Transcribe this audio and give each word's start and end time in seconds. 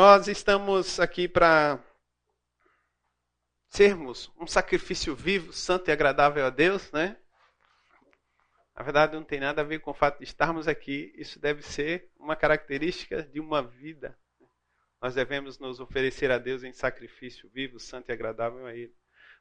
Nós 0.00 0.28
estamos 0.28 1.00
aqui 1.00 1.26
para 1.26 1.84
sermos 3.68 4.30
um 4.38 4.46
sacrifício 4.46 5.12
vivo, 5.12 5.52
santo 5.52 5.88
e 5.88 5.92
agradável 5.92 6.46
a 6.46 6.50
Deus, 6.50 6.92
né? 6.92 7.16
Na 8.76 8.84
verdade, 8.84 9.16
não 9.16 9.24
tem 9.24 9.40
nada 9.40 9.60
a 9.60 9.64
ver 9.64 9.80
com 9.80 9.90
o 9.90 9.94
fato 9.94 10.18
de 10.18 10.24
estarmos 10.24 10.68
aqui. 10.68 11.12
Isso 11.16 11.40
deve 11.40 11.62
ser 11.62 12.12
uma 12.16 12.36
característica 12.36 13.24
de 13.24 13.40
uma 13.40 13.60
vida. 13.60 14.16
Nós 15.02 15.16
devemos 15.16 15.58
nos 15.58 15.80
oferecer 15.80 16.30
a 16.30 16.38
Deus 16.38 16.62
em 16.62 16.72
sacrifício 16.72 17.50
vivo, 17.52 17.80
santo 17.80 18.08
e 18.10 18.12
agradável 18.12 18.66
a 18.66 18.72
Ele. 18.72 18.94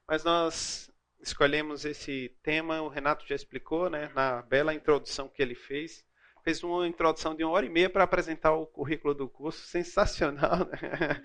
Mas 0.08 0.24
nós 0.24 0.92
escolhemos 1.20 1.86
esse 1.86 2.36
tema, 2.42 2.82
o 2.82 2.88
Renato 2.88 3.28
já 3.28 3.36
explicou, 3.36 3.92
né, 3.92 4.12
na 4.16 4.42
bela 4.42 4.74
introdução 4.74 5.30
que 5.30 5.40
ele 5.40 5.54
fez. 5.54 6.04
Fez 6.48 6.64
uma 6.64 6.88
introdução 6.88 7.36
de 7.36 7.44
uma 7.44 7.52
hora 7.52 7.66
e 7.66 7.70
meia 7.70 7.90
para 7.90 8.06
apresentar 8.06 8.54
o 8.54 8.66
currículo 8.66 9.14
do 9.14 9.28
curso, 9.28 9.68
sensacional, 9.68 10.60
né? 10.60 11.22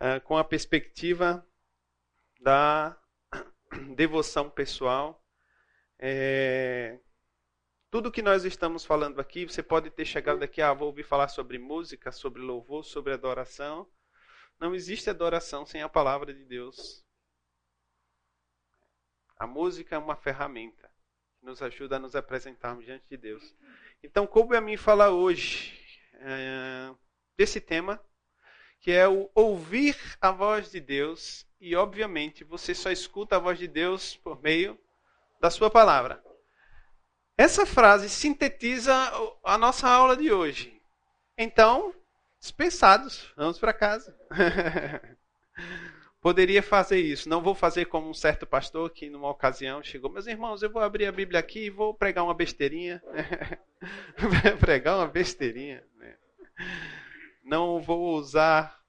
Ah, 0.00 0.18
com 0.24 0.38
a 0.38 0.42
perspectiva 0.42 1.46
da 2.40 2.98
devoção 3.94 4.48
pessoal. 4.48 5.22
É... 5.98 6.98
Tudo 7.90 8.10
que 8.10 8.22
nós 8.22 8.46
estamos 8.46 8.82
falando 8.82 9.20
aqui, 9.20 9.44
você 9.44 9.62
pode 9.62 9.90
ter 9.90 10.06
chegado 10.06 10.42
aqui, 10.42 10.62
ah, 10.62 10.72
vou 10.72 10.88
ouvir 10.88 11.02
falar 11.02 11.28
sobre 11.28 11.58
música, 11.58 12.10
sobre 12.10 12.40
louvor, 12.40 12.82
sobre 12.82 13.12
adoração. 13.12 13.86
Não 14.58 14.74
existe 14.74 15.10
adoração 15.10 15.66
sem 15.66 15.82
a 15.82 15.88
palavra 15.90 16.32
de 16.32 16.46
Deus. 16.46 17.04
A 19.38 19.46
música 19.46 19.96
é 19.96 19.98
uma 19.98 20.16
ferramenta 20.16 20.85
nos 21.46 21.62
ajuda 21.62 21.96
a 21.96 21.98
nos 22.00 22.16
apresentarmos 22.16 22.84
diante 22.84 23.04
de 23.08 23.16
Deus. 23.16 23.54
Então, 24.02 24.26
coube 24.26 24.56
a 24.56 24.60
mim 24.60 24.76
falar 24.76 25.10
hoje 25.10 25.80
é, 26.14 26.92
desse 27.38 27.60
tema, 27.60 28.02
que 28.80 28.90
é 28.90 29.06
o 29.06 29.30
ouvir 29.32 29.96
a 30.20 30.32
voz 30.32 30.72
de 30.72 30.80
Deus. 30.80 31.46
E, 31.60 31.76
obviamente, 31.76 32.42
você 32.42 32.74
só 32.74 32.90
escuta 32.90 33.36
a 33.36 33.38
voz 33.38 33.60
de 33.60 33.68
Deus 33.68 34.16
por 34.16 34.42
meio 34.42 34.76
da 35.40 35.48
sua 35.48 35.70
palavra. 35.70 36.20
Essa 37.38 37.64
frase 37.64 38.08
sintetiza 38.08 38.92
a 39.44 39.56
nossa 39.56 39.88
aula 39.88 40.16
de 40.16 40.32
hoje. 40.32 40.82
Então, 41.38 41.94
dispensados, 42.40 43.32
vamos 43.36 43.58
para 43.58 43.72
casa. 43.72 44.18
poderia 46.26 46.60
fazer 46.60 46.98
isso. 46.98 47.28
Não 47.28 47.40
vou 47.40 47.54
fazer 47.54 47.84
como 47.84 48.10
um 48.10 48.12
certo 48.12 48.44
pastor 48.44 48.90
que, 48.90 49.08
numa 49.08 49.30
ocasião, 49.30 49.80
chegou: 49.80 50.10
Meus 50.10 50.26
irmãos, 50.26 50.60
eu 50.60 50.68
vou 50.68 50.82
abrir 50.82 51.06
a 51.06 51.12
Bíblia 51.12 51.38
aqui 51.38 51.66
e 51.66 51.70
vou 51.70 51.94
pregar 51.94 52.24
uma 52.24 52.34
besteirinha. 52.34 53.00
pregar 54.58 54.96
uma 54.96 55.06
besteirinha. 55.06 55.86
Né? 55.94 56.18
Não 57.44 57.80
vou 57.80 58.16
usar, 58.16 58.82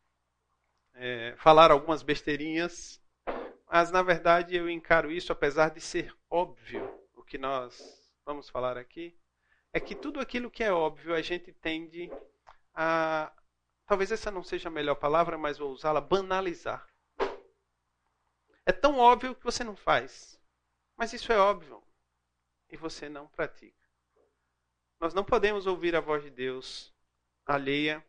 é, 0.96 1.36
falar 1.38 1.70
algumas 1.70 2.02
besteirinhas, 2.02 3.00
mas 3.72 3.92
na 3.92 4.02
verdade 4.02 4.56
eu 4.56 4.68
encaro 4.68 5.12
isso, 5.12 5.32
apesar 5.32 5.70
de 5.70 5.80
ser 5.80 6.12
óbvio 6.32 6.90
o 7.14 7.22
que 7.22 7.38
nós 7.38 7.80
vamos 8.26 8.50
falar 8.50 8.80
aqui, 8.80 9.16
é 9.72 9.80
que 9.80 9.94
tudo 9.94 10.20
aquilo 10.20 10.50
que 10.50 10.64
é 10.64 10.72
óbvio 10.72 11.14
a 11.14 11.22
gente 11.22 11.54
tende 11.54 12.12
a. 12.74 13.32
Talvez 13.86 14.12
essa 14.12 14.32
não 14.32 14.44
seja 14.44 14.70
a 14.70 14.72
melhor 14.72 14.96
palavra, 14.96 15.38
mas 15.38 15.60
vou 15.60 15.72
usá-la, 15.72 16.02
banalizar. 16.02 16.87
É 18.68 18.74
tão 18.74 19.00
óbvio 19.00 19.34
que 19.34 19.46
você 19.46 19.64
não 19.64 19.78
faz. 19.78 20.38
Mas 20.98 21.14
isso 21.14 21.32
é 21.32 21.38
óbvio. 21.38 21.82
E 22.70 22.76
você 22.76 23.08
não 23.08 23.26
pratica. 23.26 23.88
Nós 25.00 25.14
não 25.14 25.24
podemos 25.24 25.66
ouvir 25.66 25.96
a 25.96 26.02
voz 26.02 26.22
de 26.22 26.30
Deus 26.30 26.94
alheia 27.46 28.06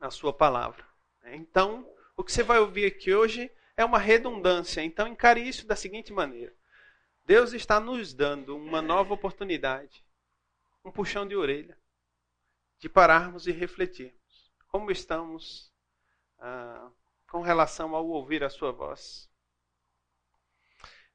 à 0.00 0.10
sua 0.10 0.32
palavra. 0.32 0.88
Então, 1.24 1.86
o 2.16 2.24
que 2.24 2.32
você 2.32 2.42
vai 2.42 2.60
ouvir 2.60 2.86
aqui 2.86 3.14
hoje 3.14 3.52
é 3.76 3.84
uma 3.84 3.98
redundância. 3.98 4.80
Então, 4.80 5.06
encare 5.06 5.46
isso 5.46 5.66
da 5.66 5.76
seguinte 5.76 6.14
maneira: 6.14 6.56
Deus 7.26 7.52
está 7.52 7.78
nos 7.78 8.14
dando 8.14 8.56
uma 8.56 8.80
nova 8.80 9.12
oportunidade, 9.12 10.02
um 10.82 10.90
puxão 10.90 11.28
de 11.28 11.36
orelha, 11.36 11.78
de 12.78 12.88
pararmos 12.88 13.46
e 13.46 13.52
refletirmos. 13.52 14.50
Como 14.68 14.90
estamos 14.90 15.70
ah, 16.38 16.90
com 17.28 17.42
relação 17.42 17.94
ao 17.94 18.08
ouvir 18.08 18.42
a 18.42 18.48
sua 18.48 18.72
voz? 18.72 19.28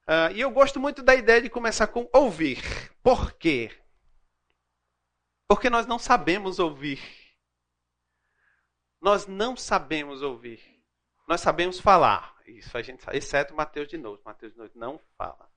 Uh, 0.10 0.34
e 0.34 0.42
eu 0.42 0.50
gosto 0.50 0.80
muito 0.80 1.04
da 1.04 1.14
ideia 1.14 1.40
de 1.40 1.52
começar 1.52 1.86
com 1.86 2.10
ouvir. 2.12 2.64
Por 3.04 3.32
quê? 3.34 3.70
Porque 5.48 5.70
nós 5.70 5.86
não 5.86 6.00
sabemos 6.00 6.58
ouvir. 6.58 7.00
Nós 9.00 9.28
não 9.28 9.56
sabemos 9.56 10.24
ouvir. 10.24 10.84
Nós 11.28 11.42
sabemos 11.42 11.80
falar. 11.80 12.36
Isso 12.48 12.76
a 12.76 12.82
gente 12.82 13.04
sabe, 13.04 13.20
exceto 13.20 13.54
Mateus 13.54 13.88
de 13.88 14.00
novo. 14.00 14.20
Mateus 14.26 14.54
de 14.54 14.58
novo 14.58 14.72
não 14.74 15.00
fala. 15.16 15.48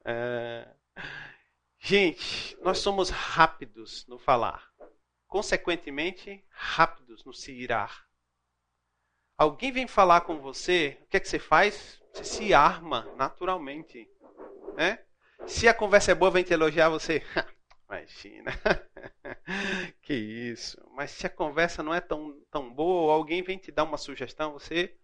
uh, 0.00 0.74
gente, 1.78 2.58
nós 2.62 2.80
somos 2.80 3.10
rápidos 3.10 4.04
no 4.08 4.18
falar. 4.18 4.72
Consequentemente, 5.28 6.44
rápidos 6.50 7.24
no 7.24 7.32
se 7.32 7.52
irar. 7.52 8.08
Alguém 9.38 9.70
vem 9.70 9.86
falar 9.86 10.22
com 10.22 10.40
você, 10.40 10.98
o 11.02 11.06
que 11.06 11.16
é 11.16 11.20
que 11.20 11.28
você 11.28 11.38
faz? 11.38 12.02
Você 12.14 12.24
se 12.24 12.54
arma 12.54 13.12
naturalmente. 13.16 14.08
Né? 14.76 15.04
Se 15.46 15.66
a 15.66 15.74
conversa 15.74 16.12
é 16.12 16.14
boa, 16.14 16.30
vem 16.30 16.44
te 16.44 16.52
elogiar 16.52 16.88
você. 16.88 17.22
Imagina. 17.90 18.52
que 20.00 20.14
isso. 20.14 20.80
Mas 20.92 21.10
se 21.10 21.26
a 21.26 21.30
conversa 21.30 21.82
não 21.82 21.92
é 21.92 22.00
tão, 22.00 22.40
tão 22.52 22.72
boa, 22.72 23.12
alguém 23.12 23.42
vem 23.42 23.58
te 23.58 23.72
dar 23.72 23.82
uma 23.82 23.98
sugestão, 23.98 24.52
você. 24.52 24.96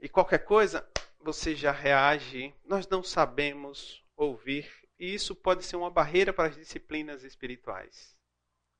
E 0.00 0.08
qualquer 0.08 0.40
coisa, 0.40 0.86
você 1.20 1.54
já 1.54 1.70
reage. 1.70 2.52
Nós 2.64 2.88
não 2.88 3.02
sabemos 3.02 4.04
ouvir. 4.16 4.68
E 4.98 5.14
isso 5.14 5.36
pode 5.36 5.64
ser 5.64 5.76
uma 5.76 5.90
barreira 5.90 6.32
para 6.32 6.48
as 6.48 6.56
disciplinas 6.56 7.22
espirituais. 7.22 8.18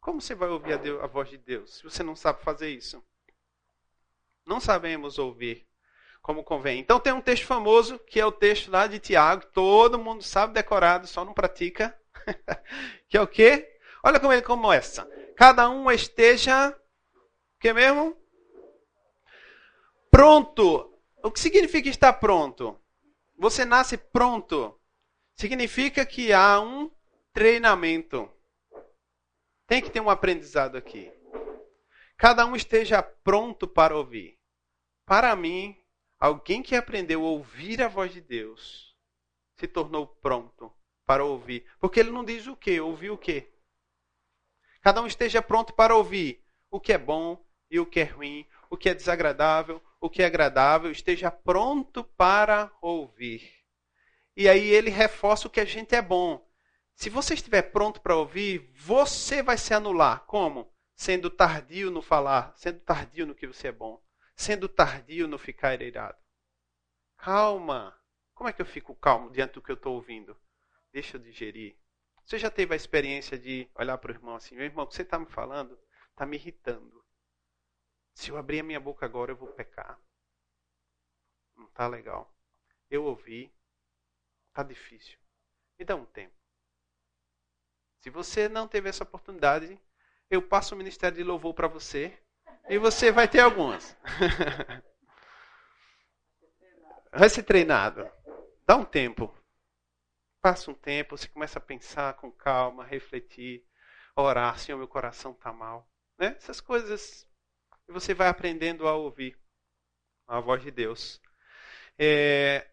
Como 0.01 0.21
você 0.21 0.35
vai 0.35 0.49
ouvir 0.49 0.73
a, 0.73 0.77
Deus, 0.77 1.03
a 1.03 1.07
voz 1.07 1.29
de 1.29 1.39
Deus 1.39 1.77
se 1.77 1.85
você 1.85 2.03
não 2.03 2.17
sabe 2.17 2.43
fazer 2.43 2.69
isso? 2.71 3.03
Não 4.45 4.59
sabemos 4.59 5.19
ouvir 5.19 5.70
como 6.23 6.45
convém. 6.45 6.79
Então 6.79 7.01
tem 7.01 7.13
um 7.13 7.21
texto 7.21 7.47
famoso, 7.47 7.99
que 7.99 8.21
é 8.21 8.27
o 8.27 8.33
texto 8.33 8.71
lá 8.71 8.87
de 8.87 8.99
Tiago, 8.99 9.47
todo 9.53 9.99
mundo 9.99 10.23
sabe 10.23 10.55
decorado, 10.55 11.07
só 11.07 11.25
não 11.25 11.33
pratica. 11.33 11.97
que 13.09 13.17
é 13.17 13.21
o 13.21 13.27
quê? 13.27 13.79
Olha 14.03 14.21
como 14.21 14.33
ele 14.33 14.43
começa. 14.43 15.09
Cada 15.37 15.69
um 15.69 15.91
esteja, 15.91 16.77
que 17.59 17.73
mesmo? 17.73 18.17
Pronto. 20.11 20.93
O 21.23 21.31
que 21.31 21.41
significa 21.41 21.89
estar 21.89 22.13
pronto? 22.15 22.79
Você 23.39 23.65
nasce 23.65 23.97
pronto. 23.97 24.79
Significa 25.35 26.05
que 26.05 26.33
há 26.33 26.61
um 26.61 26.91
treinamento. 27.33 28.31
Tem 29.67 29.81
que 29.81 29.91
ter 29.91 30.01
um 30.01 30.11
aprendizado 30.11 30.77
aqui. 30.77 31.11
Cada 32.17 32.45
um 32.45 32.55
esteja 32.55 33.03
pronto 33.03 33.67
para 33.67 33.97
ouvir. 33.97 34.39
Para 35.07 35.35
mim, 35.35 35.80
Alguém 36.21 36.63
que 36.63 36.77
aprendeu 36.77 37.25
a 37.25 37.31
ouvir 37.31 37.81
a 37.81 37.89
voz 37.89 38.13
de 38.13 38.21
Deus 38.21 38.95
se 39.57 39.67
tornou 39.67 40.07
pronto 40.07 40.71
para 41.07 41.25
ouvir. 41.25 41.65
Porque 41.81 41.99
ele 41.99 42.11
não 42.11 42.23
diz 42.23 42.47
o 42.47 42.55
que, 42.55 42.79
ouvir 42.79 43.09
o 43.09 43.17
que. 43.17 43.51
Cada 44.83 45.01
um 45.01 45.07
esteja 45.07 45.41
pronto 45.41 45.73
para 45.73 45.97
ouvir 45.97 46.45
o 46.71 46.79
que 46.79 46.93
é 46.93 46.99
bom 46.99 47.43
e 47.71 47.81
o 47.81 47.87
que 47.87 48.01
é 48.01 48.05
ruim, 48.05 48.47
o 48.69 48.77
que 48.77 48.91
é 48.91 48.95
desagradável, 48.95 49.83
o 49.99 50.11
que 50.11 50.23
é 50.23 50.27
agradável, 50.27 50.91
esteja 50.91 51.31
pronto 51.31 52.05
para 52.05 52.71
ouvir. 52.83 53.51
E 54.37 54.47
aí 54.47 54.69
ele 54.69 54.91
reforça 54.91 55.49
o 55.49 55.51
que 55.51 55.61
a 55.61 55.65
gente 55.65 55.95
é 55.95 56.03
bom. 56.03 56.47
Se 56.95 57.09
você 57.09 57.33
estiver 57.33 57.63
pronto 57.63 57.99
para 57.99 58.15
ouvir, 58.15 58.71
você 58.75 59.43
vai 59.43 59.57
se 59.57 59.73
anular. 59.73 60.27
Como? 60.27 60.71
Sendo 60.95 61.31
tardio 61.31 61.91
no 61.91 62.03
falar, 62.03 62.53
sendo 62.57 62.81
tardio 62.81 63.27
no 63.27 63.35
que 63.35 63.47
você 63.47 63.69
é 63.69 63.73
bom 63.73 64.03
sendo 64.41 64.71
tardio 64.71 65.29
no 65.29 65.39
ficar 65.39 65.83
irado. 65.83 66.19
Calma. 67.19 67.95
Como 68.33 68.49
é 68.49 68.55
que 68.55 68.63
eu 68.63 68.67
fico 68.67 68.97
calmo 68.97 69.31
diante 69.31 69.53
do 69.53 69.63
que 69.63 69.71
eu 69.71 69.77
estou 69.77 69.95
ouvindo? 69.95 70.35
Deixa 70.91 71.19
eu 71.19 71.21
digerir. 71.21 71.77
Você 72.25 72.39
já 72.39 72.51
teve 72.51 72.73
a 72.73 72.77
experiência 72.77 73.39
de 73.39 73.71
olhar 73.75 73.99
para 73.99 74.11
o 74.11 74.15
irmão 74.15 74.35
assim: 74.37 74.55
meu 74.55 74.65
irmão, 74.65 74.87
o 74.87 74.89
que 74.89 74.95
você 74.95 75.03
está 75.03 75.19
me 75.19 75.27
falando 75.27 75.79
está 76.13 76.25
me 76.25 76.39
irritando. 76.39 77.05
Se 78.15 78.31
eu 78.31 78.39
abrir 78.39 78.61
a 78.61 78.63
minha 78.63 78.81
boca 78.81 79.05
agora, 79.05 79.31
eu 79.31 79.37
vou 79.37 79.49
pecar. 79.49 80.01
Não 81.55 81.67
está 81.67 81.87
legal. 81.87 82.35
Eu 82.89 83.05
ouvi. 83.05 83.53
Está 84.49 84.63
difícil. 84.63 85.19
Me 85.79 85.85
dá 85.85 85.95
um 85.95 86.07
tempo. 86.07 86.35
Se 87.99 88.09
você 88.09 88.49
não 88.49 88.67
teve 88.67 88.89
essa 88.89 89.05
oportunidade, 89.05 89.79
eu 90.31 90.41
passo 90.41 90.75
o 90.75 90.79
ministério 90.79 91.19
de 91.19 91.25
louvor 91.25 91.53
para 91.53 91.69
você 91.69 92.19
e 92.69 92.79
você 92.79 93.11
vai 93.11 93.29
ter 93.29 93.41
algumas. 93.41 93.97
vai 97.13 97.29
ser 97.29 97.43
treinado. 97.43 98.09
Dá 98.67 98.77
um 98.77 98.85
tempo. 98.85 99.35
Passa 100.41 100.71
um 100.71 100.75
tempo, 100.75 101.17
você 101.17 101.29
começa 101.29 101.59
a 101.59 101.63
pensar 101.63 102.15
com 102.15 102.31
calma, 102.31 102.85
refletir. 102.85 103.65
orar, 104.17 104.59
Senhor, 104.59 104.79
meu 104.79 104.89
coração 104.89 105.33
está 105.33 105.53
mal. 105.53 105.89
Né? 106.19 106.35
Essas 106.37 106.61
coisas. 106.61 107.29
E 107.89 107.93
você 107.93 108.15
vai 108.15 108.29
aprendendo 108.29 108.87
a 108.87 108.95
ouvir 108.95 109.39
a 110.27 110.41
voz 110.41 110.63
de 110.63 110.71
Deus. 110.71 111.21
É, 111.99 112.71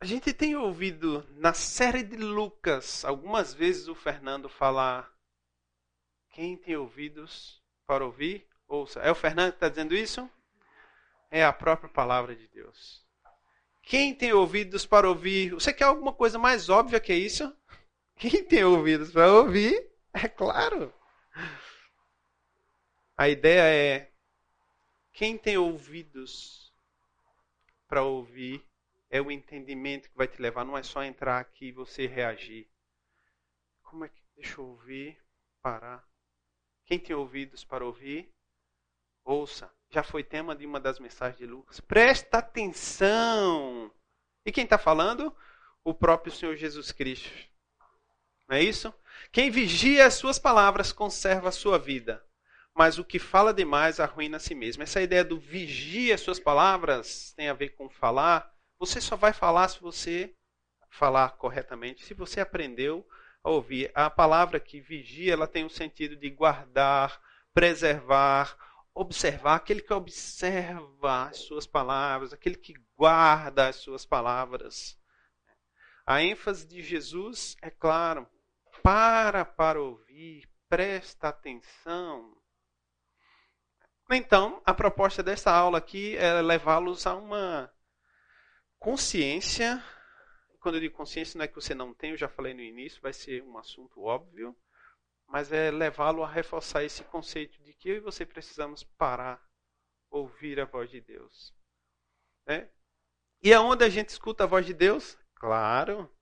a 0.00 0.04
gente 0.04 0.32
tem 0.32 0.54
ouvido 0.54 1.26
na 1.30 1.52
série 1.52 2.02
de 2.02 2.16
Lucas 2.16 3.04
algumas 3.04 3.52
vezes 3.52 3.88
o 3.88 3.94
Fernando 3.94 4.48
falar: 4.48 5.12
quem 6.30 6.56
tem 6.56 6.76
ouvidos 6.76 7.62
para 7.86 8.04
ouvir, 8.04 8.46
ouça. 8.66 9.00
É 9.00 9.10
o 9.10 9.14
Fernando 9.14 9.52
que 9.52 9.56
está 9.56 9.68
dizendo 9.68 9.94
isso? 9.94 10.28
É 11.30 11.44
a 11.44 11.52
própria 11.52 11.88
palavra 11.88 12.34
de 12.34 12.46
Deus. 12.48 13.04
Quem 13.82 14.14
tem 14.14 14.32
ouvidos 14.32 14.84
para 14.84 15.08
ouvir? 15.08 15.54
Você 15.54 15.72
quer 15.72 15.84
alguma 15.84 16.12
coisa 16.12 16.38
mais 16.38 16.68
óbvia 16.68 17.00
que 17.00 17.14
isso? 17.14 17.54
Quem 18.16 18.42
tem 18.42 18.64
ouvidos 18.64 19.12
para 19.12 19.32
ouvir? 19.32 19.90
É 20.12 20.26
claro. 20.26 20.92
A 23.16 23.28
ideia 23.28 23.62
é: 23.62 24.12
quem 25.12 25.38
tem 25.38 25.56
ouvidos 25.56 26.74
para 27.88 28.02
ouvir 28.02 28.62
é 29.08 29.20
o 29.20 29.30
entendimento 29.30 30.10
que 30.10 30.16
vai 30.16 30.28
te 30.28 30.40
levar, 30.40 30.64
não 30.64 30.76
é 30.76 30.82
só 30.82 31.02
entrar 31.02 31.38
aqui 31.38 31.68
e 31.68 31.72
você 31.72 32.06
reagir. 32.06 32.68
Como 33.82 34.04
é 34.04 34.08
que. 34.08 34.22
Deixa 34.34 34.60
eu 34.60 34.66
ouvir, 34.66 35.18
parar. 35.62 36.06
Quem 36.86 36.98
tem 37.00 37.16
ouvidos 37.16 37.64
para 37.64 37.84
ouvir, 37.84 38.32
ouça. 39.24 39.70
Já 39.90 40.02
foi 40.02 40.22
tema 40.22 40.54
de 40.54 40.64
uma 40.64 40.80
das 40.80 40.98
mensagens 41.00 41.38
de 41.38 41.46
Lucas. 41.46 41.80
Presta 41.80 42.38
atenção. 42.38 43.90
E 44.44 44.52
quem 44.52 44.64
está 44.64 44.78
falando? 44.78 45.34
O 45.84 45.92
próprio 45.92 46.32
Senhor 46.32 46.56
Jesus 46.56 46.92
Cristo. 46.92 47.30
Não 48.48 48.56
é 48.56 48.62
isso? 48.62 48.94
Quem 49.32 49.50
vigia 49.50 50.06
as 50.06 50.14
suas 50.14 50.38
palavras 50.38 50.92
conserva 50.92 51.48
a 51.48 51.52
sua 51.52 51.78
vida, 51.78 52.24
mas 52.72 52.98
o 52.98 53.04
que 53.04 53.18
fala 53.18 53.52
demais 53.52 53.98
arruina 53.98 54.36
a 54.36 54.40
si 54.40 54.54
mesmo. 54.54 54.82
Essa 54.82 55.02
ideia 55.02 55.24
do 55.24 55.40
vigia 55.40 56.14
as 56.14 56.20
suas 56.20 56.38
palavras 56.38 57.32
tem 57.32 57.48
a 57.48 57.54
ver 57.54 57.70
com 57.70 57.88
falar. 57.88 58.54
Você 58.78 59.00
só 59.00 59.16
vai 59.16 59.32
falar 59.32 59.68
se 59.68 59.80
você 59.80 60.32
falar 60.88 61.30
corretamente, 61.30 62.04
se 62.04 62.14
você 62.14 62.40
aprendeu 62.40 63.06
a 63.46 63.50
ouvir. 63.50 63.90
A 63.94 64.10
palavra 64.10 64.58
que 64.58 64.80
vigia, 64.80 65.32
ela 65.32 65.46
tem 65.46 65.64
o 65.64 65.70
sentido 65.70 66.16
de 66.16 66.28
guardar, 66.28 67.20
preservar, 67.54 68.56
observar, 68.92 69.54
aquele 69.54 69.80
que 69.80 69.94
observa 69.94 71.28
as 71.28 71.38
suas 71.38 71.66
palavras, 71.66 72.32
aquele 72.32 72.56
que 72.56 72.74
guarda 72.96 73.68
as 73.68 73.76
suas 73.76 74.04
palavras. 74.04 74.98
A 76.04 76.22
ênfase 76.22 76.66
de 76.66 76.82
Jesus 76.82 77.56
é 77.62 77.70
claro, 77.70 78.28
para 78.82 79.44
para 79.44 79.80
ouvir, 79.80 80.48
presta 80.68 81.28
atenção. 81.28 82.36
Então, 84.10 84.60
a 84.64 84.74
proposta 84.74 85.22
dessa 85.22 85.52
aula 85.52 85.78
aqui 85.78 86.16
é 86.16 86.40
levá-los 86.42 87.06
a 87.06 87.14
uma 87.14 87.72
consciência. 88.78 89.82
Quando 90.66 90.78
eu 90.78 90.80
digo 90.80 90.96
consciência, 90.96 91.38
não 91.38 91.44
é 91.44 91.46
que 91.46 91.54
você 91.54 91.76
não 91.76 91.94
tem, 91.94 92.10
eu 92.10 92.16
já 92.16 92.28
falei 92.28 92.52
no 92.52 92.60
início, 92.60 93.00
vai 93.00 93.12
ser 93.12 93.40
um 93.44 93.56
assunto 93.56 94.02
óbvio, 94.02 94.52
mas 95.24 95.52
é 95.52 95.70
levá-lo 95.70 96.24
a 96.24 96.28
reforçar 96.28 96.82
esse 96.82 97.04
conceito 97.04 97.62
de 97.62 97.72
que 97.72 97.88
eu 97.88 97.94
e 97.94 98.00
você 98.00 98.26
precisamos 98.26 98.82
parar, 98.82 99.40
ouvir 100.10 100.58
a 100.58 100.64
voz 100.64 100.90
de 100.90 101.00
Deus. 101.00 101.54
Né? 102.48 102.68
E 103.40 103.54
aonde 103.54 103.84
a 103.84 103.88
gente 103.88 104.08
escuta 104.08 104.42
a 104.42 104.46
voz 104.48 104.66
de 104.66 104.74
Deus? 104.74 105.16
Claro, 105.36 106.12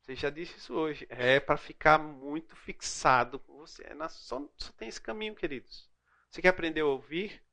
você 0.00 0.14
já 0.14 0.30
disse 0.30 0.58
isso 0.58 0.74
hoje. 0.74 1.04
É 1.10 1.40
para 1.40 1.56
ficar 1.56 1.98
muito 1.98 2.54
fixado 2.54 3.40
com 3.40 3.56
você. 3.56 3.82
É 3.82 4.08
só, 4.10 4.48
só 4.58 4.72
tem 4.74 4.86
esse 4.86 5.00
caminho, 5.00 5.34
queridos. 5.34 5.90
Você 6.30 6.40
quer 6.40 6.50
aprender 6.50 6.82
a 6.82 6.86
ouvir 6.86 7.44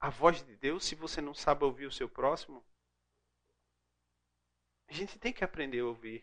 a 0.00 0.10
voz 0.10 0.44
de 0.44 0.56
Deus 0.56 0.84
se 0.84 0.96
você 0.96 1.20
não 1.20 1.32
sabe 1.32 1.62
ouvir 1.62 1.86
o 1.86 1.92
seu 1.92 2.08
próximo? 2.08 2.66
A 4.92 4.94
gente 4.94 5.18
tem 5.18 5.32
que 5.32 5.42
aprender 5.42 5.80
a 5.80 5.86
ouvir. 5.86 6.22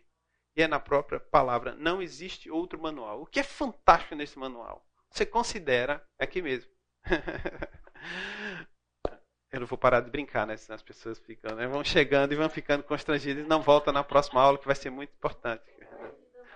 E 0.55 0.61
é 0.61 0.67
na 0.67 0.79
própria 0.79 1.19
palavra. 1.19 1.73
Não 1.75 2.03
existe 2.03 2.51
outro 2.51 2.79
manual. 2.79 3.23
O 3.23 3.25
que 3.25 3.39
é 3.39 3.43
fantástico 3.43 4.13
nesse 4.13 4.37
manual? 4.37 4.85
Você 5.09 5.25
considera, 5.25 6.05
aqui 6.19 6.39
mesmo. 6.39 6.71
Eu 9.51 9.61
não 9.61 9.65
vou 9.65 9.79
parar 9.79 10.01
de 10.01 10.11
brincar, 10.11 10.45
né? 10.45 10.55
Senão 10.55 10.75
as 10.75 10.83
pessoas 10.83 11.17
ficam, 11.17 11.55
né? 11.55 11.65
vão 11.65 11.83
chegando 11.83 12.31
e 12.31 12.35
vão 12.35 12.47
ficando 12.47 12.83
constrangidas 12.83 13.43
e 13.43 13.47
não 13.47 13.63
voltam 13.63 13.91
na 13.91 14.03
próxima 14.03 14.39
aula, 14.39 14.59
que 14.59 14.67
vai 14.67 14.75
ser 14.75 14.91
muito 14.91 15.09
importante. 15.09 15.63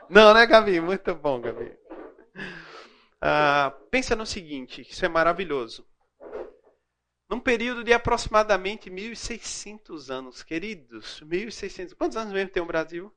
Não, 0.08 0.36
né, 0.36 0.46
Gabi? 0.46 0.80
Muito 0.80 1.16
bom, 1.16 1.42
Gabi. 1.42 1.76
Ah, 3.20 3.76
pensa 3.90 4.16
no 4.16 4.28
seguinte, 4.28 4.82
isso 4.82 5.04
é 5.04 5.10
maravilhoso. 5.10 5.84
Num 7.30 7.40
período 7.40 7.84
de 7.84 7.94
aproximadamente 7.94 8.90
1.600 8.90 10.10
anos, 10.10 10.44
queridos, 10.44 11.22
1.600. 11.22 11.94
Quantos 11.94 12.18
anos 12.18 12.34
mesmo 12.34 12.52
tem 12.52 12.62
o 12.62 12.68
Brasil? 12.68 13.14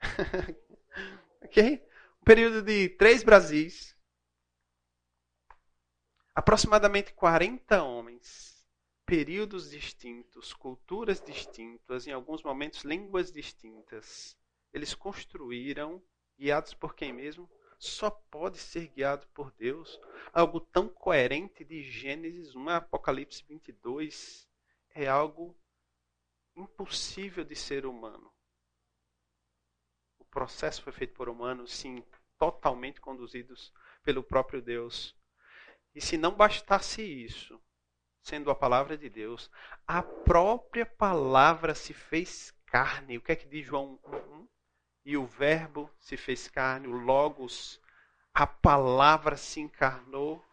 ok? 1.42 1.82
Um 2.20 2.24
período 2.24 2.62
de 2.62 2.88
três 2.90 3.22
Brasis, 3.22 3.96
aproximadamente 6.34 7.12
40 7.12 7.82
homens 7.82 8.52
períodos 9.04 9.70
distintos, 9.70 10.54
culturas 10.54 11.20
distintas, 11.20 12.06
em 12.06 12.12
alguns 12.12 12.42
momentos 12.42 12.82
línguas 12.82 13.30
distintas. 13.30 14.36
Eles 14.72 14.94
construíram, 14.94 16.02
guiados 16.38 16.72
por 16.72 16.94
quem 16.94 17.12
mesmo? 17.12 17.46
Só 17.82 18.10
pode 18.10 18.58
ser 18.58 18.86
guiado 18.86 19.26
por 19.34 19.50
Deus. 19.54 20.00
Algo 20.32 20.60
tão 20.60 20.88
coerente 20.88 21.64
de 21.64 21.82
Gênesis 21.82 22.54
1 22.54 22.68
a 22.68 22.76
Apocalipse 22.76 23.42
22 23.42 24.48
é 24.90 25.08
algo 25.08 25.58
impossível 26.54 27.42
de 27.42 27.56
ser 27.56 27.84
humano. 27.84 28.32
O 30.16 30.24
processo 30.26 30.80
foi 30.80 30.92
feito 30.92 31.12
por 31.14 31.28
humanos, 31.28 31.72
sim, 31.72 32.04
totalmente 32.38 33.00
conduzidos 33.00 33.74
pelo 34.04 34.22
próprio 34.22 34.62
Deus. 34.62 35.16
E 35.92 36.00
se 36.00 36.16
não 36.16 36.36
bastasse 36.36 37.02
isso, 37.02 37.60
sendo 38.20 38.48
a 38.48 38.54
palavra 38.54 38.96
de 38.96 39.10
Deus, 39.10 39.50
a 39.88 40.04
própria 40.04 40.86
palavra 40.86 41.74
se 41.74 41.92
fez 41.92 42.52
carne. 42.64 43.18
O 43.18 43.20
que 43.20 43.32
é 43.32 43.36
que 43.36 43.48
diz 43.48 43.66
João 43.66 43.98
1? 44.04 44.41
E 45.04 45.16
o 45.16 45.26
Verbo 45.26 45.90
se 45.98 46.16
fez 46.16 46.48
carne, 46.48 46.86
o 46.86 46.92
Logos, 46.92 47.80
a 48.32 48.46
palavra 48.46 49.36
se 49.36 49.60
encarnou, 49.60 50.44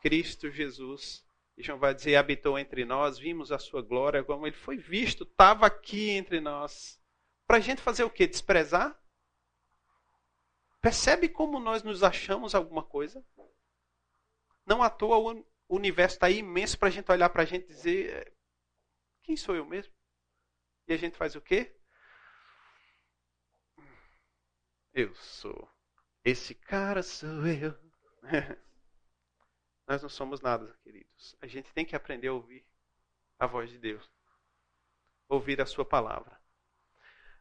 Cristo 0.00 0.50
Jesus. 0.50 1.24
E 1.56 1.62
João 1.62 1.78
vai 1.78 1.94
dizer: 1.94 2.16
habitou 2.16 2.58
entre 2.58 2.84
nós, 2.84 3.18
vimos 3.18 3.52
a 3.52 3.58
sua 3.58 3.82
glória, 3.82 4.24
como 4.24 4.46
ele 4.46 4.56
foi 4.56 4.76
visto, 4.76 5.24
estava 5.24 5.66
aqui 5.66 6.10
entre 6.10 6.40
nós. 6.40 7.00
Para 7.46 7.58
a 7.58 7.60
gente 7.60 7.80
fazer 7.80 8.04
o 8.04 8.10
quê? 8.10 8.26
Desprezar? 8.26 8.98
Percebe 10.80 11.28
como 11.28 11.60
nós 11.60 11.82
nos 11.82 12.02
achamos 12.02 12.54
alguma 12.54 12.82
coisa? 12.82 13.24
Não 14.66 14.82
à 14.82 14.90
toa 14.90 15.44
o 15.68 15.76
universo 15.76 16.16
está 16.16 16.28
imenso 16.30 16.78
para 16.78 16.88
a 16.88 16.90
gente 16.90 17.10
olhar 17.10 17.28
para 17.30 17.42
a 17.42 17.46
gente 17.46 17.64
e 17.64 17.74
dizer: 17.74 18.34
quem 19.22 19.36
sou 19.36 19.54
eu 19.54 19.64
mesmo? 19.64 19.92
E 20.86 20.92
a 20.92 20.96
gente 20.96 21.16
faz 21.16 21.34
o 21.34 21.40
quê? 21.40 21.74
Eu 24.94 25.14
sou. 25.14 25.68
Esse 26.24 26.54
cara 26.54 27.02
sou 27.02 27.46
eu. 27.46 27.74
Nós 29.86 30.02
não 30.02 30.08
somos 30.08 30.40
nada, 30.40 30.74
queridos. 30.82 31.36
A 31.42 31.46
gente 31.46 31.72
tem 31.74 31.84
que 31.84 31.94
aprender 31.96 32.28
a 32.28 32.32
ouvir 32.32 32.64
a 33.38 33.46
voz 33.46 33.68
de 33.68 33.78
Deus. 33.78 34.08
Ouvir 35.28 35.60
a 35.60 35.66
sua 35.66 35.84
palavra. 35.84 36.40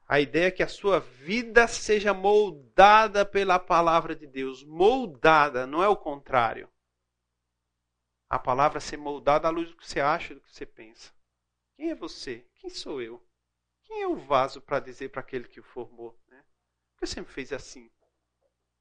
A 0.06 0.20
ideia 0.20 0.48
é 0.48 0.52
que 0.52 0.64
a 0.64 0.68
sua 0.68 1.00
vida 1.00 1.68
seja 1.68 2.14
moldada 2.14 3.26
pela 3.26 3.58
palavra 3.58 4.14
de 4.16 4.28
Deus. 4.28 4.64
Moldada, 4.64 5.66
não 5.66 5.82
é 5.82 5.88
o 5.88 5.96
contrário 5.96 6.68
a 8.34 8.40
palavra 8.40 8.80
ser 8.80 8.98
moldada 8.98 9.48
à 9.48 9.52
luz 9.52 9.70
do 9.70 9.78
que 9.78 9.88
você 9.88 10.00
acha, 10.00 10.34
do 10.34 10.42
que 10.42 10.52
você 10.52 10.66
pensa. 10.66 11.14
Quem 11.76 11.92
é 11.92 11.96
você? 11.96 12.44
Quem 12.56 12.68
sou 12.68 13.00
eu? 13.00 13.24
Quem 13.84 14.02
é 14.02 14.08
o 14.08 14.16
vaso 14.16 14.60
para 14.60 14.80
dizer 14.80 15.10
para 15.10 15.22
aquele 15.22 15.48
que 15.48 15.60
o 15.60 15.64
formou? 15.64 16.20
Porque 17.04 17.16
sempre 17.16 17.34
fez 17.34 17.52
assim. 17.52 17.92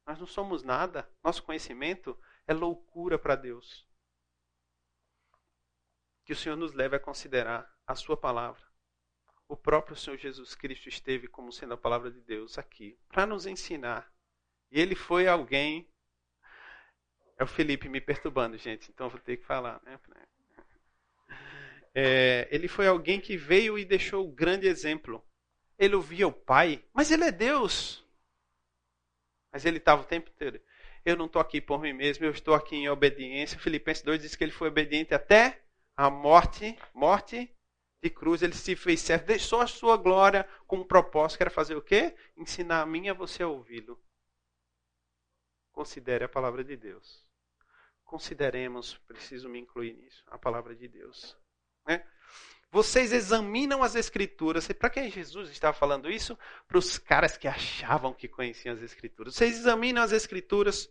Nós 0.07 0.17
não 0.17 0.25
somos 0.25 0.63
nada. 0.63 1.09
Nosso 1.21 1.43
conhecimento 1.43 2.17
é 2.47 2.53
loucura 2.53 3.19
para 3.19 3.35
Deus. 3.35 3.85
Que 6.23 6.31
o 6.31 6.35
Senhor 6.35 6.55
nos 6.55 6.71
leve 6.71 6.95
a 6.95 7.01
considerar 7.01 7.69
a 7.85 7.95
Sua 7.95 8.15
palavra. 8.15 8.63
O 9.45 9.57
próprio 9.57 9.97
Senhor 9.97 10.15
Jesus 10.15 10.55
Cristo 10.55 10.87
esteve 10.87 11.27
como 11.27 11.51
sendo 11.51 11.73
a 11.73 11.77
palavra 11.77 12.09
de 12.09 12.21
Deus 12.21 12.57
aqui 12.57 12.97
para 13.09 13.25
nos 13.25 13.45
ensinar. 13.45 14.09
E 14.71 14.79
ele 14.79 14.95
foi 14.95 15.27
alguém 15.27 15.85
é 17.37 17.43
o 17.43 17.47
Felipe 17.47 17.89
me 17.89 17.99
perturbando, 17.99 18.57
gente, 18.57 18.89
então 18.89 19.09
vou 19.09 19.19
ter 19.19 19.35
que 19.35 19.45
falar. 19.45 19.81
Né? 19.83 19.99
É, 21.93 22.47
ele 22.49 22.69
foi 22.69 22.87
alguém 22.87 23.19
que 23.19 23.35
veio 23.35 23.77
e 23.77 23.83
deixou 23.83 24.25
o 24.25 24.31
grande 24.31 24.65
exemplo. 24.65 25.21
Ele 25.77 25.95
ouvia 25.95 26.25
o 26.25 26.31
Pai, 26.31 26.81
mas 26.93 27.11
ele 27.11 27.25
é 27.25 27.31
Deus. 27.31 28.02
Mas 29.53 29.65
ele 29.65 29.77
estava 29.77 30.01
o 30.01 30.05
tempo 30.05 30.31
inteiro. 30.31 30.59
Eu 31.05 31.15
não 31.15 31.27
estou 31.27 31.39
aqui 31.39 31.61
por 31.61 31.79
mim 31.79 31.93
mesmo, 31.93 32.25
eu 32.25 32.31
estou 32.31 32.55
aqui 32.55 32.75
em 32.75 32.89
obediência. 32.89 33.59
Filipenses 33.59 34.03
2 34.03 34.21
diz 34.21 34.35
que 34.35 34.43
ele 34.43 34.51
foi 34.51 34.67
obediente 34.69 35.13
até 35.13 35.61
a 35.95 36.09
morte, 36.09 36.75
morte 36.91 37.55
de 38.01 38.09
cruz. 38.09 38.41
Ele 38.41 38.55
se 38.55 38.75
fez 38.75 39.01
certo, 39.01 39.27
deixou 39.27 39.61
a 39.61 39.67
sua 39.67 39.95
glória 39.95 40.49
com 40.65 40.77
um 40.77 40.83
propósito, 40.83 41.37
que 41.37 41.43
era 41.43 41.51
fazer 41.51 41.75
o 41.75 41.81
quê? 41.81 42.15
Ensinar 42.35 42.81
a 42.81 42.85
mim 42.85 43.09
a 43.09 43.13
você 43.13 43.43
a 43.43 43.47
ouvi-lo. 43.47 44.01
Considere 45.71 46.23
a 46.23 46.29
palavra 46.29 46.63
de 46.63 46.75
Deus. 46.75 47.23
Consideremos, 48.03 48.97
preciso 49.07 49.49
me 49.49 49.59
incluir 49.59 49.93
nisso, 49.93 50.23
a 50.27 50.37
palavra 50.37 50.75
de 50.75 50.87
Deus. 50.87 51.37
Né? 51.85 52.03
Vocês 52.73 53.13
examinam 53.13 53.83
as 53.83 53.93
Escrituras. 53.93 54.67
Para 54.67 54.89
quem 54.89 55.11
Jesus 55.11 55.51
estava 55.51 55.77
falando 55.77 56.09
isso? 56.09 56.35
Para 56.67 56.79
os 56.79 56.97
caras 56.97 57.37
que 57.37 57.47
achavam 57.47 58.15
que 58.15 58.27
conheciam 58.27 58.73
as 58.73 58.81
Escrituras. 58.81 59.35
Vocês 59.35 59.59
examinam 59.59 60.01
as 60.01 60.11
Escrituras, 60.11 60.89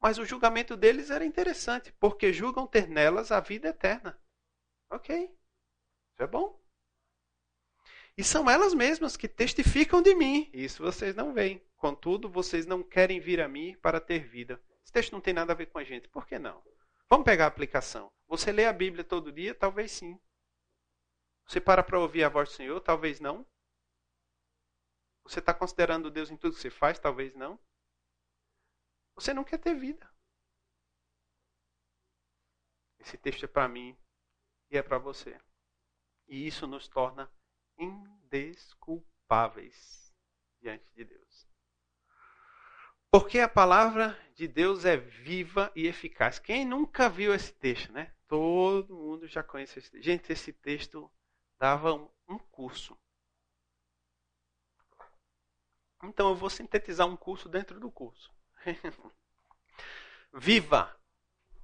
mas 0.00 0.16
o 0.16 0.24
julgamento 0.24 0.74
deles 0.74 1.10
era 1.10 1.26
interessante, 1.26 1.92
porque 2.00 2.32
julgam 2.32 2.66
ter 2.66 2.88
nelas 2.88 3.30
a 3.30 3.40
vida 3.40 3.68
eterna. 3.68 4.18
Ok, 4.88 5.14
isso 5.24 6.22
é 6.22 6.26
bom. 6.26 6.58
E 8.16 8.24
são 8.24 8.48
elas 8.48 8.72
mesmas 8.72 9.14
que 9.14 9.28
testificam 9.28 10.00
de 10.00 10.14
mim. 10.14 10.48
Isso 10.50 10.82
vocês 10.82 11.14
não 11.14 11.34
veem. 11.34 11.62
Contudo, 11.76 12.30
vocês 12.30 12.64
não 12.64 12.82
querem 12.82 13.20
vir 13.20 13.42
a 13.42 13.48
mim 13.48 13.76
para 13.82 14.00
ter 14.00 14.26
vida. 14.26 14.58
Esse 14.82 14.94
texto 14.94 15.12
não 15.12 15.20
tem 15.20 15.34
nada 15.34 15.52
a 15.52 15.56
ver 15.56 15.66
com 15.66 15.78
a 15.78 15.84
gente. 15.84 16.08
Por 16.08 16.26
que 16.26 16.38
não? 16.38 16.62
Vamos 17.06 17.26
pegar 17.26 17.44
a 17.44 17.48
aplicação. 17.48 18.10
Você 18.26 18.50
lê 18.50 18.64
a 18.64 18.72
Bíblia 18.72 19.04
todo 19.04 19.30
dia? 19.30 19.54
Talvez 19.54 19.90
sim. 19.90 20.18
Você 21.48 21.60
para 21.62 21.82
para 21.82 21.98
ouvir 21.98 22.22
a 22.24 22.28
voz 22.28 22.50
do 22.50 22.54
Senhor? 22.54 22.78
Talvez 22.80 23.20
não. 23.20 23.46
Você 25.24 25.38
está 25.38 25.54
considerando 25.54 26.10
Deus 26.10 26.30
em 26.30 26.36
tudo 26.36 26.54
que 26.54 26.60
você 26.60 26.68
faz? 26.68 26.98
Talvez 26.98 27.34
não. 27.34 27.58
Você 29.14 29.32
não 29.32 29.44
quer 29.44 29.56
ter 29.56 29.74
vida. 29.74 30.06
Esse 32.98 33.16
texto 33.16 33.44
é 33.44 33.48
para 33.48 33.66
mim 33.66 33.96
e 34.70 34.76
é 34.76 34.82
para 34.82 34.98
você. 34.98 35.40
E 36.26 36.46
isso 36.46 36.66
nos 36.66 36.86
torna 36.86 37.32
indesculpáveis 37.78 40.14
diante 40.60 40.84
de 40.92 41.04
Deus. 41.04 41.48
Porque 43.10 43.40
a 43.40 43.48
palavra 43.48 44.22
de 44.34 44.46
Deus 44.46 44.84
é 44.84 44.98
viva 44.98 45.72
e 45.74 45.86
eficaz. 45.86 46.38
Quem 46.38 46.66
nunca 46.66 47.08
viu 47.08 47.32
esse 47.32 47.54
texto, 47.54 47.90
né? 47.90 48.14
Todo 48.26 48.94
mundo 48.94 49.26
já 49.26 49.42
conhece 49.42 49.78
esse 49.78 49.90
texto. 49.90 50.04
Gente, 50.04 50.30
esse 50.30 50.52
texto 50.52 51.10
dava 51.58 51.94
um, 51.94 52.38
curso. 52.50 52.96
Então 56.02 56.28
eu 56.28 56.34
vou 56.34 56.48
sintetizar 56.48 57.06
um 57.06 57.16
curso 57.16 57.48
dentro 57.48 57.80
do 57.80 57.90
curso. 57.90 58.32
viva, 60.32 60.94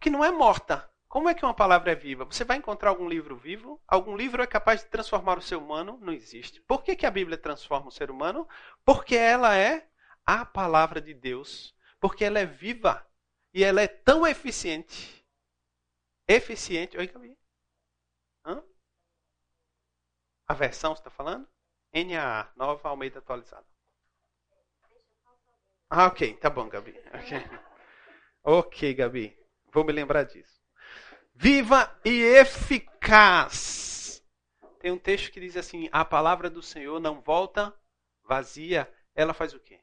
que 0.00 0.10
não 0.10 0.24
é 0.24 0.30
morta. 0.30 0.90
Como 1.08 1.28
é 1.28 1.34
que 1.34 1.44
uma 1.44 1.54
palavra 1.54 1.92
é 1.92 1.94
viva? 1.94 2.24
Você 2.24 2.44
vai 2.44 2.56
encontrar 2.56 2.90
algum 2.90 3.08
livro 3.08 3.36
vivo? 3.36 3.80
Algum 3.86 4.16
livro 4.16 4.42
é 4.42 4.46
capaz 4.48 4.82
de 4.82 4.88
transformar 4.88 5.38
o 5.38 5.42
ser 5.42 5.54
humano? 5.54 5.96
Não 6.00 6.12
existe. 6.12 6.60
Por 6.62 6.82
que, 6.82 6.96
que 6.96 7.06
a 7.06 7.10
Bíblia 7.10 7.38
transforma 7.38 7.86
o 7.86 7.92
ser 7.92 8.10
humano? 8.10 8.48
Porque 8.84 9.14
ela 9.14 9.56
é 9.56 9.88
a 10.26 10.44
palavra 10.44 11.00
de 11.00 11.14
Deus. 11.14 11.72
Porque 12.00 12.24
ela 12.24 12.40
é 12.40 12.46
viva. 12.46 13.06
E 13.52 13.62
ela 13.62 13.80
é 13.80 13.86
tão 13.86 14.26
eficiente. 14.26 15.24
Eficiente. 16.26 16.98
Oi, 16.98 17.06
Gabi. 17.06 17.33
Versão 20.54 20.94
você 20.94 21.00
está 21.00 21.10
falando? 21.10 21.48
NAA, 21.92 22.50
nova 22.56 22.88
Almeida 22.88 23.18
atualizada. 23.18 23.66
Ah, 25.88 26.06
ok. 26.06 26.34
Tá 26.34 26.50
bom, 26.50 26.68
Gabi. 26.68 26.94
Ok, 28.42 28.94
Gabi. 28.94 29.38
Vou 29.72 29.84
me 29.84 29.92
lembrar 29.92 30.24
disso. 30.24 30.60
Viva 31.34 31.98
e 32.04 32.22
eficaz. 32.22 34.22
Tem 34.78 34.92
um 34.92 34.98
texto 34.98 35.32
que 35.32 35.40
diz 35.40 35.56
assim: 35.56 35.88
a 35.90 36.04
palavra 36.04 36.50
do 36.50 36.60
Senhor 36.60 37.00
não 37.00 37.22
volta 37.22 37.74
vazia. 38.22 38.92
Ela 39.14 39.32
faz 39.32 39.54
o 39.54 39.60
quê? 39.60 39.80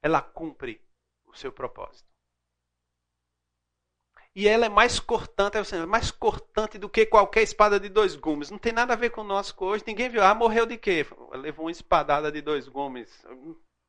Ela 0.00 0.22
cumpre 0.22 0.82
o 1.26 1.34
seu 1.34 1.52
propósito. 1.52 2.15
E 4.36 4.46
ela 4.46 4.66
é 4.66 4.68
mais 4.68 5.00
cortante, 5.00 5.56
é 5.56 5.86
mais 5.86 6.10
cortante 6.10 6.76
do 6.76 6.90
que 6.90 7.06
qualquer 7.06 7.40
espada 7.40 7.80
de 7.80 7.88
dois 7.88 8.14
gumes. 8.14 8.50
Não 8.50 8.58
tem 8.58 8.70
nada 8.70 8.92
a 8.92 8.96
ver 8.96 9.08
com 9.08 9.22
o 9.22 9.24
nosso 9.24 9.56
hoje. 9.64 9.82
Ninguém 9.86 10.10
viu. 10.10 10.22
Ah, 10.22 10.34
morreu 10.34 10.66
de 10.66 10.76
quê? 10.76 11.06
Levou 11.32 11.64
uma 11.64 11.70
espadada 11.70 12.30
de 12.30 12.42
dois 12.42 12.68
gumes. 12.68 13.24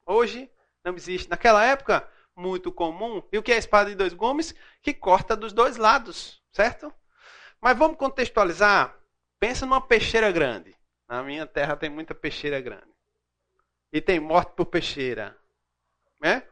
Hoje 0.06 0.50
não 0.86 0.96
existe. 0.96 1.30
Naquela 1.30 1.66
época, 1.66 2.10
muito 2.34 2.72
comum. 2.72 3.22
E 3.30 3.38
o 3.38 3.44
que 3.44 3.52
é 3.52 3.56
a 3.56 3.60
espada 3.60 3.90
de 3.90 3.98
dois 3.98 4.14
gumes? 4.14 4.56
Que 4.82 4.94
corta 4.94 5.36
dos 5.36 5.52
dois 5.52 5.76
lados, 5.76 6.42
certo? 6.54 6.94
Mas 7.60 7.78
vamos 7.78 7.98
contextualizar. 7.98 8.98
Pensa 9.42 9.66
numa 9.66 9.82
peixeira 9.82 10.32
grande. 10.32 10.74
Na 11.10 11.22
minha 11.24 11.46
terra 11.46 11.76
tem 11.76 11.90
muita 11.90 12.16
peixeira 12.16 12.62
grande. 12.62 12.96
E 13.92 14.00
tem 14.00 14.18
morte 14.18 14.54
por 14.54 14.68
peixeira. 14.68 15.38
Né? 16.22 16.48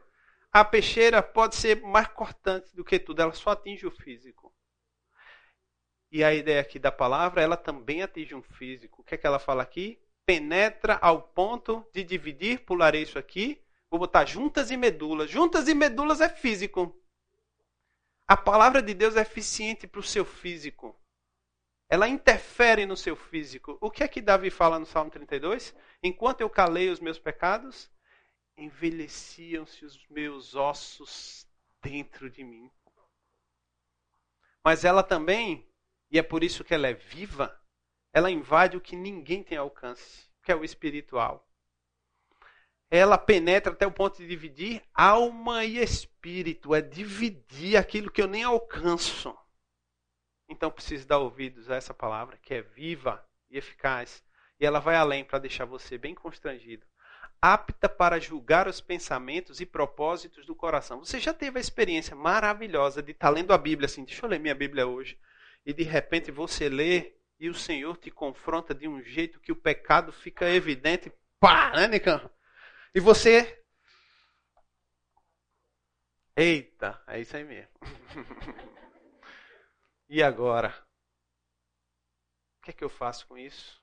A 0.60 0.64
peixeira 0.64 1.22
pode 1.22 1.54
ser 1.54 1.82
mais 1.82 2.08
cortante 2.08 2.74
do 2.74 2.82
que 2.84 2.98
tudo, 2.98 3.20
ela 3.20 3.32
só 3.32 3.50
atinge 3.50 3.86
o 3.86 3.90
físico. 3.90 4.54
E 6.10 6.24
a 6.24 6.32
ideia 6.32 6.62
aqui 6.62 6.78
da 6.78 6.90
palavra, 6.90 7.42
ela 7.42 7.58
também 7.58 8.02
atinge 8.02 8.34
um 8.34 8.42
físico. 8.42 9.02
O 9.02 9.04
que 9.04 9.14
é 9.14 9.18
que 9.18 9.26
ela 9.26 9.38
fala 9.38 9.62
aqui? 9.62 10.00
Penetra 10.24 10.98
ao 11.02 11.20
ponto 11.20 11.86
de 11.92 12.02
dividir, 12.02 12.60
pularei 12.64 13.02
isso 13.02 13.18
aqui, 13.18 13.62
vou 13.90 14.00
botar 14.00 14.24
juntas 14.24 14.70
e 14.70 14.78
medulas. 14.78 15.30
Juntas 15.30 15.68
e 15.68 15.74
medulas 15.74 16.22
é 16.22 16.28
físico. 16.28 16.98
A 18.26 18.36
palavra 18.36 18.80
de 18.80 18.94
Deus 18.94 19.14
é 19.14 19.20
eficiente 19.20 19.86
para 19.86 20.00
o 20.00 20.02
seu 20.02 20.24
físico. 20.24 20.98
Ela 21.88 22.08
interfere 22.08 22.86
no 22.86 22.96
seu 22.96 23.14
físico. 23.14 23.76
O 23.80 23.90
que 23.90 24.02
é 24.02 24.08
que 24.08 24.22
Davi 24.22 24.50
fala 24.50 24.78
no 24.78 24.86
Salmo 24.86 25.10
32? 25.10 25.74
Enquanto 26.02 26.40
eu 26.40 26.48
calei 26.48 26.88
os 26.88 26.98
meus 26.98 27.18
pecados, 27.18 27.90
envelheciam-se 28.56 29.84
os 29.84 30.06
meus 30.08 30.54
ossos 30.54 31.46
dentro 31.82 32.30
de 32.30 32.42
mim. 32.42 32.70
Mas 34.64 34.84
ela 34.84 35.02
também, 35.02 35.68
e 36.10 36.18
é 36.18 36.22
por 36.22 36.42
isso 36.42 36.64
que 36.64 36.74
ela 36.74 36.88
é 36.88 36.94
viva, 36.94 37.56
ela 38.12 38.30
invade 38.30 38.76
o 38.76 38.80
que 38.80 38.96
ninguém 38.96 39.42
tem 39.42 39.58
alcance, 39.58 40.28
que 40.42 40.50
é 40.50 40.56
o 40.56 40.64
espiritual. 40.64 41.46
Ela 42.90 43.18
penetra 43.18 43.72
até 43.72 43.86
o 43.86 43.92
ponto 43.92 44.16
de 44.16 44.26
dividir 44.26 44.82
alma 44.94 45.64
e 45.64 45.78
espírito, 45.78 46.74
é 46.74 46.80
dividir 46.80 47.76
aquilo 47.76 48.10
que 48.10 48.22
eu 48.22 48.26
nem 48.26 48.44
alcanço. 48.44 49.36
Então 50.48 50.70
preciso 50.70 51.06
dar 51.06 51.18
ouvidos 51.18 51.68
a 51.68 51.76
essa 51.76 51.92
palavra 51.92 52.38
que 52.38 52.54
é 52.54 52.62
viva 52.62 53.24
e 53.50 53.58
eficaz. 53.58 54.24
E 54.58 54.64
ela 54.64 54.78
vai 54.78 54.96
além 54.96 55.24
para 55.24 55.40
deixar 55.40 55.64
você 55.64 55.98
bem 55.98 56.14
constrangido 56.14 56.86
apta 57.52 57.88
para 57.88 58.18
julgar 58.18 58.66
os 58.66 58.80
pensamentos 58.80 59.60
e 59.60 59.66
propósitos 59.66 60.44
do 60.44 60.54
coração. 60.54 60.98
Você 60.98 61.20
já 61.20 61.32
teve 61.32 61.58
a 61.58 61.60
experiência 61.60 62.16
maravilhosa 62.16 63.00
de 63.00 63.12
estar 63.12 63.30
lendo 63.30 63.52
a 63.52 63.58
Bíblia 63.58 63.86
assim, 63.86 64.04
deixa 64.04 64.26
eu 64.26 64.28
ler 64.28 64.40
minha 64.40 64.54
Bíblia 64.54 64.84
hoje, 64.84 65.16
e 65.64 65.72
de 65.72 65.84
repente 65.84 66.32
você 66.32 66.68
lê 66.68 67.14
e 67.38 67.48
o 67.48 67.54
Senhor 67.54 67.96
te 67.98 68.10
confronta 68.10 68.74
de 68.74 68.88
um 68.88 69.00
jeito 69.00 69.38
que 69.38 69.52
o 69.52 69.56
pecado 69.56 70.12
fica 70.12 70.50
evidente, 70.50 71.12
pá, 71.38 71.70
né, 71.70 71.86
Nicão? 71.86 72.28
E 72.92 72.98
você. 72.98 73.62
Eita, 76.34 77.00
é 77.06 77.20
isso 77.20 77.36
aí 77.36 77.44
mesmo. 77.44 77.70
e 80.08 80.22
agora? 80.22 80.74
O 82.58 82.64
que 82.64 82.70
é 82.70 82.74
que 82.74 82.82
eu 82.82 82.90
faço 82.90 83.26
com 83.28 83.38
isso? 83.38 83.80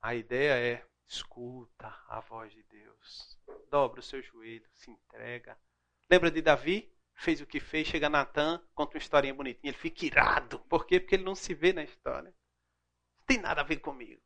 A 0.00 0.14
ideia 0.14 0.58
é 0.58 0.89
Escuta 1.10 1.88
a 2.06 2.20
voz 2.20 2.52
de 2.52 2.62
Deus. 2.62 3.36
Dobra 3.68 3.98
o 3.98 4.02
seu 4.02 4.22
joelho, 4.22 4.70
se 4.72 4.92
entrega. 4.92 5.58
Lembra 6.08 6.30
de 6.30 6.40
Davi? 6.40 6.88
Fez 7.14 7.40
o 7.40 7.46
que 7.46 7.58
fez, 7.58 7.88
chega 7.88 8.08
Natan, 8.08 8.64
conta 8.76 8.94
uma 8.94 9.02
historinha 9.02 9.34
bonitinha, 9.34 9.72
ele 9.72 9.76
fica 9.76 10.06
irado. 10.06 10.60
Por 10.60 10.86
quê? 10.86 11.00
Porque 11.00 11.16
ele 11.16 11.24
não 11.24 11.34
se 11.34 11.52
vê 11.52 11.72
na 11.72 11.82
história. 11.82 12.30
Não 12.30 13.26
tem 13.26 13.38
nada 13.38 13.60
a 13.60 13.64
ver 13.64 13.80
comigo. 13.80 14.22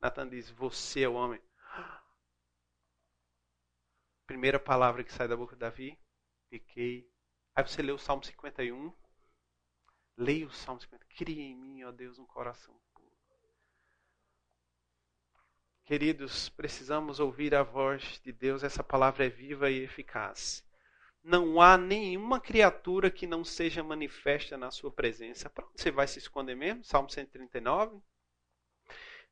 Natan 0.00 0.28
diz: 0.28 0.48
Você 0.50 1.02
é 1.02 1.08
o 1.08 1.14
homem. 1.14 1.42
Primeira 4.24 4.60
palavra 4.60 5.02
que 5.02 5.12
sai 5.12 5.26
da 5.26 5.36
boca 5.36 5.56
de 5.56 5.60
Davi: 5.60 5.98
Pequei. 6.48 7.12
Aí 7.56 7.66
você 7.66 7.82
lê 7.82 7.90
o 7.90 7.98
Salmo 7.98 8.22
51. 8.22 8.94
Leia 10.16 10.46
o 10.46 10.52
Salmo 10.52 10.80
50. 10.80 11.04
Cria 11.06 11.42
em 11.42 11.56
mim, 11.56 11.82
ó 11.82 11.90
Deus, 11.90 12.20
um 12.20 12.26
coração 12.26 12.80
Queridos, 15.90 16.48
precisamos 16.50 17.18
ouvir 17.18 17.52
a 17.52 17.64
voz 17.64 18.20
de 18.22 18.30
Deus, 18.30 18.62
essa 18.62 18.80
palavra 18.80 19.26
é 19.26 19.28
viva 19.28 19.68
e 19.68 19.82
eficaz. 19.82 20.64
Não 21.20 21.60
há 21.60 21.76
nenhuma 21.76 22.38
criatura 22.38 23.10
que 23.10 23.26
não 23.26 23.42
seja 23.42 23.82
manifesta 23.82 24.56
na 24.56 24.70
sua 24.70 24.92
presença. 24.92 25.50
Para 25.50 25.66
onde 25.66 25.82
você 25.82 25.90
vai 25.90 26.06
se 26.06 26.20
esconder 26.20 26.54
mesmo? 26.54 26.84
Salmo 26.84 27.10
139. 27.10 28.00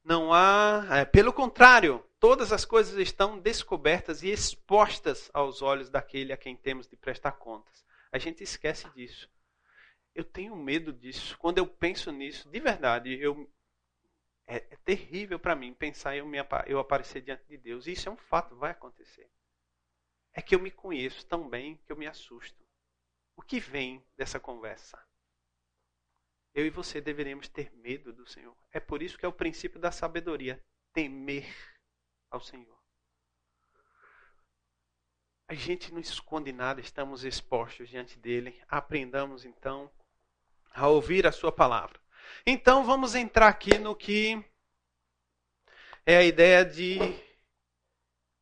Não 0.03 0.35
há. 0.35 0.85
É, 0.91 1.05
pelo 1.05 1.33
contrário, 1.33 2.05
todas 2.19 2.53
as 2.53 2.65
coisas 2.65 2.99
estão 2.99 3.39
descobertas 3.39 4.25
e 4.25 4.29
expostas 4.29 5.31
aos 5.33 5.63
olhos 5.63 5.89
daquele 5.89 6.33
a 6.33 6.37
quem 6.37 6.57
temos 6.57 6.89
de 6.89 6.97
prestar 6.97 7.31
contas. 7.39 7.85
A 8.11 8.19
gente 8.19 8.43
esquece 8.43 8.91
disso. 8.97 9.31
Eu 10.13 10.25
tenho 10.25 10.57
medo 10.57 10.93
disso. 10.93 11.39
Quando 11.39 11.59
eu 11.59 11.69
penso 11.69 12.11
nisso, 12.11 12.49
de 12.49 12.59
verdade, 12.59 13.17
eu, 13.23 13.49
é, 14.49 14.57
é 14.57 14.77
terrível 14.77 15.39
para 15.39 15.55
mim 15.55 15.75
pensar 15.75 16.17
eu, 16.17 16.27
me, 16.27 16.39
eu 16.67 16.79
aparecer 16.79 17.21
diante 17.21 17.47
de 17.47 17.59
Deus. 17.59 17.87
Isso 17.87 18.09
é 18.09 18.13
um 18.13 18.17
fato, 18.17 18.57
vai 18.57 18.71
acontecer. 18.71 19.31
É 20.33 20.41
que 20.41 20.55
eu 20.55 20.61
me 20.61 20.71
conheço 20.71 21.27
tão 21.27 21.49
bem 21.49 21.77
que 21.85 21.93
eu 21.93 21.97
me 21.97 22.07
assusto. 22.07 22.67
O 23.37 23.43
que 23.43 23.61
vem 23.61 24.03
dessa 24.17 24.41
conversa? 24.41 24.99
Eu 26.55 26.67
e 26.67 26.71
você 26.71 27.01
deveríamos 27.01 27.47
ter 27.47 27.71
medo 27.75 28.13
do 28.13 28.27
Senhor. 28.27 28.57
É 28.73 28.81
por 28.81 29.03
isso 29.03 29.19
que 29.19 29.27
é 29.27 29.29
o 29.29 29.33
princípio 29.33 29.79
da 29.79 29.93
sabedoria: 29.93 30.65
temer 30.93 31.47
ao 32.31 32.41
Senhor. 32.41 32.79
A 35.47 35.55
gente 35.55 35.93
não 35.93 36.01
esconde 36.01 36.53
nada, 36.53 36.81
estamos 36.81 37.23
expostos 37.23 37.89
diante 37.89 38.19
dele. 38.19 38.61
Aprendamos 38.67 39.45
então 39.45 39.91
a 40.71 40.89
ouvir 40.89 41.27
a 41.27 41.33
sua 41.33 41.53
palavra. 41.53 42.01
Então 42.47 42.85
vamos 42.85 43.15
entrar 43.15 43.49
aqui 43.49 43.79
no 43.79 43.95
que 43.95 44.45
é 46.07 46.17
a 46.17 46.25
ideia 46.25 46.65
de 46.65 46.99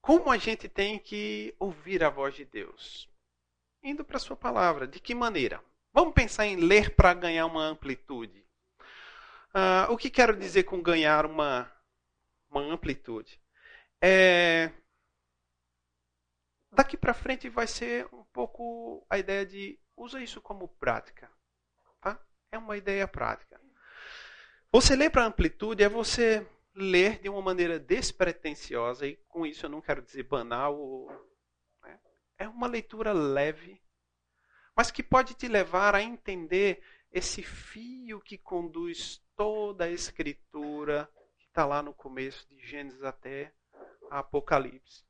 como 0.01 0.31
a 0.31 0.39
gente 0.39 0.69
tem 0.69 0.99
que 0.99 1.55
ouvir 1.59 2.05
a 2.05 2.09
voz 2.11 2.35
de 2.35 2.45
Deus. 2.45 3.11
Indo 3.83 4.05
para 4.05 4.19
a 4.19 4.21
sua 4.21 4.37
palavra, 4.37 4.87
de 4.87 5.01
que 5.01 5.15
maneira? 5.15 5.63
Vamos 5.93 6.15
pensar 6.15 6.47
em 6.47 6.57
ler 6.57 6.95
para 6.95 7.15
ganhar 7.15 7.47
uma 7.47 7.65
amplitude. 7.65 8.47
Uh, 9.49 9.91
o 9.91 9.97
que 9.97 10.11
quero 10.11 10.37
dizer 10.37 10.65
com 10.65 10.81
ganhar 10.83 11.27
uma, 11.27 11.73
uma 12.51 12.61
amplitude? 12.61 13.41
É, 14.01 14.71
daqui 16.71 16.97
para 16.97 17.15
frente 17.15 17.49
vai 17.49 17.67
ser 17.67 18.07
um 18.13 18.23
pouco 18.25 19.05
a 19.09 19.19
ideia 19.19 19.45
de 19.45 19.81
usa 19.97 20.23
isso 20.23 20.41
como 20.41 20.69
prática. 20.69 21.31
Tá? 22.01 22.21
É 22.53 22.59
uma 22.59 22.77
ideia 22.77 23.09
prática. 23.09 23.61
Você 24.77 24.95
ler 24.95 25.09
para 25.09 25.25
amplitude 25.25 25.83
é 25.83 25.89
você 25.89 26.47
ler 26.75 27.19
de 27.21 27.31
uma 27.31 27.41
maneira 27.41 27.79
despretensiosa, 27.79 29.07
e 29.07 29.17
com 29.27 29.47
isso 29.47 29.65
eu 29.65 29.71
não 29.71 29.81
quero 29.81 30.03
dizer 30.03 30.25
banal. 30.25 31.09
Né? 31.83 31.99
É 32.37 32.47
uma 32.47 32.67
leitura 32.67 33.11
leve, 33.11 33.83
mas 34.77 34.91
que 34.91 35.03
pode 35.03 35.33
te 35.33 35.49
levar 35.49 35.95
a 35.95 36.03
entender 36.03 36.83
esse 37.11 37.43
fio 37.43 38.21
que 38.21 38.37
conduz 38.37 39.25
toda 39.35 39.87
a 39.87 39.91
escritura 39.91 41.11
que 41.39 41.47
está 41.47 41.65
lá 41.65 41.83
no 41.83 41.95
começo 41.95 42.47
de 42.47 42.61
Gênesis 42.61 43.03
até 43.03 43.55
Apocalipse. 44.11 45.07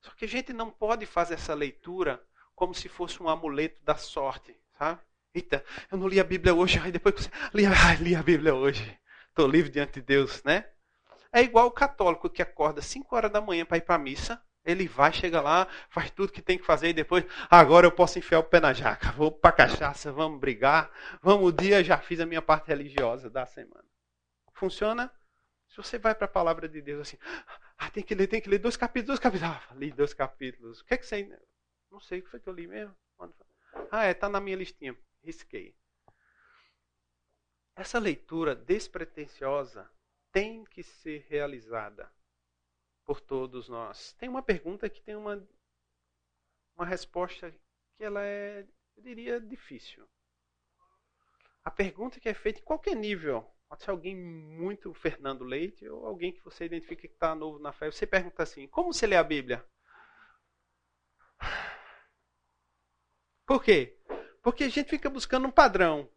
Só 0.00 0.10
que 0.10 0.24
a 0.24 0.28
gente 0.28 0.52
não 0.52 0.72
pode 0.72 1.06
fazer 1.06 1.34
essa 1.34 1.54
leitura 1.54 2.20
como 2.52 2.74
se 2.74 2.88
fosse 2.88 3.22
um 3.22 3.28
amuleto 3.28 3.80
da 3.84 3.94
sorte, 3.94 4.60
sabe? 4.76 5.00
Eita, 5.34 5.64
eu 5.90 5.96
não 5.96 6.08
li 6.08 6.20
a 6.20 6.24
Bíblia 6.24 6.54
hoje, 6.54 6.78
aí 6.78 6.92
depois 6.92 7.14
você 7.14 7.30
li, 7.54 7.64
ah, 7.66 7.94
li 8.00 8.14
a 8.14 8.22
Bíblia 8.22 8.54
hoje. 8.54 8.98
Estou 9.28 9.48
livre 9.48 9.70
diante 9.70 9.94
de 9.94 10.02
Deus, 10.02 10.42
né? 10.44 10.68
É 11.32 11.40
igual 11.40 11.66
o 11.66 11.70
católico 11.70 12.28
que 12.28 12.42
acorda 12.42 12.82
5 12.82 13.16
horas 13.16 13.32
da 13.32 13.40
manhã 13.40 13.64
para 13.64 13.78
ir 13.78 13.80
para 13.80 13.94
a 13.94 13.98
missa, 13.98 14.42
ele 14.62 14.86
vai, 14.86 15.10
chega 15.10 15.40
lá, 15.40 15.66
faz 15.88 16.10
tudo 16.10 16.32
que 16.32 16.42
tem 16.42 16.58
que 16.58 16.66
fazer 16.66 16.90
e 16.90 16.92
depois, 16.92 17.24
agora 17.50 17.86
eu 17.86 17.90
posso 17.90 18.18
enfiar 18.18 18.40
o 18.40 18.44
pé 18.44 18.60
na 18.60 18.74
jaca. 18.74 19.10
Vou 19.12 19.32
para 19.32 19.52
cachaça, 19.52 20.12
vamos 20.12 20.38
brigar. 20.38 20.90
Vamos 21.22 21.48
o 21.48 21.52
dia, 21.52 21.82
já 21.82 21.96
fiz 21.96 22.20
a 22.20 22.26
minha 22.26 22.42
parte 22.42 22.68
religiosa 22.68 23.30
da 23.30 23.46
semana. 23.46 23.84
Funciona? 24.52 25.10
Se 25.70 25.78
você 25.78 25.98
vai 25.98 26.14
para 26.14 26.26
a 26.26 26.28
palavra 26.28 26.68
de 26.68 26.82
Deus 26.82 27.00
assim, 27.00 27.16
ah, 27.78 27.90
tem 27.90 28.02
que 28.02 28.14
ler, 28.14 28.26
tem 28.26 28.40
que 28.42 28.50
ler 28.50 28.58
dois 28.58 28.76
capítulos, 28.76 29.18
dois 29.18 29.18
capítulos. 29.18 29.54
Ah, 29.54 29.74
li 29.74 29.90
dois 29.90 30.12
capítulos. 30.12 30.80
O 30.80 30.84
que 30.84 30.92
é 30.92 30.98
que 30.98 31.06
você. 31.06 31.26
Não 31.90 31.98
sei 31.98 32.20
o 32.20 32.22
que 32.22 32.30
foi 32.30 32.38
que 32.38 32.48
eu 32.48 32.52
li 32.52 32.66
mesmo. 32.66 32.94
Ah, 33.90 34.04
é, 34.04 34.12
tá 34.12 34.28
na 34.28 34.38
minha 34.38 34.56
listinha. 34.56 34.94
Risquei. 35.22 35.76
Essa 37.74 37.98
leitura 37.98 38.54
despretensiosa 38.54 39.90
tem 40.30 40.64
que 40.64 40.82
ser 40.82 41.26
realizada 41.28 42.12
por 43.04 43.20
todos 43.20 43.68
nós. 43.68 44.12
Tem 44.14 44.28
uma 44.28 44.42
pergunta 44.42 44.88
que 44.88 45.02
tem 45.02 45.14
uma, 45.16 45.46
uma 46.76 46.86
resposta 46.86 47.50
que 47.96 48.04
ela 48.04 48.22
é, 48.22 48.66
eu 48.96 49.02
diria, 49.02 49.40
difícil. 49.40 50.08
A 51.64 51.70
pergunta 51.70 52.18
que 52.20 52.28
é 52.28 52.34
feita 52.34 52.60
em 52.60 52.64
qualquer 52.64 52.96
nível, 52.96 53.48
pode 53.68 53.84
ser 53.84 53.90
alguém 53.90 54.16
muito 54.16 54.92
Fernando 54.92 55.44
Leite 55.44 55.88
ou 55.88 56.06
alguém 56.06 56.32
que 56.32 56.44
você 56.44 56.64
identifica 56.64 57.08
que 57.08 57.14
está 57.14 57.34
novo 57.34 57.58
na 57.58 57.72
fé, 57.72 57.90
você 57.90 58.06
pergunta 58.06 58.42
assim: 58.42 58.66
como 58.68 58.92
você 58.92 59.06
lê 59.06 59.16
a 59.16 59.24
Bíblia? 59.24 59.64
Por 63.46 63.62
quê? 63.62 64.00
Porque 64.42 64.64
a 64.64 64.68
gente 64.68 64.90
fica 64.90 65.08
buscando 65.08 65.46
um 65.46 65.52
padrão. 65.52 66.10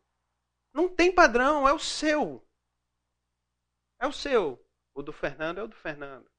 Não 0.73 0.93
tem 0.93 1.13
padrão, 1.13 1.67
é 1.67 1.73
o 1.73 1.79
seu. 1.79 2.45
É 3.99 4.07
o 4.07 4.11
seu. 4.11 4.59
O 4.93 5.01
do 5.01 5.13
Fernando 5.13 5.59
é 5.59 5.63
o 5.63 5.67
do 5.67 5.75
Fernando. 5.75 6.29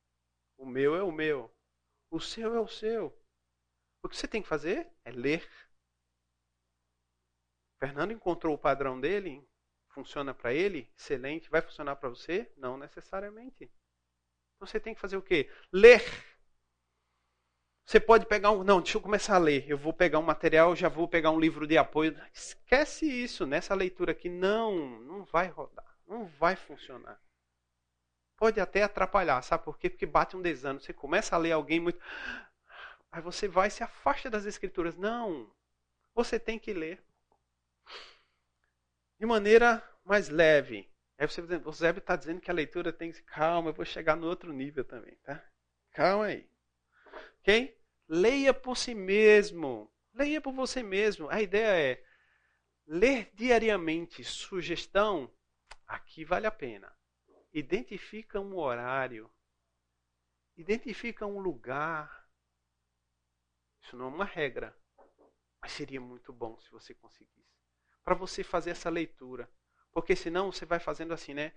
O 0.59 0.67
meu 0.67 0.97
é 0.97 1.03
o 1.03 1.13
meu. 1.13 1.51
O 2.11 2.21
seu 2.21 2.55
é 2.55 2.61
o 2.61 2.69
seu. 2.69 3.17
O 4.03 4.09
que 4.09 4.17
você 4.17 4.29
tem 4.29 4.43
que 4.43 4.49
fazer 4.49 4.91
é 5.05 5.11
ler. 5.11 5.49
Fernando 7.79 8.13
encontrou 8.13 8.55
o 8.55 8.59
padrão 8.59 9.01
dele, 9.01 9.47
funciona 9.91 10.35
para 10.35 10.53
ele, 10.53 10.91
excelente. 10.97 11.51
Vai 11.51 11.61
funcionar 11.61 11.97
para 11.97 12.09
você? 12.09 12.51
Não 12.57 12.79
necessariamente. 12.79 13.71
Você 14.59 14.81
tem 14.81 14.95
que 14.95 15.01
fazer 15.01 15.17
o 15.17 15.23
quê? 15.23 15.51
Ler. 15.73 16.01
Você 17.87 18.01
pode 18.01 18.27
pegar 18.27 18.51
um. 18.51 18.65
Não, 18.65 18.81
deixa 18.81 18.99
eu 18.99 19.03
começar 19.03 19.37
a 19.37 19.39
ler. 19.39 19.65
Eu 19.69 19.79
vou 19.79 19.93
pegar 19.93 20.19
um 20.19 20.23
material, 20.23 20.75
já 20.75 20.89
vou 20.89 21.07
pegar 21.09 21.31
um 21.31 21.41
livro 21.41 21.67
de 21.67 21.79
apoio. 21.79 22.15
Esquece 22.35 23.07
isso 23.07 23.47
nessa 23.47 23.75
leitura 23.75 24.13
aqui. 24.13 24.29
Não, 24.29 25.01
não 25.01 25.25
vai 25.25 25.47
rodar. 25.49 25.87
Não 26.07 26.27
vai 26.27 26.57
funcionar 26.57 27.21
pode 28.37 28.61
até 28.61 28.83
atrapalhar, 28.83 29.43
sabe 29.43 29.65
por 29.65 29.79
quê? 29.79 29.91
Porque 29.91 30.07
bate 30.07 30.37
um 30.37 30.43
desânimo. 30.43 30.81
Você 30.81 30.93
começa 30.93 31.35
a 31.35 31.39
ler 31.39 31.53
alguém 31.53 31.81
muito. 31.81 31.99
Aí 33.11 33.21
você 33.23 33.49
vai 33.49 33.69
e 33.69 33.71
se 33.71 33.83
afasta 33.83 34.31
das 34.31 34.45
escrituras. 34.45 34.95
Não. 34.97 35.51
Você 36.15 36.39
tem 36.39 36.59
que 36.59 36.73
ler. 36.73 37.03
De 39.19 39.27
maneira 39.27 39.83
mais 40.05 40.29
leve. 40.29 40.89
Aí 41.19 41.27
você 41.27 41.41
o 41.41 41.73
Zé 41.73 41.91
está 41.91 42.15
dizendo 42.15 42.41
que 42.41 42.51
a 42.51 42.55
leitura 42.55 42.93
tem 42.93 43.11
que. 43.11 43.23
Calma, 43.23 43.71
eu 43.71 43.75
vou 43.75 43.85
chegar 43.85 44.17
no 44.17 44.27
outro 44.27 44.53
nível 44.53 44.85
também, 44.85 45.17
tá? 45.25 45.43
Calma 45.93 46.27
aí. 46.27 46.49
Ok? 47.47 47.79
Leia 48.09 48.53
por 48.53 48.77
si 48.77 48.95
mesmo. 48.95 49.91
Leia 50.13 50.41
por 50.41 50.53
você 50.53 50.83
mesmo. 50.83 51.29
A 51.31 51.41
ideia 51.41 51.93
é 51.93 52.05
ler 52.87 53.31
diariamente. 53.35 54.25
Sugestão, 54.25 55.31
aqui 55.87 56.25
vale 56.25 56.47
a 56.47 56.51
pena 56.51 56.97
identifica 57.59 58.39
um 58.39 58.59
horário, 58.59 59.31
identifica 60.57 61.27
um 61.27 61.39
lugar. 61.39 62.29
Isso 63.83 63.97
não 63.97 64.07
é 64.07 64.09
uma 64.09 64.25
regra, 64.25 64.77
mas 65.61 65.73
seria 65.73 66.01
muito 66.01 66.33
bom 66.33 66.59
se 66.61 66.71
você 66.71 66.93
conseguisse. 66.95 67.35
Para 68.05 68.15
você 68.15 68.45
fazer 68.45 68.71
essa 68.71 68.91
leitura. 68.91 69.51
Porque 69.91 70.15
senão 70.15 70.53
você 70.53 70.67
vai 70.67 70.79
fazendo 70.79 71.15
assim, 71.15 71.33
né? 71.33 71.55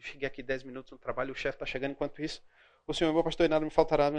Cheguei 0.00 0.28
aqui 0.28 0.42
10 0.42 0.64
minutos 0.64 0.92
no 0.92 0.98
trabalho, 0.98 1.32
o 1.32 1.36
chefe 1.36 1.56
está 1.56 1.64
chegando 1.64 1.92
enquanto 1.92 2.22
isso. 2.22 2.44
O 2.86 2.92
senhor, 2.92 3.12
meu 3.14 3.24
pastor, 3.24 3.48
nada 3.48 3.64
me 3.64 3.70
faltará. 3.70 4.10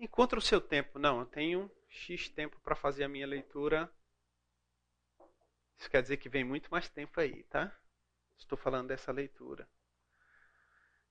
Encontra 0.00 0.38
o 0.38 0.42
seu 0.42 0.62
tempo. 0.62 0.98
Não, 0.98 1.20
eu 1.20 1.26
tenho 1.26 1.70
X 1.86 2.30
tempo 2.30 2.58
para 2.60 2.74
fazer 2.74 3.04
a 3.04 3.08
minha 3.08 3.26
leitura. 3.26 3.92
Isso 5.78 5.90
quer 5.90 6.00
dizer 6.00 6.16
que 6.16 6.28
vem 6.28 6.42
muito 6.42 6.70
mais 6.70 6.88
tempo 6.88 7.20
aí, 7.20 7.42
tá? 7.44 7.70
Estou 8.38 8.56
falando 8.56 8.88
dessa 8.88 9.12
leitura. 9.12 9.68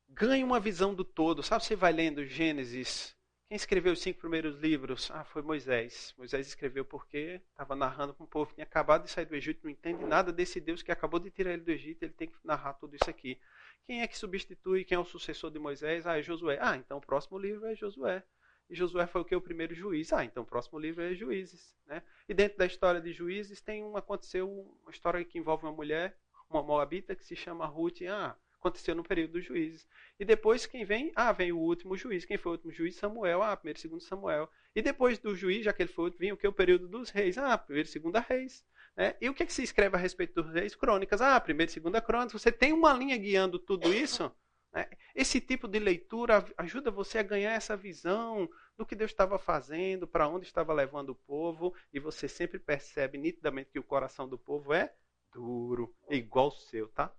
Ganhe 0.07 0.43
uma 0.43 0.59
visão 0.59 0.95
do 0.95 1.05
todo. 1.05 1.43
Sabe, 1.43 1.63
você 1.63 1.75
vai 1.75 1.93
lendo 1.93 2.25
Gênesis. 2.25 3.15
Quem 3.47 3.55
escreveu 3.55 3.93
os 3.93 4.01
cinco 4.01 4.19
primeiros 4.19 4.55
livros? 4.57 5.11
Ah, 5.11 5.23
foi 5.23 5.43
Moisés. 5.43 6.13
Moisés 6.17 6.47
escreveu 6.47 6.83
porque 6.83 7.39
estava 7.51 7.75
narrando 7.75 8.15
para 8.15 8.23
um 8.23 8.27
povo 8.27 8.49
que 8.49 8.55
tinha 8.55 8.65
acabado 8.65 9.03
de 9.03 9.11
sair 9.11 9.25
do 9.25 9.35
Egito, 9.35 9.63
não 9.63 9.71
entende 9.71 10.03
nada 10.03 10.31
desse 10.31 10.59
Deus 10.59 10.81
que 10.81 10.91
acabou 10.91 11.19
de 11.19 11.29
tirar 11.29 11.53
ele 11.53 11.63
do 11.63 11.71
Egito, 11.71 12.03
ele 12.03 12.13
tem 12.13 12.27
que 12.27 12.37
narrar 12.43 12.73
tudo 12.73 12.95
isso 12.95 13.09
aqui. 13.09 13.39
Quem 13.85 14.01
é 14.01 14.07
que 14.07 14.17
substitui? 14.17 14.83
Quem 14.83 14.95
é 14.95 14.99
o 14.99 15.05
sucessor 15.05 15.51
de 15.51 15.59
Moisés? 15.59 16.05
Ah, 16.05 16.17
é 16.17 16.21
Josué. 16.21 16.57
Ah, 16.61 16.75
então 16.77 16.97
o 16.97 17.01
próximo 17.01 17.39
livro 17.39 17.65
é 17.65 17.75
Josué. 17.75 18.23
E 18.69 18.75
Josué 18.75 19.07
foi 19.07 19.21
o 19.21 19.25
que? 19.25 19.35
O 19.35 19.41
primeiro 19.41 19.73
juiz. 19.73 20.13
Ah, 20.13 20.23
então 20.23 20.43
o 20.43 20.45
próximo 20.45 20.77
livro 20.77 21.03
é 21.03 21.15
Juízes. 21.15 21.75
Né? 21.87 22.03
E 22.27 22.33
dentro 22.33 22.57
da 22.57 22.65
história 22.65 23.01
de 23.01 23.11
Juízes 23.11 23.61
tem 23.61 23.83
um, 23.83 23.97
aconteceu 23.97 24.47
uma 24.83 24.91
história 24.91 25.23
que 25.25 25.39
envolve 25.39 25.65
uma 25.65 25.71
mulher 25.71 26.15
uma 26.49 26.63
moabita 26.63 27.15
que 27.15 27.23
se 27.23 27.35
chama 27.35 27.65
Ruth. 27.65 28.01
Ah, 28.09 28.35
aconteceu 28.55 28.95
no 28.95 29.03
período 29.03 29.33
dos 29.33 29.45
juízes. 29.45 29.87
E 30.19 30.25
depois 30.25 30.65
quem 30.65 30.83
vem? 30.83 31.11
Ah, 31.15 31.31
vem 31.31 31.51
o 31.51 31.59
último 31.59 31.95
juiz. 31.95 32.25
Quem 32.25 32.37
foi 32.37 32.51
o 32.51 32.55
último 32.55 32.71
juiz? 32.71 32.95
Samuel. 32.95 33.43
Ah, 33.43 33.55
primeiro 33.55 33.77
e 33.77 33.81
segundo 33.81 34.01
Samuel. 34.01 34.49
E 34.75 34.81
depois 34.81 35.19
do 35.19 35.35
juiz, 35.35 35.63
já 35.63 35.71
que 35.71 35.83
ele 35.83 35.91
foi, 35.91 36.11
vinha 36.11 36.33
o 36.33 36.37
que? 36.37 36.47
O 36.47 36.53
período 36.53 36.87
dos 36.87 37.09
reis. 37.09 37.37
Ah, 37.37 37.57
primeiro 37.57 37.87
e 37.87 37.91
segunda 37.91 38.19
reis. 38.19 38.65
É, 38.97 39.15
e 39.21 39.29
o 39.29 39.33
que, 39.33 39.43
é 39.43 39.45
que 39.45 39.53
se 39.53 39.63
escreve 39.63 39.95
a 39.95 39.99
respeito 39.99 40.41
dos 40.41 40.51
reis? 40.51 40.75
Crônicas. 40.75 41.21
Ah, 41.21 41.39
primeira 41.39 41.69
e 41.69 41.73
segunda 41.73 42.01
crônicas. 42.01 42.41
Você 42.41 42.51
tem 42.51 42.73
uma 42.73 42.91
linha 42.91 43.17
guiando 43.17 43.57
tudo 43.59 43.93
isso. 43.93 44.31
Né? 44.71 44.87
Esse 45.15 45.41
tipo 45.41 45.67
de 45.67 45.79
leitura 45.79 46.45
ajuda 46.57 46.91
você 46.91 47.19
a 47.19 47.23
ganhar 47.23 47.51
essa 47.53 47.75
visão 47.75 48.49
do 48.77 48.85
que 48.85 48.95
Deus 48.95 49.11
estava 49.11 49.37
fazendo, 49.37 50.07
para 50.07 50.27
onde 50.27 50.45
estava 50.45 50.73
levando 50.73 51.09
o 51.09 51.15
povo, 51.15 51.73
e 51.91 51.99
você 51.99 52.27
sempre 52.27 52.59
percebe 52.59 53.17
nitidamente 53.17 53.71
que 53.71 53.79
o 53.79 53.83
coração 53.83 54.27
do 54.27 54.37
povo 54.37 54.73
é 54.73 54.93
duro, 55.33 55.95
igual 56.09 56.47
o 56.47 56.51
seu, 56.51 56.87
tá? 56.89 57.13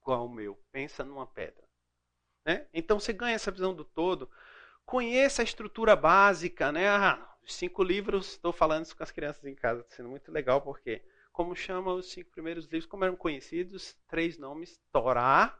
Igual 0.00 0.26
o 0.26 0.32
meu. 0.32 0.58
Pensa 0.70 1.04
numa 1.04 1.26
pedra. 1.26 1.66
Né? 2.44 2.66
Então 2.72 3.00
você 3.00 3.12
ganha 3.12 3.34
essa 3.34 3.50
visão 3.50 3.74
do 3.74 3.84
todo. 3.84 4.30
Conheça 4.84 5.42
a 5.42 5.44
estrutura 5.44 5.96
básica, 5.96 6.70
né? 6.70 6.88
Ah, 6.88 7.36
os 7.42 7.54
cinco 7.54 7.82
livros, 7.82 8.32
estou 8.32 8.52
falando 8.52 8.84
isso 8.84 8.96
com 8.96 9.02
as 9.02 9.10
crianças 9.10 9.44
em 9.44 9.54
casa, 9.54 9.80
está 9.80 9.96
sendo 9.96 10.08
muito 10.08 10.30
legal, 10.30 10.60
porque 10.62 11.02
como 11.32 11.56
chama 11.56 11.92
os 11.92 12.10
cinco 12.10 12.30
primeiros 12.30 12.66
livros, 12.66 12.86
como 12.86 13.04
eram 13.04 13.16
conhecidos, 13.16 13.96
três 14.08 14.38
nomes, 14.38 14.80
Torá, 14.92 15.58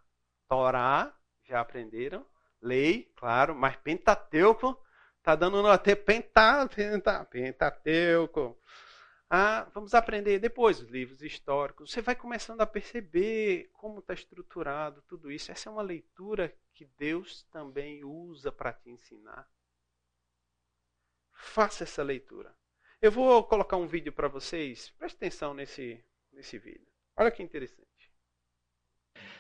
Torá, 0.49 1.15
já 1.45 1.61
aprenderam, 1.61 2.27
lei, 2.61 3.13
claro, 3.17 3.55
mas 3.55 3.77
Pentateuco, 3.77 4.81
tá 5.23 5.35
dando 5.35 5.67
até 5.67 5.95
penta, 5.95 6.69
penta, 6.69 7.25
Pentateuco. 7.25 8.59
Ah, 9.29 9.69
vamos 9.75 9.93
aprender 9.93 10.39
depois 10.39 10.81
os 10.81 10.89
livros 10.89 11.21
históricos. 11.21 11.91
Você 11.91 12.01
vai 12.01 12.15
começando 12.15 12.61
a 12.61 12.67
perceber 12.67 13.71
como 13.73 13.99
está 13.99 14.15
estruturado 14.15 15.03
tudo 15.03 15.33
isso. 15.33 15.51
Essa 15.51 15.69
é 15.69 15.73
uma 15.73 15.83
leitura 15.83 16.57
que 16.73 16.85
Deus 16.85 17.43
também 17.51 18.05
usa 18.05 18.53
para 18.53 18.73
te 18.73 18.89
ensinar. 18.89 19.49
Faça 21.33 21.83
essa 21.83 22.05
leitura. 22.05 22.55
Eu 23.03 23.11
vou 23.11 23.43
colocar 23.45 23.77
um 23.77 23.87
vídeo 23.87 24.13
para 24.13 24.29
vocês. 24.29 24.91
Preste 24.91 25.17
atenção 25.17 25.53
nesse, 25.53 26.03
nesse 26.33 26.57
vídeo. 26.57 26.87
Olha 27.17 27.31
que 27.31 27.43
interessante. 27.43 27.86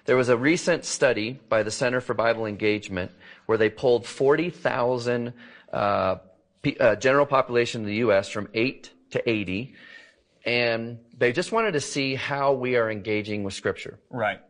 There 0.06 0.16
was 0.16 0.28
a 0.28 0.36
recent 0.36 0.84
study 0.84 1.40
by 1.48 1.64
the 1.64 1.70
Center 1.72 2.00
for 2.00 2.14
Bible 2.14 2.46
Engagement 2.46 3.10
where 3.46 3.58
they 3.58 3.68
pulled 3.68 4.06
40,000 4.06 5.32
uh, 5.72 6.16
uh, 6.78 6.96
general 6.96 7.26
population 7.26 7.80
in 7.82 7.86
the 7.88 7.96
U.S. 7.96 8.28
from 8.28 8.48
8 8.54 8.90
to 9.10 9.28
80, 9.28 9.74
and 10.44 10.98
they 11.18 11.32
just 11.32 11.50
wanted 11.50 11.72
to 11.72 11.80
see 11.80 12.14
how 12.14 12.52
we 12.52 12.76
are 12.76 12.88
engaging 12.88 13.42
with 13.42 13.54
Scripture. 13.54 13.98
Right. 14.08 14.40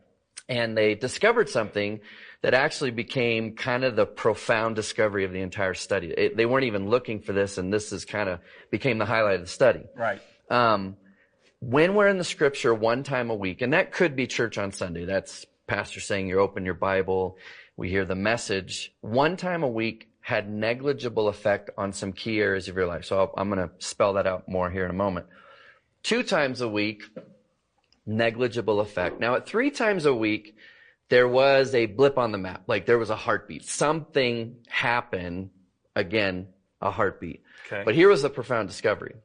And 0.47 0.77
they 0.77 0.93
discovered 0.93 1.49
something 1.49 2.01
that 2.41 2.53
actually 2.53 2.91
became 2.91 3.55
kind 3.55 3.83
of 3.83 3.95
the 3.95 4.05
profound 4.05 4.75
discovery 4.75 5.25
of 5.25 5.31
the 5.31 5.41
entire 5.41 5.73
study. 5.73 6.13
It, 6.15 6.37
they 6.37 6.45
weren't 6.45 6.65
even 6.65 6.87
looking 6.87 7.19
for 7.19 7.33
this, 7.33 7.57
and 7.57 7.73
this 7.73 7.91
is 7.91 8.05
kind 8.05 8.29
of 8.29 8.39
became 8.69 8.99
the 8.99 9.05
highlight 9.05 9.35
of 9.35 9.41
the 9.41 9.47
study. 9.47 9.85
Right. 9.95 10.21
Um, 10.51 10.97
when 11.59 11.95
we're 11.95 12.07
in 12.07 12.17
the 12.17 12.23
scripture 12.23 12.73
one 12.73 13.03
time 13.03 13.29
a 13.29 13.35
week, 13.35 13.61
and 13.61 13.73
that 13.73 13.91
could 13.91 14.15
be 14.15 14.27
church 14.27 14.57
on 14.57 14.71
Sunday. 14.71 15.05
That's 15.05 15.45
pastor 15.67 15.99
saying 15.99 16.27
you 16.27 16.39
open 16.39 16.65
your 16.65 16.73
Bible. 16.73 17.37
We 17.75 17.89
hear 17.89 18.05
the 18.05 18.15
message. 18.15 18.93
One 19.01 19.37
time 19.37 19.63
a 19.63 19.67
week 19.67 20.09
had 20.21 20.49
negligible 20.49 21.27
effect 21.29 21.69
on 21.77 21.93
some 21.93 22.11
key 22.11 22.39
areas 22.39 22.67
of 22.67 22.75
your 22.75 22.85
life. 22.87 23.05
So 23.05 23.31
i 23.35 23.41
am 23.41 23.49
going 23.49 23.67
to 23.67 23.73
spell 23.79 24.13
that 24.13 24.27
out 24.27 24.49
more 24.49 24.69
here 24.69 24.83
in 24.83 24.91
a 24.91 24.93
moment. 24.95 25.27
Two 26.03 26.23
times 26.23 26.61
a 26.61 26.67
week, 26.67 27.03
negligible 28.05 28.79
effect. 28.79 29.19
Now 29.19 29.35
at 29.35 29.47
three 29.47 29.71
times 29.71 30.05
a 30.05 30.13
week, 30.13 30.55
there 31.09 31.27
was 31.27 31.73
a 31.73 31.85
blip 31.85 32.17
on 32.17 32.31
the 32.31 32.37
map. 32.37 32.63
Like 32.67 32.85
there 32.85 32.97
was 32.97 33.09
a 33.09 33.15
heartbeat. 33.15 33.63
Something 33.63 34.57
happened. 34.67 35.51
Again, 35.95 36.47
a 36.81 36.91
heartbeat. 36.91 37.41
Okay. 37.65 37.83
But 37.85 37.95
here 37.95 38.09
was 38.09 38.21
the 38.21 38.29
profound 38.29 38.67
discovery. 38.67 39.15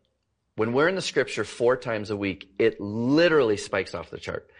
When 0.57 0.73
we're 0.75 0.89
in 0.89 0.95
the 0.97 1.01
scripture 1.03 1.45
four 1.45 1.77
times 1.77 2.11
a 2.11 2.17
week, 2.17 2.47
it 2.59 2.79
literally 2.81 3.57
spikes 3.57 3.95
off 3.95 4.11
the 4.11 4.19
chart. 4.19 4.51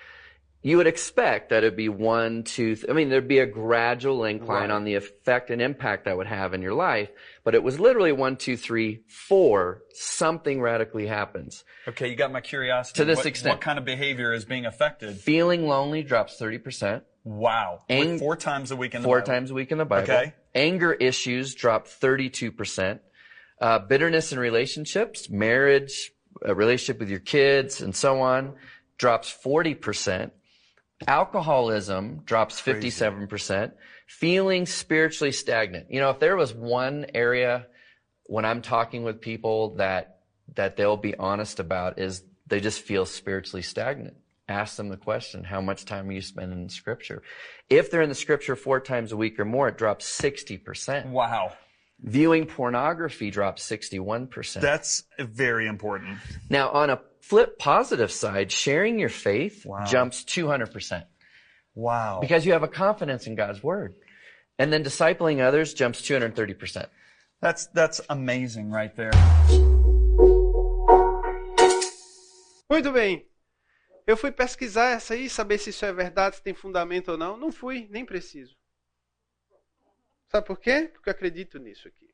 You 0.65 0.77
would 0.77 0.87
expect 0.87 1.51
that 1.51 1.65
it'd 1.65 1.77
be 1.77 1.89
one, 1.89 2.45
two, 2.45 2.77
th- 2.77 2.87
I 2.89 2.93
mean, 2.93 3.09
there'd 3.09 3.27
be 3.27 3.41
a 3.41 3.47
gradual 3.47 4.25
incline 4.25 4.69
Right. 4.69 4.71
on 4.71 4.85
the 4.85 4.95
effect 4.95 5.51
and 5.51 5.61
impact 5.61 6.05
that 6.05 6.17
would 6.17 6.29
have 6.29 6.55
in 6.55 6.63
your 6.63 6.73
life, 6.73 7.11
but 7.43 7.57
it 7.57 7.65
was 7.65 7.81
literally 7.81 8.13
one, 8.13 8.37
two, 8.37 8.57
three, 8.57 9.01
four, 9.09 9.83
something 9.93 10.61
radically 10.63 11.09
happens. 11.09 11.65
Okay, 11.89 12.09
you 12.09 12.15
got 12.15 12.31
my 12.31 12.41
curiosity. 12.41 12.97
To 12.99 13.05
this 13.05 13.19
what, 13.19 13.27
extent. 13.27 13.55
What 13.57 13.61
kind 13.61 13.77
of 13.79 13.85
behavior 13.85 14.33
is 14.33 14.45
being 14.45 14.65
affected? 14.65 15.17
Feeling 15.19 15.67
lonely 15.67 16.05
drops 16.05 16.41
30%. 16.41 17.03
Wow. 17.25 17.83
Ang- 17.91 18.21
four 18.21 18.37
times 18.37 18.71
a 18.71 18.77
week 18.77 18.95
in 18.95 19.03
the 19.03 19.07
four 19.09 19.19
Bible. 19.19 19.33
times 19.33 19.51
a 19.51 19.55
week 19.55 19.73
in 19.73 19.79
the 19.79 19.85
Bible. 19.85 20.05
Okay. 20.13 20.33
Anger 20.55 20.93
issues 20.93 21.57
drop 21.57 21.89
32%. 21.89 23.01
Uh, 23.63 23.79
bitterness 23.79 24.33
in 24.33 24.41
relationships, 24.41 25.31
marriage, 25.31 26.11
a 26.45 26.53
relationship 26.53 26.99
with 26.99 27.09
your 27.09 27.21
kids, 27.21 27.81
and 27.81 27.95
so 27.95 28.21
on, 28.21 28.55
drops 28.99 29.33
40%. 29.33 30.33
Alcoholism 31.07 32.23
drops 32.25 32.61
57%. 32.61 33.71
Feeling 34.09 34.67
spiritually 34.67 35.31
stagnant. 35.31 35.93
You 35.93 36.01
know, 36.01 36.11
if 36.11 36.19
there 36.19 36.37
was 36.37 36.53
one 36.53 37.07
area 37.15 37.69
when 38.27 38.45
I'm 38.45 38.63
talking 38.63 39.05
with 39.05 39.21
people 39.21 39.77
that, 39.77 40.19
that 40.57 40.77
they'll 40.77 40.97
be 40.97 41.15
honest 41.15 41.61
about 41.61 42.01
is 42.01 42.25
they 42.49 42.59
just 42.59 42.81
feel 42.81 43.07
spiritually 43.07 43.63
stagnant. 43.63 44.17
Ask 44.49 44.77
them 44.77 44.89
the 44.89 44.97
question, 44.97 45.45
how 45.45 45.61
much 45.61 45.85
time 45.85 46.09
are 46.09 46.13
you 46.13 46.21
spending 46.21 46.63
in 46.63 46.69
scripture? 46.69 47.23
If 47.71 47.93
they're 47.93 48.03
in 48.03 48.09
the 48.09 48.17
scripture 48.17 48.57
four 48.57 48.81
times 48.81 49.13
a 49.13 49.17
week 49.17 49.39
or 49.39 49.45
more, 49.45 49.69
it 49.69 49.79
drops 49.79 50.05
60%. 50.21 51.11
Wow. 51.11 51.53
Viewing 52.03 52.47
pornography 52.47 53.31
drops 53.31 53.63
61%. 53.63 54.61
That's 54.61 55.05
very 55.19 55.67
important. 55.69 56.19
now, 56.51 56.69
on 56.71 56.91
a 56.91 57.01
flip 57.21 57.59
positive 57.59 58.11
side, 58.11 58.51
sharing 58.51 58.99
your 58.99 59.09
faith 59.09 59.65
Wow. 59.65 59.85
jumps 59.85 60.25
200% 60.25 61.05
Wow. 61.77 62.19
because 62.21 62.45
you 62.45 62.53
have 62.53 62.65
a 62.65 62.69
confidence 62.69 63.27
in 63.29 63.37
God's 63.37 63.63
word. 63.63 63.95
And 64.59 64.73
then 64.73 64.83
discipling 64.85 65.41
others 65.41 65.73
jumps 65.75 66.03
230%. 66.03 66.89
That's 67.41 67.67
that's 67.67 68.01
amazing 68.09 68.71
right 68.71 68.95
there. 68.97 69.13
Muito 72.71 72.91
bem. 72.93 73.27
Eu 74.07 74.17
fui 74.17 74.33
pesquisar 74.33 74.91
essa 74.91 75.15
aí, 75.15 75.29
saber 75.31 75.59
se 75.59 75.71
isso 75.71 75.85
é 75.85 75.93
verdade, 75.93 76.37
se 76.37 76.43
tem 76.43 76.55
fundamento 76.55 77.13
ou 77.13 77.19
não. 77.19 77.37
Não 77.37 77.53
fui, 77.53 77.87
nem 77.91 78.05
preciso. 78.05 78.57
Sabe 80.33 80.47
por 80.47 80.59
quê? 80.59 80.89
Porque 80.91 81.11
eu 81.11 81.13
acredito 81.13 81.59
nisso 81.59 81.87
aqui. 81.87 82.09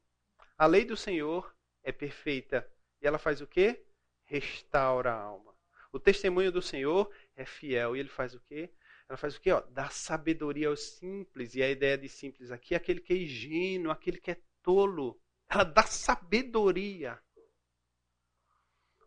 A 0.59 0.67
lei 0.67 0.85
do 0.85 0.97
Senhor 0.97 1.55
é 1.85 1.93
perfeita. 1.93 2.69
E 3.01 3.07
ela 3.07 3.17
faz 3.17 3.41
o 3.41 3.47
quê? 3.47 3.87
Restaura 4.25 5.13
a 5.13 5.21
alma. 5.21 5.55
O 5.93 6.01
testemunho 6.01 6.51
do 6.51 6.61
Senhor 6.61 7.09
é 7.37 7.45
fiel. 7.45 7.95
E 7.95 8.01
ele 8.01 8.09
faz 8.09 8.35
o 8.35 8.41
quê? 8.41 8.71
Ela 9.09 9.17
faz 9.17 9.37
o 9.37 9.41
quê? 9.41 9.53
Ó, 9.53 9.61
dá 9.61 9.89
sabedoria 9.89 10.67
aos 10.67 10.81
simples. 10.81 11.55
E 11.55 11.63
a 11.63 11.71
ideia 11.71 11.97
de 11.97 12.09
simples 12.09 12.51
aqui 12.51 12.75
é 12.75 12.77
aquele 12.77 13.01
que 13.01 13.13
é 13.13 13.17
ingênuo, 13.19 13.93
aquele 13.93 14.19
que 14.19 14.33
é 14.33 14.43
tolo. 14.65 15.23
Ela 15.49 15.63
dá 15.63 15.85
sabedoria. 15.85 17.23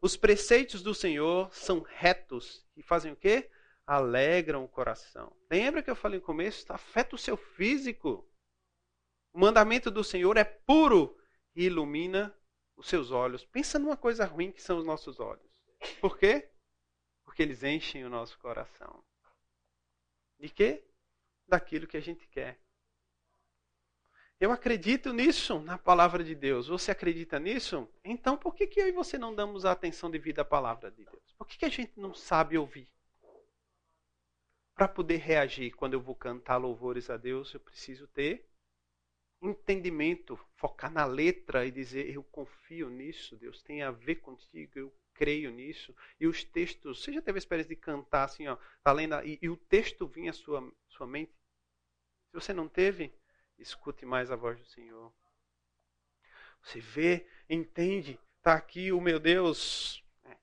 Os 0.01 0.15
preceitos 0.15 0.81
do 0.81 0.95
Senhor 0.95 1.53
são 1.53 1.81
retos 1.81 2.65
e 2.77 2.81
fazem 2.81 3.11
o 3.11 3.17
quê? 3.17 3.51
Alegram 3.85 4.63
o 4.63 4.69
coração. 4.69 5.35
Lembra 5.51 5.83
que 5.83 5.91
eu 5.91 5.97
falei 5.97 6.17
no 6.17 6.25
começo? 6.25 6.71
Afeta 6.71 7.13
o 7.13 7.19
seu 7.19 7.35
físico. 7.35 8.25
O 9.33 9.39
mandamento 9.39 9.89
do 9.89 10.03
Senhor 10.03 10.35
é 10.37 10.43
puro 10.43 11.17
e 11.55 11.65
ilumina 11.65 12.35
os 12.75 12.87
seus 12.87 13.11
olhos. 13.11 13.45
Pensa 13.45 13.79
numa 13.79 13.95
coisa 13.95 14.25
ruim 14.25 14.51
que 14.51 14.61
são 14.61 14.77
os 14.77 14.85
nossos 14.85 15.19
olhos. 15.19 15.49
Por 15.99 16.17
quê? 16.17 16.49
Porque 17.23 17.41
eles 17.41 17.63
enchem 17.63 18.03
o 18.03 18.09
nosso 18.09 18.37
coração. 18.39 19.03
De 20.39 20.49
quê? 20.49 20.83
Daquilo 21.47 21.87
que 21.87 21.97
a 21.97 22.01
gente 22.01 22.27
quer. 22.27 22.59
Eu 24.39 24.51
acredito 24.51 25.13
nisso, 25.13 25.59
na 25.59 25.77
palavra 25.77 26.23
de 26.23 26.33
Deus. 26.33 26.67
Você 26.67 26.91
acredita 26.91 27.39
nisso? 27.39 27.87
Então 28.03 28.35
por 28.35 28.55
que, 28.55 28.65
que 28.65 28.81
eu 28.81 28.87
e 28.87 28.91
você 28.91 29.17
não 29.17 29.33
damos 29.33 29.65
a 29.65 29.71
atenção 29.71 30.09
devida 30.09 30.41
à 30.41 30.45
palavra 30.45 30.89
de 30.91 31.05
Deus? 31.05 31.33
Por 31.37 31.47
que, 31.47 31.59
que 31.59 31.65
a 31.65 31.69
gente 31.69 31.93
não 31.95 32.13
sabe 32.13 32.57
ouvir? 32.57 32.91
Para 34.73 34.87
poder 34.87 35.17
reagir 35.17 35.71
quando 35.75 35.93
eu 35.93 36.01
vou 36.01 36.15
cantar 36.15 36.57
louvores 36.57 37.09
a 37.09 37.17
Deus, 37.17 37.53
eu 37.53 37.59
preciso 37.59 38.07
ter 38.07 38.50
entendimento, 39.41 40.39
focar 40.55 40.91
na 40.91 41.05
letra 41.05 41.65
e 41.65 41.71
dizer: 41.71 42.13
Eu 42.13 42.23
confio 42.23 42.89
nisso, 42.89 43.35
Deus, 43.35 43.61
tem 43.63 43.81
a 43.81 43.91
ver 43.91 44.15
contigo, 44.15 44.71
eu 44.75 44.93
creio 45.13 45.51
nisso. 45.51 45.95
E 46.19 46.27
os 46.27 46.43
textos, 46.43 47.01
você 47.01 47.11
já 47.11 47.21
teve 47.21 47.37
a 47.37 47.39
experiência 47.39 47.75
de 47.75 47.81
cantar 47.81 48.25
assim, 48.25 48.47
ó, 48.47 48.57
tá 48.83 48.91
lendo, 48.91 49.15
e, 49.23 49.39
e 49.41 49.49
o 49.49 49.57
texto 49.57 50.07
vinha 50.07 50.31
à 50.31 50.33
sua, 50.33 50.71
sua 50.87 51.07
mente? 51.07 51.31
Se 52.29 52.33
você 52.33 52.53
não 52.53 52.67
teve, 52.67 53.13
escute 53.57 54.05
mais 54.05 54.31
a 54.31 54.35
voz 54.35 54.59
do 54.59 54.65
Senhor. 54.65 55.11
Você 56.61 56.79
vê, 56.79 57.27
entende, 57.49 58.19
está 58.37 58.53
aqui 58.53 58.91
o 58.91 59.01
meu 59.01 59.19
Deus. 59.19 60.03
É. 60.23 60.37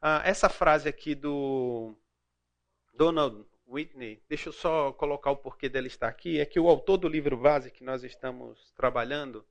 Ah, 0.00 0.22
essa 0.24 0.48
frase 0.48 0.88
aqui 0.88 1.14
do 1.14 1.94
Donald 2.94 3.46
Whitney, 3.72 4.22
deixa 4.28 4.50
eu 4.50 4.52
só 4.52 4.92
colocar 4.92 5.30
o 5.30 5.36
porquê 5.36 5.68
dela 5.68 5.86
estar 5.86 6.08
aqui, 6.08 6.38
é 6.38 6.44
que 6.46 6.60
o 6.60 6.68
autor 6.68 6.98
do 6.98 7.08
livro 7.08 7.36
base 7.36 7.70
que 7.70 7.82
nós 7.82 8.04
estamos 8.04 8.70
trabalhando, 8.72 9.44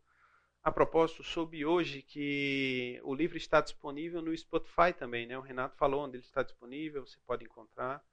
A 0.63 0.71
propósito, 0.71 1.23
soube 1.23 1.65
hoje 1.65 2.03
que 2.03 3.01
o 3.03 3.15
livro 3.15 3.35
está 3.35 3.61
disponível 3.61 4.21
no 4.21 4.35
Spotify 4.37 4.93
também, 4.95 5.25
né? 5.25 5.35
O 5.35 5.41
Renato 5.41 5.75
falou 5.75 6.05
onde 6.05 6.17
ele 6.17 6.23
está 6.23 6.43
disponível, 6.43 7.03
você 7.05 7.17
pode 7.25 7.43
encontrar, 7.43 8.03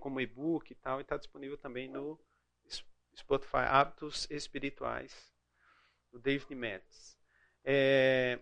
como 0.00 0.20
e-book 0.20 0.70
e 0.70 0.74
tal, 0.74 0.98
e 0.98 1.02
está 1.02 1.16
disponível 1.16 1.56
também 1.56 1.88
no 1.88 2.20
Spotify, 3.16 3.64
Hábitos 3.68 4.26
Espirituais, 4.30 5.32
do 6.12 6.18
David 6.18 6.54
Metz. 6.54 7.16
É, 7.64 8.38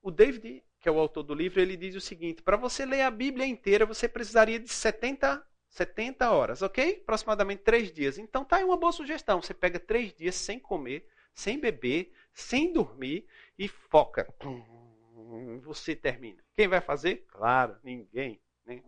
o 0.00 0.10
David, 0.10 0.64
que 0.80 0.88
é 0.88 0.92
o 0.92 0.98
autor 0.98 1.22
do 1.22 1.34
livro, 1.34 1.60
ele 1.60 1.76
diz 1.76 1.94
o 1.94 2.00
seguinte: 2.00 2.42
para 2.42 2.56
você 2.56 2.86
ler 2.86 3.02
a 3.02 3.10
Bíblia 3.10 3.46
inteira, 3.46 3.84
você 3.84 4.08
precisaria 4.08 4.58
de 4.58 4.68
70, 4.68 5.46
70 5.72 6.30
horas, 6.30 6.60
ok? 6.60 7.00
Aproximadamente 7.02 7.62
três 7.62 7.90
dias. 7.90 8.18
Então 8.18 8.44
tá 8.44 8.56
aí 8.56 8.64
uma 8.64 8.76
boa 8.76 8.92
sugestão. 8.92 9.40
Você 9.40 9.54
pega 9.54 9.80
três 9.80 10.12
dias 10.12 10.34
sem 10.34 10.60
comer, 10.60 11.08
sem 11.34 11.58
beber, 11.58 12.12
sem 12.34 12.72
dormir 12.72 13.26
e 13.58 13.68
foca. 13.68 14.28
Você 15.64 15.96
termina. 15.96 16.44
Quem 16.54 16.68
vai 16.68 16.82
fazer? 16.82 17.24
Claro, 17.26 17.78
ninguém. 17.82 18.38
Né? 18.66 18.82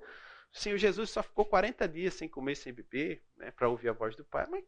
O 0.52 0.58
Senhor 0.58 0.76
Jesus 0.76 1.08
só 1.08 1.22
ficou 1.22 1.46
40 1.46 1.88
dias 1.88 2.12
sem 2.12 2.28
comer, 2.28 2.54
sem 2.54 2.70
beber, 2.70 3.22
né, 3.34 3.50
para 3.50 3.68
ouvir 3.68 3.88
a 3.88 3.94
voz 3.94 4.14
do 4.14 4.24
Pai. 4.24 4.46
Mas 4.50 4.64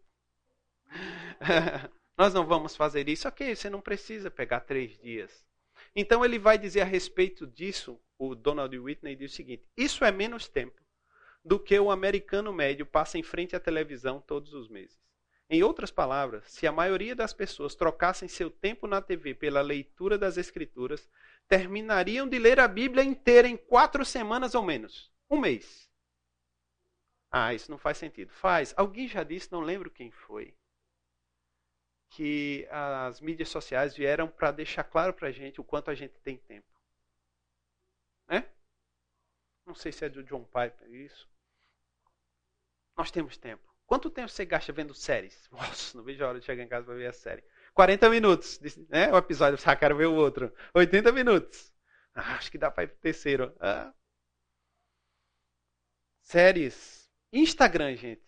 nós 2.17 2.33
não 2.33 2.47
vamos 2.47 2.75
fazer 2.75 3.11
isso. 3.11 3.29
Ok, 3.29 3.55
você 3.55 3.69
não 3.69 3.83
precisa 3.83 4.31
pegar 4.31 4.61
três 4.61 4.99
dias. 4.99 5.45
Então 5.95 6.25
ele 6.25 6.39
vai 6.39 6.57
dizer 6.57 6.81
a 6.81 6.87
respeito 6.87 7.47
disso, 7.47 8.01
o 8.19 8.35
Donald 8.35 8.75
Whitney 8.79 9.17
diz 9.17 9.33
o 9.33 9.37
seguinte: 9.37 9.69
isso 9.77 10.03
é 10.03 10.11
menos 10.11 10.49
tempo 10.49 10.86
do 11.47 11.61
que 11.61 11.79
o 11.79 11.93
americano 11.93 12.53
médio 12.53 12.85
passa 12.85 13.19
em 13.19 13.23
frente 13.23 13.55
à 13.55 13.61
televisão 13.61 14.21
todos 14.21 14.53
os 14.53 14.69
meses. 14.69 14.99
Em 15.49 15.63
outras 15.63 15.93
palavras, 15.93 16.43
se 16.51 16.67
a 16.67 16.73
maioria 16.73 17.15
das 17.15 17.33
pessoas 17.33 17.77
trocassem 17.77 18.27
seu 18.27 18.51
tempo 18.51 18.89
na 18.89 19.01
TV 19.01 19.33
pela 19.33 19.61
leitura 19.63 20.19
das 20.19 20.37
Escrituras, 20.37 21.09
terminariam 21.47 22.29
de 22.29 22.37
ler 22.37 22.59
a 22.59 22.67
Bíblia 22.67 23.05
inteira 23.05 23.47
em 23.47 23.57
quatro 23.57 24.05
semanas 24.05 24.57
ou 24.57 24.65
menos. 24.65 25.13
Um 25.31 25.39
mês. 25.39 25.89
Ah, 27.31 27.55
isso 27.55 27.71
não 27.71 27.79
faz 27.79 27.97
sentido. 27.97 28.33
Faz. 28.33 28.75
Alguém 28.77 29.07
já 29.07 29.23
disse, 29.23 29.53
não 29.53 29.61
lembro 29.61 29.89
quem 29.89 30.11
foi 30.11 30.53
que 32.11 32.67
as 32.71 33.21
mídias 33.21 33.51
sociais 33.51 33.95
vieram 33.95 34.27
para 34.27 34.51
deixar 34.51 34.83
claro 34.83 35.13
para 35.13 35.29
a 35.29 35.33
gente 35.33 35.61
o 35.61 35.65
quanto 35.65 35.93
a 35.93 35.95
gente 35.95 36.19
tem 36.21 36.37
tempo. 36.39 36.67
Né? 38.27 38.49
Não 39.65 39.75
sei 39.77 39.93
se 39.93 40.05
é 40.05 40.09
do 40.09 40.25
John 40.25 40.45
Piper 40.45 40.93
isso. 40.93 41.36
Nós 42.97 43.11
temos 43.11 43.37
tempo. 43.37 43.63
Quanto 43.87 44.11
tempo 44.11 44.29
você 44.29 44.45
gasta 44.45 44.73
vendo 44.73 44.95
séries? 44.95 45.49
Nossa, 45.53 45.97
não 45.97 46.05
vejo 46.05 46.25
a 46.25 46.29
hora 46.29 46.41
de 46.41 46.47
chegar 46.47 46.63
em 46.63 46.69
casa 46.69 46.87
para 46.87 46.95
ver 46.95 47.07
a 47.07 47.13
série. 47.13 47.45
40 47.75 48.11
minutos, 48.11 48.59
né? 48.89 49.13
O 49.13 49.17
episódio, 49.17 49.59
ah, 49.65 49.77
quero 49.77 49.97
ver 49.97 50.07
o 50.07 50.15
outro. 50.15 50.53
80 50.75 51.13
minutos. 51.13 51.73
Ah, 52.15 52.37
acho 52.37 52.51
que 52.51 52.59
dá 52.59 52.71
para 52.71 52.85
ir 52.85 52.89
pro 52.89 52.99
terceiro. 52.99 53.55
Ah. 53.61 53.93
Séries. 56.23 57.11
Instagram, 57.33 57.95
gente. 57.97 58.27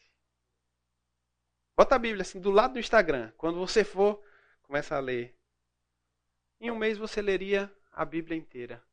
Bota 1.77 1.95
a 1.95 1.99
Bíblia 1.99 2.23
assim 2.23 2.41
do 2.41 2.51
lado 2.51 2.75
do 2.75 2.79
Instagram. 2.79 3.33
Quando 3.37 3.59
você 3.59 3.85
for, 3.85 4.23
começa 4.63 4.97
a 4.97 5.01
ler. 5.01 5.37
Em 6.61 6.71
um 6.71 6.77
mês 6.77 6.99
você 6.99 7.23
leria 7.23 7.73
a 7.93 8.05
Bíblia 8.05 8.37
inteira. 8.37 8.85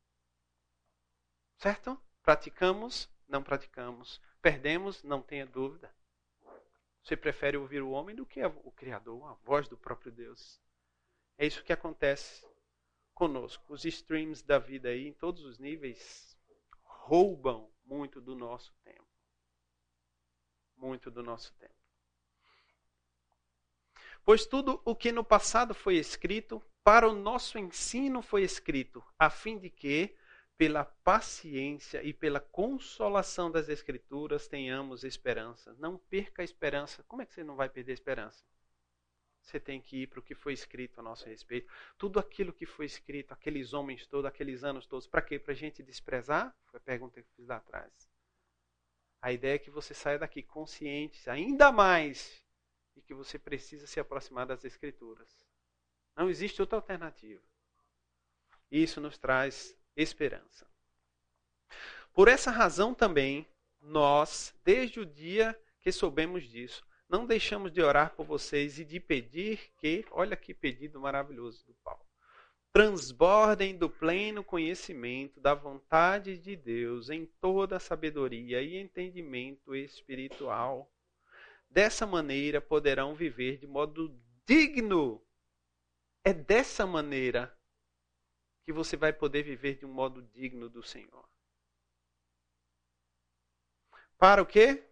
Certo? 1.58 2.00
Praticamos? 2.22 3.10
Não 3.28 3.42
praticamos. 3.42 4.20
Perdemos? 4.46 5.02
Não 5.02 5.20
tenha 5.20 5.44
dúvida. 5.44 5.92
Você 7.02 7.16
prefere 7.16 7.56
ouvir 7.56 7.82
o 7.82 7.90
homem 7.90 8.14
do 8.14 8.24
que 8.24 8.40
o 8.44 8.70
Criador, 8.70 9.28
a 9.28 9.32
voz 9.44 9.66
do 9.66 9.76
próprio 9.76 10.12
Deus. 10.12 10.60
É 11.36 11.44
isso 11.44 11.64
que 11.64 11.72
acontece 11.72 12.46
conosco. 13.12 13.74
Os 13.74 13.84
streams 13.84 14.44
da 14.44 14.60
vida 14.60 14.88
aí, 14.88 15.08
em 15.08 15.12
todos 15.12 15.44
os 15.44 15.58
níveis, 15.58 16.38
roubam 16.84 17.68
muito 17.84 18.20
do 18.20 18.36
nosso 18.36 18.72
tempo. 18.84 19.08
Muito 20.76 21.10
do 21.10 21.24
nosso 21.24 21.52
tempo. 21.54 21.74
Pois 24.24 24.46
tudo 24.46 24.80
o 24.84 24.94
que 24.94 25.10
no 25.10 25.24
passado 25.24 25.74
foi 25.74 25.96
escrito, 25.96 26.62
para 26.84 27.08
o 27.08 27.12
nosso 27.12 27.58
ensino 27.58 28.22
foi 28.22 28.44
escrito, 28.44 29.04
a 29.18 29.28
fim 29.28 29.58
de 29.58 29.70
que, 29.70 30.16
pela 30.56 30.84
paciência 30.84 32.02
e 32.02 32.12
pela 32.12 32.40
consolação 32.40 33.50
das 33.50 33.68
Escrituras, 33.68 34.48
tenhamos 34.48 35.04
esperança. 35.04 35.74
Não 35.78 35.98
perca 35.98 36.42
a 36.42 36.44
esperança. 36.44 37.02
Como 37.04 37.22
é 37.22 37.26
que 37.26 37.34
você 37.34 37.44
não 37.44 37.56
vai 37.56 37.68
perder 37.68 37.92
a 37.92 37.94
esperança? 37.94 38.42
Você 39.42 39.60
tem 39.60 39.80
que 39.80 40.02
ir 40.02 40.06
para 40.08 40.18
o 40.18 40.22
que 40.22 40.34
foi 40.34 40.52
escrito 40.52 40.98
a 40.98 41.02
nosso 41.02 41.26
respeito. 41.26 41.72
Tudo 41.96 42.18
aquilo 42.18 42.52
que 42.52 42.66
foi 42.66 42.86
escrito, 42.86 43.32
aqueles 43.32 43.72
homens 43.72 44.06
todos, 44.06 44.26
aqueles 44.26 44.64
anos 44.64 44.86
todos, 44.86 45.06
para 45.06 45.22
quê? 45.22 45.38
Para 45.38 45.52
a 45.52 45.56
gente 45.56 45.82
desprezar? 45.82 46.52
Foi 46.64 46.78
a 46.78 46.80
pergunta 46.80 47.22
que 47.22 47.28
eu 47.28 47.34
fiz 47.36 47.46
lá 47.46 47.56
atrás. 47.56 47.92
A 49.22 49.32
ideia 49.32 49.54
é 49.54 49.58
que 49.58 49.70
você 49.70 49.94
saia 49.94 50.18
daqui 50.18 50.42
consciente, 50.42 51.28
ainda 51.30 51.70
mais 51.70 52.42
e 52.96 53.02
que 53.02 53.14
você 53.14 53.38
precisa 53.38 53.86
se 53.86 54.00
aproximar 54.00 54.46
das 54.46 54.64
Escrituras. 54.64 55.46
Não 56.16 56.30
existe 56.30 56.60
outra 56.60 56.78
alternativa. 56.78 57.42
Isso 58.70 59.00
nos 59.00 59.16
traz 59.18 59.76
esperança. 59.96 60.66
Por 62.12 62.28
essa 62.28 62.50
razão 62.50 62.94
também, 62.94 63.46
nós, 63.80 64.54
desde 64.64 65.00
o 65.00 65.06
dia 65.06 65.58
que 65.80 65.92
soubemos 65.92 66.44
disso, 66.44 66.84
não 67.08 67.26
deixamos 67.26 67.72
de 67.72 67.80
orar 67.80 68.14
por 68.14 68.26
vocês 68.26 68.78
e 68.78 68.84
de 68.84 68.98
pedir 68.98 69.72
que, 69.78 70.04
olha 70.10 70.36
que 70.36 70.52
pedido 70.52 71.00
maravilhoso 71.00 71.64
do 71.66 71.74
Paulo, 71.84 72.04
transbordem 72.72 73.76
do 73.76 73.88
pleno 73.88 74.44
conhecimento 74.44 75.40
da 75.40 75.54
vontade 75.54 76.36
de 76.36 76.56
Deus 76.56 77.10
em 77.10 77.26
toda 77.40 77.76
a 77.76 77.80
sabedoria 77.80 78.60
e 78.60 78.76
entendimento 78.76 79.74
espiritual 79.74 80.90
Dessa 81.70 82.06
maneira 82.06 82.60
poderão 82.60 83.14
viver 83.14 83.58
de 83.58 83.66
modo 83.66 84.18
digno. 84.46 85.22
É 86.24 86.32
dessa 86.32 86.86
maneira 86.86 87.55
que 88.66 88.72
você 88.72 88.96
vai 88.96 89.12
poder 89.12 89.44
viver 89.44 89.76
de 89.76 89.86
um 89.86 89.92
modo 89.92 90.20
digno 90.34 90.68
do 90.68 90.82
Senhor. 90.82 91.24
Para 94.18 94.42
o 94.42 94.46
quê? 94.46 94.84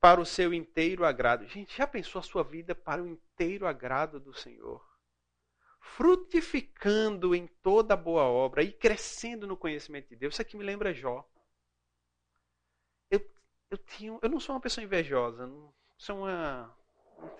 Para 0.00 0.18
o 0.18 0.24
seu 0.24 0.54
inteiro 0.54 1.04
agrado. 1.04 1.46
Gente, 1.46 1.76
já 1.76 1.86
pensou 1.86 2.18
a 2.18 2.22
sua 2.22 2.42
vida 2.42 2.74
para 2.74 3.02
o 3.02 3.06
inteiro 3.06 3.66
agrado 3.66 4.18
do 4.18 4.32
Senhor? 4.32 4.82
Frutificando 5.80 7.34
em 7.34 7.46
toda 7.62 7.94
boa 7.94 8.24
obra 8.24 8.62
e 8.62 8.72
crescendo 8.72 9.46
no 9.46 9.56
conhecimento 9.56 10.08
de 10.08 10.16
Deus. 10.16 10.34
Isso 10.34 10.42
aqui 10.42 10.56
me 10.56 10.64
lembra 10.64 10.94
Jó. 10.94 11.28
Eu, 13.10 13.20
eu, 13.70 13.76
tinha, 13.76 14.18
eu 14.22 14.30
não 14.30 14.40
sou 14.40 14.54
uma 14.54 14.62
pessoa 14.62 14.82
invejosa, 14.82 15.46
não, 15.46 15.74
é 16.08 16.12
uma. 16.12 16.78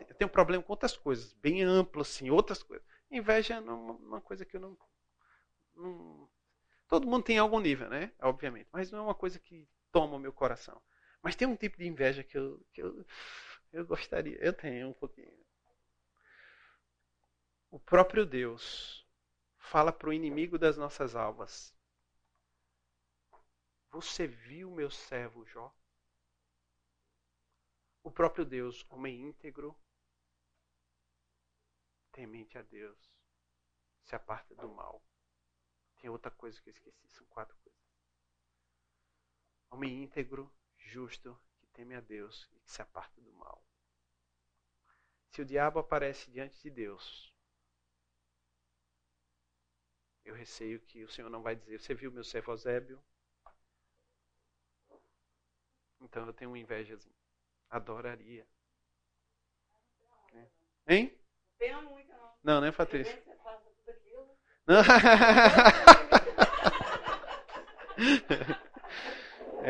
Eu 0.09 0.15
tenho 0.15 0.29
um 0.29 0.33
problema 0.33 0.63
com 0.63 0.73
outras 0.73 0.97
coisas, 0.97 1.33
bem 1.35 1.63
amplo, 1.63 2.03
assim, 2.03 2.29
outras 2.29 2.63
coisas. 2.63 2.87
Inveja 3.11 3.55
é 3.55 3.61
uma, 3.61 3.93
uma 3.93 4.21
coisa 4.21 4.45
que 4.45 4.57
eu 4.57 4.61
não, 4.61 4.77
não. 5.79 6.29
Todo 6.89 7.07
mundo 7.07 7.25
tem 7.25 7.39
algum 7.39 7.61
nível, 7.61 7.89
né? 7.89 8.13
Obviamente. 8.21 8.69
Mas 8.73 8.91
não 8.91 9.01
é 9.01 9.03
uma 9.03 9.15
coisa 9.15 9.39
que 9.39 9.69
toma 9.93 10.17
o 10.17 10.19
meu 10.19 10.33
coração. 10.33 10.81
Mas 11.23 11.37
tem 11.37 11.47
um 11.47 11.57
tipo 11.57 11.77
de 11.79 11.87
inveja 11.87 12.25
que 12.25 12.39
eu, 12.39 12.65
que 12.73 12.83
eu, 12.83 13.07
eu 13.73 13.87
gostaria. 13.87 14.39
Eu 14.41 14.53
tenho 14.53 14.89
um 14.89 14.93
pouquinho. 14.95 15.37
O 17.71 17.79
próprio 17.79 18.25
Deus 18.25 19.07
fala 19.59 19.93
para 19.93 20.09
o 20.09 20.13
inimigo 20.13 20.59
das 20.59 20.77
nossas 20.77 21.15
almas: 21.15 21.75
Você 23.91 24.27
viu 24.27 24.71
meu 24.71 24.91
servo 24.91 25.45
Jó? 25.45 25.75
O 28.03 28.11
próprio 28.11 28.45
Deus, 28.45 28.87
homem 28.89 29.21
íntegro, 29.21 29.77
temente 32.13 32.57
a 32.57 32.63
Deus, 32.63 32.99
se 34.03 34.17
aparta 34.17 34.55
do 34.55 34.69
mal. 34.71 35.03
Tem 35.99 36.09
outra 36.11 36.31
coisa 36.31 36.61
que 36.61 36.69
eu 36.69 36.73
esqueci, 36.73 37.09
são 37.09 37.27
quatro 37.27 37.57
coisas. 37.59 37.79
Homem 39.71 40.03
íntegro, 40.03 40.53
justo, 40.79 41.39
que 41.59 41.67
teme 41.69 41.95
a 41.95 42.01
Deus 42.01 42.49
e 42.53 42.61
que 42.61 42.71
se 42.71 42.81
aparta 42.81 43.21
do 43.21 43.33
mal. 43.33 43.63
Se 45.31 45.43
o 45.43 45.45
diabo 45.45 45.79
aparece 45.79 46.31
diante 46.31 46.61
de 46.63 46.71
Deus, 46.71 47.33
eu 50.25 50.35
receio 50.35 50.81
que 50.81 51.05
o 51.05 51.09
Senhor 51.09 51.29
não 51.29 51.43
vai 51.43 51.57
dizer: 51.57 51.81
Você 51.81 51.95
viu 51.95 52.13
meu 52.13 52.25
servo 52.25 52.53
Eusébio? 52.53 53.03
Então 56.01 56.27
eu 56.27 56.33
tenho 56.33 56.51
uma 56.51 56.59
invejazinha. 56.59 57.15
Adoraria. 57.69 58.47
Hein? 60.87 61.15
Não, 62.43 62.61
né, 62.61 62.73
Patrícia? 62.73 63.23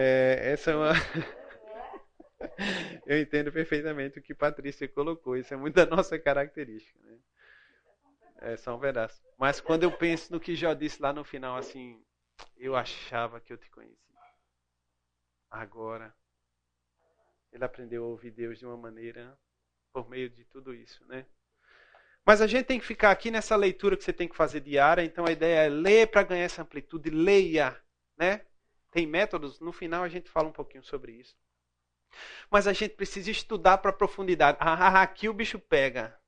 É, 0.00 0.52
essa 0.52 0.70
é 0.70 0.76
uma. 0.76 0.92
Eu 3.04 3.20
entendo 3.20 3.50
perfeitamente 3.50 4.18
o 4.18 4.22
que 4.22 4.34
Patrícia 4.34 4.86
colocou. 4.88 5.36
Isso 5.36 5.52
é 5.52 5.56
muito 5.56 5.74
da 5.74 5.86
nossa 5.86 6.18
característica. 6.18 6.98
Né? 7.02 7.18
É 8.40 8.56
só 8.56 8.76
um 8.76 8.78
pedaço. 8.78 9.20
Mas 9.36 9.60
quando 9.60 9.82
eu 9.82 9.90
penso 9.90 10.32
no 10.32 10.38
que 10.38 10.54
Jó 10.54 10.72
disse 10.74 11.02
lá 11.02 11.12
no 11.12 11.24
final, 11.24 11.56
assim, 11.56 12.00
eu 12.56 12.76
achava 12.76 13.40
que 13.40 13.52
eu 13.52 13.58
te 13.58 13.68
conhecia. 13.70 13.98
Agora, 15.50 16.14
ele 17.52 17.64
aprendeu 17.64 18.04
a 18.04 18.08
ouvir 18.08 18.30
Deus 18.30 18.58
de 18.58 18.66
uma 18.66 18.76
maneira 18.76 19.36
por 19.92 20.08
meio 20.08 20.28
de 20.28 20.44
tudo 20.44 20.74
isso, 20.74 21.04
né? 21.06 21.26
Mas 22.28 22.42
a 22.42 22.46
gente 22.46 22.66
tem 22.66 22.78
que 22.78 22.84
ficar 22.84 23.10
aqui 23.10 23.30
nessa 23.30 23.56
leitura 23.56 23.96
que 23.96 24.04
você 24.04 24.12
tem 24.12 24.28
que 24.28 24.36
fazer 24.36 24.60
diária. 24.60 25.02
Então 25.02 25.24
a 25.24 25.32
ideia 25.32 25.64
é 25.64 25.68
ler 25.70 26.08
para 26.08 26.22
ganhar 26.22 26.44
essa 26.44 26.60
amplitude, 26.60 27.08
leia, 27.08 27.74
né? 28.18 28.44
Tem 28.90 29.06
métodos, 29.06 29.58
no 29.60 29.72
final 29.72 30.02
a 30.02 30.10
gente 30.10 30.28
fala 30.28 30.46
um 30.46 30.52
pouquinho 30.52 30.84
sobre 30.84 31.12
isso. 31.12 31.34
Mas 32.50 32.66
a 32.66 32.74
gente 32.74 32.96
precisa 32.96 33.30
estudar 33.30 33.78
para 33.78 33.94
profundidade. 33.94 34.58
Ah, 34.60 35.00
aqui 35.00 35.26
o 35.26 35.32
bicho 35.32 35.58
pega. 35.58 36.20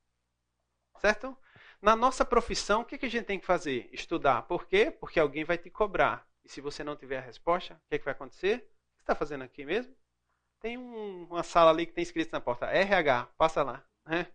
Certo? 1.02 1.36
Na 1.82 1.94
nossa 1.94 2.24
profissão, 2.24 2.80
o 2.80 2.84
que, 2.86 2.96
que 2.96 3.04
a 3.04 3.10
gente 3.10 3.26
tem 3.26 3.38
que 3.38 3.44
fazer? 3.44 3.90
Estudar. 3.92 4.44
Por 4.44 4.66
quê? 4.66 4.90
Porque 4.90 5.20
alguém 5.20 5.44
vai 5.44 5.58
te 5.58 5.68
cobrar. 5.68 6.26
E 6.42 6.48
se 6.48 6.62
você 6.62 6.82
não 6.82 6.96
tiver 6.96 7.18
a 7.18 7.22
resposta, 7.22 7.74
o 7.74 7.88
que, 7.90 7.98
que 7.98 8.04
vai 8.06 8.14
acontecer? 8.14 8.56
O 8.56 8.60
que 8.60 8.64
você 8.64 9.02
está 9.02 9.14
fazendo 9.14 9.44
aqui 9.44 9.66
mesmo? 9.66 9.94
Tem 10.62 10.78
um, 10.78 11.24
uma 11.24 11.42
sala 11.42 11.70
ali 11.70 11.84
que 11.84 11.92
tem 11.92 12.00
escrito 12.00 12.32
na 12.32 12.40
porta, 12.40 12.64
RH, 12.68 13.28
passa 13.36 13.62
lá. 13.62 13.84
Né? 14.06 14.26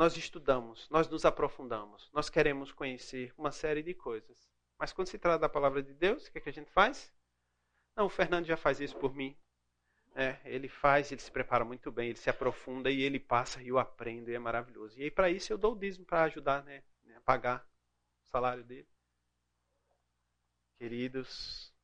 Nós 0.00 0.16
estudamos, 0.16 0.88
nós 0.88 1.10
nos 1.10 1.26
aprofundamos, 1.26 2.10
nós 2.14 2.30
queremos 2.30 2.72
conhecer 2.72 3.34
uma 3.36 3.52
série 3.52 3.82
de 3.82 3.92
coisas. 3.92 4.48
Mas 4.78 4.94
quando 4.94 5.08
se 5.08 5.18
trata 5.18 5.40
da 5.40 5.48
palavra 5.48 5.82
de 5.82 5.92
Deus, 5.92 6.26
o 6.26 6.32
que, 6.32 6.38
é 6.38 6.40
que 6.40 6.48
a 6.48 6.52
gente 6.54 6.70
faz? 6.70 7.12
Não, 7.94 8.06
o 8.06 8.08
Fernando 8.08 8.46
já 8.46 8.56
faz 8.56 8.80
isso 8.80 8.96
por 8.96 9.14
mim. 9.14 9.36
É, 10.14 10.40
ele 10.46 10.70
faz, 10.70 11.12
ele 11.12 11.20
se 11.20 11.30
prepara 11.30 11.66
muito 11.66 11.92
bem, 11.92 12.08
ele 12.08 12.18
se 12.18 12.30
aprofunda 12.30 12.90
e 12.90 13.02
ele 13.02 13.20
passa 13.20 13.62
e 13.62 13.68
eu 13.68 13.78
aprendo 13.78 14.30
e 14.30 14.34
é 14.34 14.38
maravilhoso. 14.38 14.98
E 14.98 15.02
aí 15.02 15.10
para 15.10 15.28
isso 15.28 15.52
eu 15.52 15.58
dou 15.58 15.74
o 15.74 15.78
dízimo 15.78 16.06
para 16.06 16.22
ajudar 16.22 16.64
né, 16.64 16.82
a 17.14 17.20
pagar 17.20 17.68
o 18.24 18.30
salário 18.30 18.64
dele. 18.64 18.88
Queridos, 20.78 21.74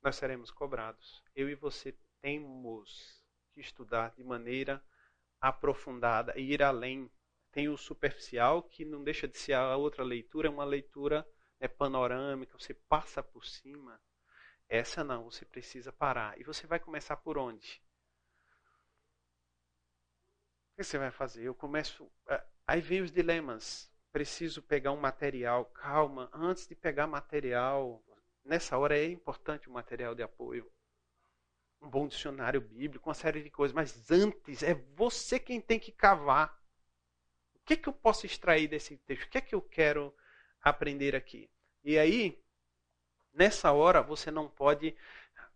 nós 0.00 0.14
seremos 0.14 0.52
cobrados. 0.52 1.20
Eu 1.34 1.50
e 1.50 1.56
você 1.56 1.96
temos 2.22 3.26
que 3.50 3.60
estudar 3.60 4.14
de 4.14 4.22
maneira 4.22 4.80
aprofundada 5.40 6.32
e 6.38 6.52
ir 6.52 6.62
além. 6.62 7.10
Tem 7.54 7.68
o 7.68 7.78
superficial, 7.78 8.64
que 8.64 8.84
não 8.84 9.04
deixa 9.04 9.28
de 9.28 9.38
ser 9.38 9.52
a 9.52 9.76
outra 9.76 10.02
leitura, 10.02 10.48
é 10.48 10.50
uma 10.50 10.64
leitura 10.64 11.24
é 11.60 11.68
panorâmica, 11.68 12.58
você 12.58 12.74
passa 12.74 13.22
por 13.22 13.46
cima. 13.46 14.00
Essa 14.68 15.04
não, 15.04 15.30
você 15.30 15.44
precisa 15.44 15.92
parar. 15.92 16.36
E 16.36 16.42
você 16.42 16.66
vai 16.66 16.80
começar 16.80 17.16
por 17.16 17.38
onde? 17.38 17.80
O 20.72 20.76
que 20.76 20.82
você 20.82 20.98
vai 20.98 21.12
fazer? 21.12 21.44
Eu 21.44 21.54
começo. 21.54 22.10
É, 22.28 22.44
aí 22.66 22.80
vem 22.80 23.02
os 23.02 23.12
dilemas. 23.12 23.88
Preciso 24.10 24.60
pegar 24.60 24.90
um 24.90 25.00
material. 25.00 25.66
Calma, 25.66 26.28
antes 26.32 26.66
de 26.66 26.74
pegar 26.74 27.06
material, 27.06 28.04
nessa 28.44 28.76
hora 28.76 28.98
é 28.98 29.06
importante 29.06 29.68
o 29.68 29.72
material 29.72 30.12
de 30.12 30.24
apoio 30.24 30.68
um 31.84 31.90
bom 31.90 32.08
dicionário 32.08 32.60
bíblico, 32.62 33.08
uma 33.08 33.14
série 33.14 33.42
de 33.42 33.50
coisas, 33.50 33.74
mas 33.74 34.10
antes 34.10 34.62
é 34.62 34.74
você 34.96 35.38
quem 35.38 35.60
tem 35.60 35.78
que 35.78 35.92
cavar. 35.92 36.58
O 37.64 37.66
que, 37.66 37.72
é 37.72 37.76
que 37.78 37.88
eu 37.88 37.94
posso 37.94 38.26
extrair 38.26 38.68
desse 38.68 38.94
texto? 38.98 39.24
O 39.24 39.30
que 39.30 39.38
é 39.38 39.40
que 39.40 39.54
eu 39.54 39.62
quero 39.62 40.14
aprender 40.60 41.16
aqui? 41.16 41.48
E 41.82 41.98
aí, 41.98 42.38
nessa 43.32 43.72
hora, 43.72 44.02
você 44.02 44.30
não 44.30 44.50
pode. 44.50 44.94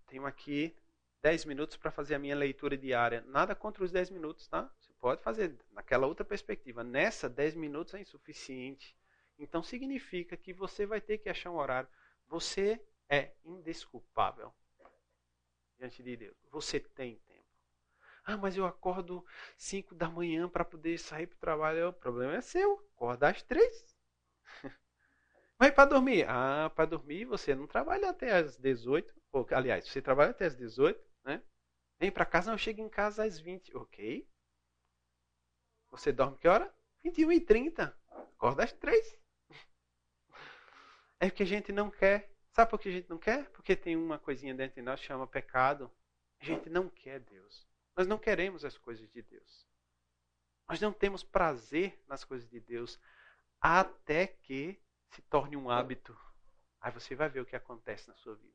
Tenho 0.06 0.24
aqui 0.24 0.74
10 1.20 1.44
minutos 1.44 1.76
para 1.76 1.90
fazer 1.90 2.14
a 2.14 2.18
minha 2.18 2.34
leitura 2.34 2.78
diária. 2.78 3.22
Nada 3.26 3.54
contra 3.54 3.84
os 3.84 3.92
10 3.92 4.08
minutos, 4.08 4.48
tá? 4.48 4.72
Você 4.80 4.90
pode 4.94 5.22
fazer 5.22 5.54
naquela 5.70 6.06
outra 6.06 6.24
perspectiva. 6.24 6.82
Nessa, 6.82 7.28
10 7.28 7.56
minutos 7.56 7.92
é 7.92 8.00
insuficiente. 8.00 8.96
Então 9.38 9.62
significa 9.62 10.34
que 10.34 10.54
você 10.54 10.86
vai 10.86 11.02
ter 11.02 11.18
que 11.18 11.28
achar 11.28 11.50
um 11.50 11.56
horário. 11.56 11.90
Você 12.26 12.80
é 13.06 13.32
indesculpável 13.44 14.50
diante 15.76 16.02
de 16.02 16.16
Deus. 16.16 16.36
Você 16.50 16.80
tem. 16.80 17.20
Ah, 18.28 18.36
mas 18.36 18.58
eu 18.58 18.66
acordo 18.66 19.24
5 19.56 19.94
da 19.94 20.06
manhã 20.10 20.46
para 20.50 20.62
poder 20.62 20.98
sair 20.98 21.26
para 21.26 21.36
o 21.36 21.40
trabalho. 21.40 21.88
O 21.88 21.92
problema 21.94 22.34
é 22.34 22.42
seu. 22.42 22.74
Acorda 22.94 23.30
às 23.30 23.42
3. 23.42 23.96
Vai 25.58 25.72
para 25.72 25.88
dormir. 25.88 26.26
Ah, 26.28 26.70
para 26.74 26.84
dormir 26.84 27.24
você 27.24 27.54
não 27.54 27.66
trabalha 27.66 28.10
até 28.10 28.36
às 28.36 28.58
18. 28.58 29.14
Ou, 29.32 29.46
aliás, 29.50 29.88
você 29.88 30.02
trabalha 30.02 30.32
até 30.32 30.44
às 30.44 30.54
18, 30.54 31.02
né? 31.24 31.42
Vem 31.98 32.12
para 32.12 32.26
casa, 32.26 32.52
eu 32.52 32.58
chego 32.58 32.82
em 32.82 32.88
casa 32.90 33.24
às 33.24 33.38
20. 33.40 33.74
Ok. 33.74 34.28
Você 35.90 36.12
dorme 36.12 36.36
que 36.36 36.48
hora? 36.48 36.70
21 37.02 37.32
e 37.32 37.40
30. 37.40 37.96
Acorda 38.10 38.64
às 38.64 38.72
3. 38.72 39.18
É 41.20 41.28
que 41.30 41.42
a 41.42 41.46
gente 41.46 41.72
não 41.72 41.90
quer 41.90 42.30
Sabe 42.52 42.70
por 42.72 42.80
que 42.80 42.88
a 42.88 42.92
gente 42.92 43.08
não 43.08 43.18
quer? 43.18 43.48
Porque 43.50 43.76
tem 43.76 43.94
uma 43.96 44.18
coisinha 44.18 44.52
dentro 44.52 44.74
de 44.74 44.82
nós 44.82 44.98
que 44.98 45.06
chama 45.06 45.28
pecado. 45.28 45.90
A 46.40 46.44
gente 46.44 46.68
não 46.68 46.88
quer 46.88 47.20
Deus. 47.20 47.67
Nós 47.98 48.06
não 48.06 48.16
queremos 48.16 48.64
as 48.64 48.78
coisas 48.78 49.10
de 49.10 49.20
Deus. 49.22 49.66
Nós 50.68 50.80
não 50.80 50.92
temos 50.92 51.24
prazer 51.24 52.00
nas 52.06 52.22
coisas 52.22 52.48
de 52.48 52.60
Deus 52.60 52.96
até 53.60 54.28
que 54.28 54.80
se 55.10 55.20
torne 55.22 55.56
um 55.56 55.68
hábito. 55.68 56.16
Aí 56.80 56.92
você 56.92 57.16
vai 57.16 57.28
ver 57.28 57.40
o 57.40 57.44
que 57.44 57.56
acontece 57.56 58.06
na 58.06 58.14
sua 58.14 58.36
vida. 58.36 58.54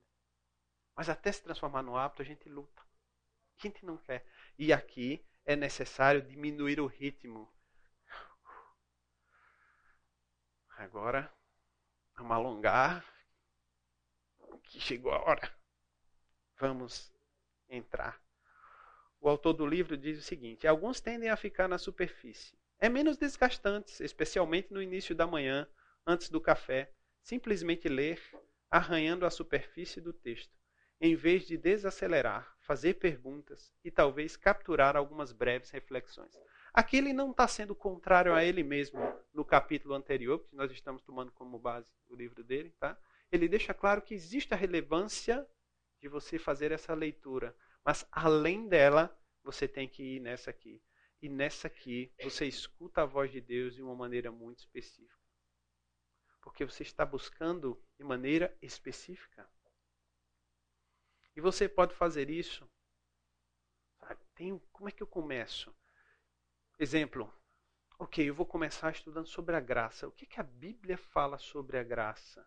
Mas 0.96 1.10
até 1.10 1.30
se 1.30 1.44
transformar 1.44 1.84
no 1.84 1.98
hábito, 1.98 2.22
a 2.22 2.26
gente 2.26 2.48
luta. 2.48 2.82
A 3.58 3.62
gente 3.62 3.86
não 3.86 3.98
quer. 3.98 4.26
E 4.58 4.72
aqui 4.72 5.28
é 5.44 5.58
necessário 5.58 6.22
diminuir 6.22 6.80
o 6.80 6.88
ritmo. 6.88 7.54
Agora, 10.78 11.30
vamos 12.16 12.32
alongar 12.32 13.06
que 14.64 14.80
chegou 14.80 15.12
a 15.12 15.20
hora. 15.20 15.54
Vamos 16.58 17.14
entrar. 17.68 18.23
O 19.24 19.30
autor 19.30 19.54
do 19.54 19.66
livro 19.66 19.96
diz 19.96 20.20
o 20.20 20.22
seguinte: 20.22 20.68
alguns 20.68 21.00
tendem 21.00 21.30
a 21.30 21.38
ficar 21.38 21.70
na 21.70 21.78
superfície. 21.78 22.58
É 22.78 22.90
menos 22.90 23.16
desgastantes, 23.16 24.02
especialmente 24.02 24.74
no 24.74 24.82
início 24.82 25.16
da 25.16 25.26
manhã, 25.26 25.66
antes 26.06 26.30
do 26.30 26.42
café, 26.42 26.92
simplesmente 27.22 27.88
ler, 27.88 28.22
arranhando 28.70 29.26
a 29.26 29.30
superfície 29.30 30.02
do 30.02 30.12
texto, 30.12 30.54
em 31.00 31.16
vez 31.16 31.48
de 31.48 31.56
desacelerar, 31.56 32.54
fazer 32.60 32.96
perguntas 32.96 33.74
e 33.82 33.90
talvez 33.90 34.36
capturar 34.36 34.98
algumas 34.98 35.32
breves 35.32 35.70
reflexões. 35.70 36.38
Aqui 36.74 36.98
ele 36.98 37.14
não 37.14 37.32
está 37.32 37.48
sendo 37.48 37.74
contrário 37.74 38.34
a 38.34 38.44
ele 38.44 38.62
mesmo 38.62 39.00
no 39.34 39.46
capítulo 39.46 39.94
anterior, 39.94 40.40
porque 40.40 40.58
nós 40.58 40.70
estamos 40.70 41.02
tomando 41.02 41.32
como 41.32 41.58
base 41.58 41.88
o 42.10 42.16
livro 42.16 42.44
dele, 42.44 42.76
tá? 42.78 43.00
ele 43.32 43.48
deixa 43.48 43.74
claro 43.74 44.02
que 44.02 44.14
existe 44.14 44.54
a 44.54 44.58
relevância 44.58 45.48
de 46.02 46.10
você 46.10 46.38
fazer 46.38 46.74
essa 46.74 46.94
leitura. 46.94 47.56
Mas 47.84 48.06
além 48.12 48.68
dela, 48.68 49.16
você 49.44 49.68
tem 49.68 49.88
que 49.88 50.16
ir 50.16 50.20
nessa 50.20 50.50
aqui. 50.50 50.82
E 51.22 51.30
nessa 51.30 51.68
aqui, 51.68 52.14
você 52.22 52.46
escuta 52.46 53.02
a 53.02 53.06
voz 53.06 53.32
de 53.32 53.40
Deus 53.40 53.76
de 53.76 53.82
uma 53.82 53.96
maneira 53.96 54.32
muito 54.32 54.60
específica. 54.60 55.24
Porque 56.42 56.66
você 56.66 56.84
está 56.84 57.06
buscando 57.06 57.82
de 57.98 58.04
maneira 58.04 58.56
específica. 58.62 59.50
E 61.36 61.42
você 61.42 61.68
pode 61.68 61.96
fazer 61.96 62.30
isso. 62.30 62.70
Tem, 64.36 64.60
como 64.72 64.90
é 64.90 64.92
que 64.92 65.02
eu 65.02 65.08
começo? 65.08 65.74
Exemplo. 66.80 67.34
Ok, 68.00 68.28
eu 68.28 68.36
vou 68.36 68.46
começar 68.46 68.92
estudando 68.92 69.28
sobre 69.28 69.56
a 69.56 69.60
graça. 69.60 70.08
O 70.08 70.12
que, 70.12 70.26
que 70.26 70.40
a 70.40 70.44
Bíblia 70.44 70.98
fala 70.98 71.38
sobre 71.38 71.78
a 71.78 71.84
graça? 71.84 72.46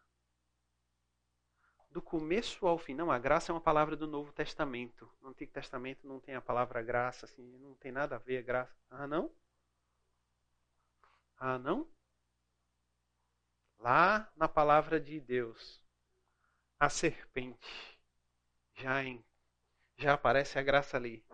Do 1.97 2.03
começo 2.03 2.67
ao 2.67 2.77
fim. 2.77 2.93
Não, 2.93 3.11
a 3.11 3.19
graça 3.19 3.51
é 3.51 3.55
uma 3.55 3.61
palavra 3.61 3.97
do 3.97 4.07
Novo 4.07 4.31
Testamento. 4.31 5.11
No 5.23 5.31
Antigo 5.31 5.51
Testamento 5.51 6.07
não 6.07 6.21
tem 6.21 6.35
a 6.35 6.43
palavra 6.43 6.83
graça, 6.83 7.25
assim, 7.25 7.43
não 7.59 7.75
tem 7.75 7.91
nada 7.91 8.17
a 8.17 8.19
ver 8.19 8.37
a 8.37 8.43
graça. 8.43 8.77
Ah, 8.91 9.07
não? 9.07 9.33
Ah, 11.39 11.59
não? 11.59 11.89
Lá 13.79 14.31
na 14.37 14.47
palavra 14.47 15.01
de 15.01 15.19
Deus, 15.19 15.83
a 16.79 16.91
serpente, 16.91 17.99
já, 18.75 19.03
em, 19.03 19.25
já 19.97 20.13
aparece 20.13 20.59
a 20.59 20.63
graça 20.63 20.99
ali. 20.99 21.25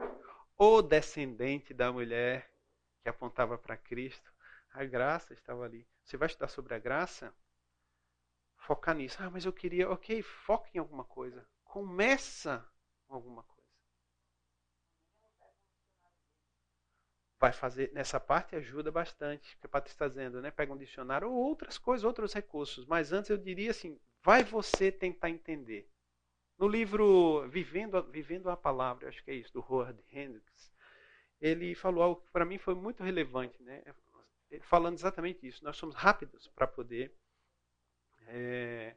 O 0.57 0.81
descendente 0.81 1.75
da 1.75 1.91
mulher 1.91 2.49
que 3.03 3.09
apontava 3.09 3.59
para 3.59 3.77
Cristo, 3.77 4.33
a 4.73 4.85
graça 4.85 5.35
estava 5.35 5.65
ali. 5.65 5.85
Você 6.05 6.17
vai 6.17 6.27
estudar 6.29 6.47
sobre 6.47 6.73
a 6.73 6.79
graça? 6.79 7.35
Focar 8.67 8.95
nisso. 8.95 9.19
Ah, 9.21 9.31
mas 9.31 9.45
eu 9.45 9.53
queria, 9.53 9.91
ok, 9.91 10.23
foca 10.23 10.71
em 10.75 10.79
alguma 10.79 11.05
coisa. 11.05 11.47
Começa 11.65 12.67
com 13.07 13.15
alguma 13.15 13.43
coisa. 13.43 13.63
Vai 17.39 17.53
fazer, 17.53 17.93
nessa 17.93 18.21
parte 18.21 18.55
ajuda 18.55 18.91
bastante, 18.93 19.57
que 19.59 19.67
o 19.67 19.69
Patrícia 19.69 19.97
está 19.97 20.09
dizendo, 20.09 20.41
né? 20.41 20.51
Pega 20.51 20.73
um 20.73 20.79
dicionário 20.79 21.29
ou 21.29 21.35
outras 21.35 21.77
coisas, 21.77 22.05
outros 22.05 22.33
recursos. 22.33 22.87
Mas 22.87 23.13
antes 23.13 23.31
eu 23.31 23.37
diria 23.37 23.73
assim, 23.73 23.99
vai 24.23 24.45
você 24.45 24.93
tentar 24.93 25.29
entender. 25.29 25.89
No 26.59 26.69
livro 26.69 27.49
Vivendo, 27.49 28.01
Vivendo 28.11 28.49
a 28.49 28.57
Palavra, 28.57 29.09
acho 29.09 29.25
que 29.25 29.31
é 29.33 29.35
isso, 29.35 29.53
do 29.53 29.61
Howard 29.61 30.01
Hendricks, 30.13 30.73
ele 31.41 31.75
falou 31.75 32.05
algo 32.05 32.21
que 32.23 32.31
para 32.31 32.45
mim 32.45 32.59
foi 32.59 32.75
muito 32.75 33.03
relevante, 33.03 33.61
né? 33.63 33.83
falando 34.61 34.97
exatamente 34.97 35.47
isso. 35.47 35.65
Nós 35.65 35.77
somos 35.77 35.97
rápidos 35.97 36.47
para 36.49 36.67
poder. 36.67 37.13
É, 38.35 38.95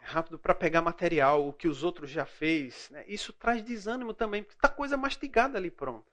rápido 0.00 0.38
para 0.38 0.54
pegar 0.54 0.80
material, 0.80 1.46
o 1.46 1.52
que 1.52 1.68
os 1.68 1.82
outros 1.82 2.08
já 2.10 2.24
fez. 2.24 2.88
Né? 2.90 3.04
Isso 3.08 3.32
traz 3.32 3.62
desânimo 3.62 4.14
também, 4.14 4.42
porque 4.42 4.56
está 4.56 4.68
coisa 4.68 4.96
mastigada 4.96 5.58
ali 5.58 5.70
pronta. 5.70 6.10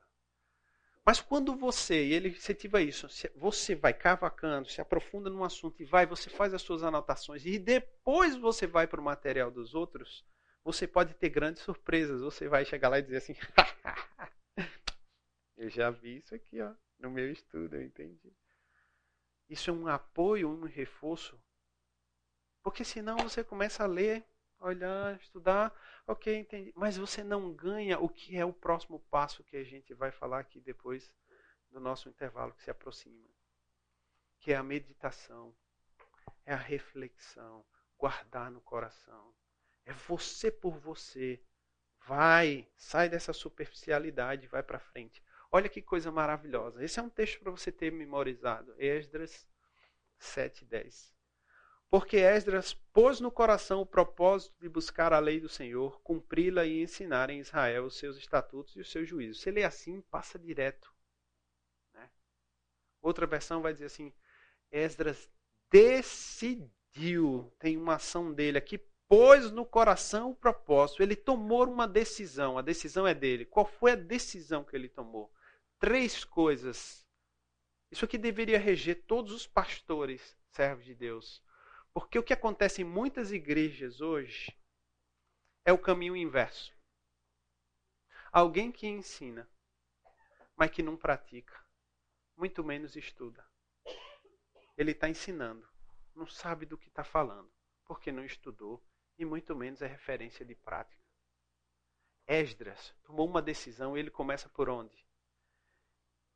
Mas 1.06 1.22
quando 1.22 1.56
você, 1.56 2.04
e 2.04 2.14
ele 2.14 2.30
incentiva 2.30 2.82
isso, 2.82 3.08
você 3.36 3.76
vai 3.76 3.94
cavacando, 3.94 4.68
se 4.68 4.82
aprofunda 4.82 5.30
num 5.30 5.44
assunto 5.44 5.80
e 5.82 5.86
vai, 5.86 6.08
você 6.08 6.32
faz 6.32 6.52
as 6.52 6.64
suas 6.64 6.84
anotações 6.84 7.46
e 7.46 7.60
depois 7.60 8.36
você 8.36 8.66
vai 8.66 8.88
para 8.88 9.00
o 9.00 9.04
material 9.04 9.52
dos 9.52 9.76
outros, 9.76 10.26
você 10.64 10.88
pode 10.88 11.14
ter 11.14 11.30
grandes 11.30 11.62
surpresas. 11.62 12.22
Você 12.22 12.48
vai 12.48 12.66
chegar 12.66 12.90
lá 12.90 12.98
e 12.98 13.04
dizer 13.04 13.18
assim: 13.18 13.36
Eu 15.56 15.70
já 15.70 15.92
vi 15.92 16.18
isso 16.18 16.34
aqui 16.34 16.60
ó, 16.60 16.74
no 17.00 17.12
meu 17.12 17.32
estudo, 17.32 17.76
eu 17.76 17.84
entendi. 17.84 18.34
Isso 19.50 19.70
é 19.70 19.74
um 19.74 19.88
apoio, 19.88 20.50
um 20.50 20.66
reforço. 20.66 21.40
Porque 22.64 22.84
senão 22.84 23.18
você 23.18 23.44
começa 23.44 23.84
a 23.84 23.88
ler, 23.88 24.26
olhar, 24.60 25.16
estudar, 25.20 25.74
ok, 26.08 26.36
entendi. 26.36 26.74
Mas 26.76 26.98
você 26.98 27.24
não 27.24 27.54
ganha 27.54 28.00
o 28.00 28.10
que 28.10 28.38
é 28.38 28.46
o 28.46 28.54
próximo 28.54 29.00
passo 29.12 29.44
que 29.44 29.58
a 29.58 29.64
gente 29.64 29.94
vai 29.94 30.12
falar 30.12 30.40
aqui 30.40 30.60
depois 30.60 31.14
do 31.70 31.80
nosso 31.80 32.10
intervalo 32.10 32.54
que 32.54 32.64
se 32.64 32.72
aproxima. 32.72 33.28
Que 34.40 34.52
é 34.52 34.56
a 34.56 34.64
meditação, 34.64 35.56
é 36.46 36.54
a 36.54 36.58
reflexão, 36.58 37.66
guardar 37.98 38.50
no 38.52 38.62
coração. 38.62 39.34
É 39.86 39.94
você 39.94 40.52
por 40.52 40.78
você. 40.80 41.42
Vai, 42.08 42.68
sai 42.76 43.10
dessa 43.10 43.34
superficialidade, 43.34 44.48
vai 44.48 44.62
para 44.62 44.80
frente. 44.80 45.24
Olha 45.56 45.70
que 45.70 45.82
coisa 45.82 46.12
maravilhosa. 46.12 46.84
Esse 46.84 47.00
é 47.00 47.02
um 47.02 47.10
texto 47.10 47.40
para 47.40 47.50
você 47.50 47.72
ter 47.72 47.90
memorizado. 47.90 48.76
Esdras 48.78 49.48
7:10. 50.20 51.16
Porque 51.90 52.18
Esdras 52.18 52.74
pôs 52.74 53.22
no 53.22 53.32
coração 53.32 53.80
o 53.80 53.86
propósito 53.86 54.54
de 54.60 54.68
buscar 54.68 55.14
a 55.14 55.20
lei 55.20 55.40
do 55.40 55.48
Senhor, 55.48 56.02
cumpri-la 56.02 56.66
e 56.66 56.82
ensinar 56.82 57.30
em 57.30 57.40
Israel 57.40 57.86
os 57.86 57.98
seus 57.98 58.18
estatutos 58.18 58.76
e 58.76 58.82
os 58.82 58.92
seus 58.92 59.08
juízos. 59.08 59.42
Se 59.42 59.50
lê 59.50 59.64
assim, 59.64 60.02
passa 60.02 60.38
direto. 60.38 60.94
Né? 61.94 62.10
Outra 63.02 63.26
versão 63.26 63.62
vai 63.62 63.72
dizer 63.72 63.86
assim: 63.86 64.14
Esdras 64.70 65.32
decidiu, 65.72 67.50
tem 67.60 67.78
uma 67.78 67.96
ação 67.96 68.34
dele 68.34 68.58
aqui, 68.58 68.78
pôs 69.08 69.50
no 69.52 69.66
coração 69.66 70.32
o 70.32 70.36
propósito, 70.36 71.02
ele 71.02 71.16
tomou 71.16 71.66
uma 71.66 71.88
decisão, 71.88 72.58
a 72.58 72.62
decisão 72.62 73.08
é 73.08 73.14
dele. 73.14 73.46
Qual 73.46 73.66
foi 73.66 73.92
a 73.92 73.96
decisão 73.96 74.62
que 74.62 74.76
ele 74.76 74.90
tomou? 74.90 75.32
Três 75.80 76.24
coisas. 76.24 77.06
Isso 77.92 78.06
aqui 78.06 78.18
deveria 78.18 78.60
reger 78.60 79.04
todos 79.06 79.32
os 79.32 79.46
pastores, 79.46 80.38
servos 80.50 80.86
de 80.86 80.96
Deus. 80.96 81.44
Porque 81.94 82.20
o 82.20 82.24
que 82.24 82.34
acontece 82.34 82.82
em 82.82 82.86
muitas 82.86 83.32
igrejas 83.32 84.02
hoje 84.02 84.58
é 85.64 85.72
o 85.72 85.78
caminho 85.78 86.16
inverso. 86.16 86.76
Alguém 88.32 88.72
que 88.72 88.88
ensina, 88.88 89.50
mas 90.56 90.72
que 90.72 90.84
não 90.84 90.98
pratica, 90.98 91.58
muito 92.36 92.64
menos 92.64 92.96
estuda. 92.96 93.46
Ele 94.78 94.92
está 94.92 95.08
ensinando, 95.08 95.68
não 96.14 96.28
sabe 96.28 96.66
do 96.66 96.78
que 96.78 96.90
está 96.90 97.04
falando, 97.04 97.50
porque 97.86 98.12
não 98.12 98.26
estudou, 98.26 98.84
e 99.18 99.24
muito 99.24 99.56
menos 99.56 99.82
é 99.82 99.88
referência 99.88 100.46
de 100.46 100.54
prática. 100.54 101.02
Esdras 102.28 102.94
tomou 103.04 103.26
uma 103.26 103.42
decisão, 103.42 103.98
ele 103.98 104.12
começa 104.12 104.50
por 104.50 104.68
onde? 104.68 105.05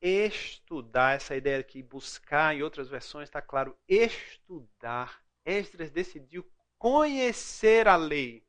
Estudar, 0.02 1.16
essa 1.16 1.36
ideia 1.36 1.60
aqui, 1.60 1.84
buscar, 1.84 2.56
em 2.56 2.64
outras 2.64 2.88
versões 2.88 3.28
está 3.28 3.41
claro, 3.41 3.78
estudar. 3.88 5.24
Esdras 5.45 5.91
decidiu 5.91 6.50
conhecer 6.78 7.88
a 7.88 7.95
lei. 7.95 8.45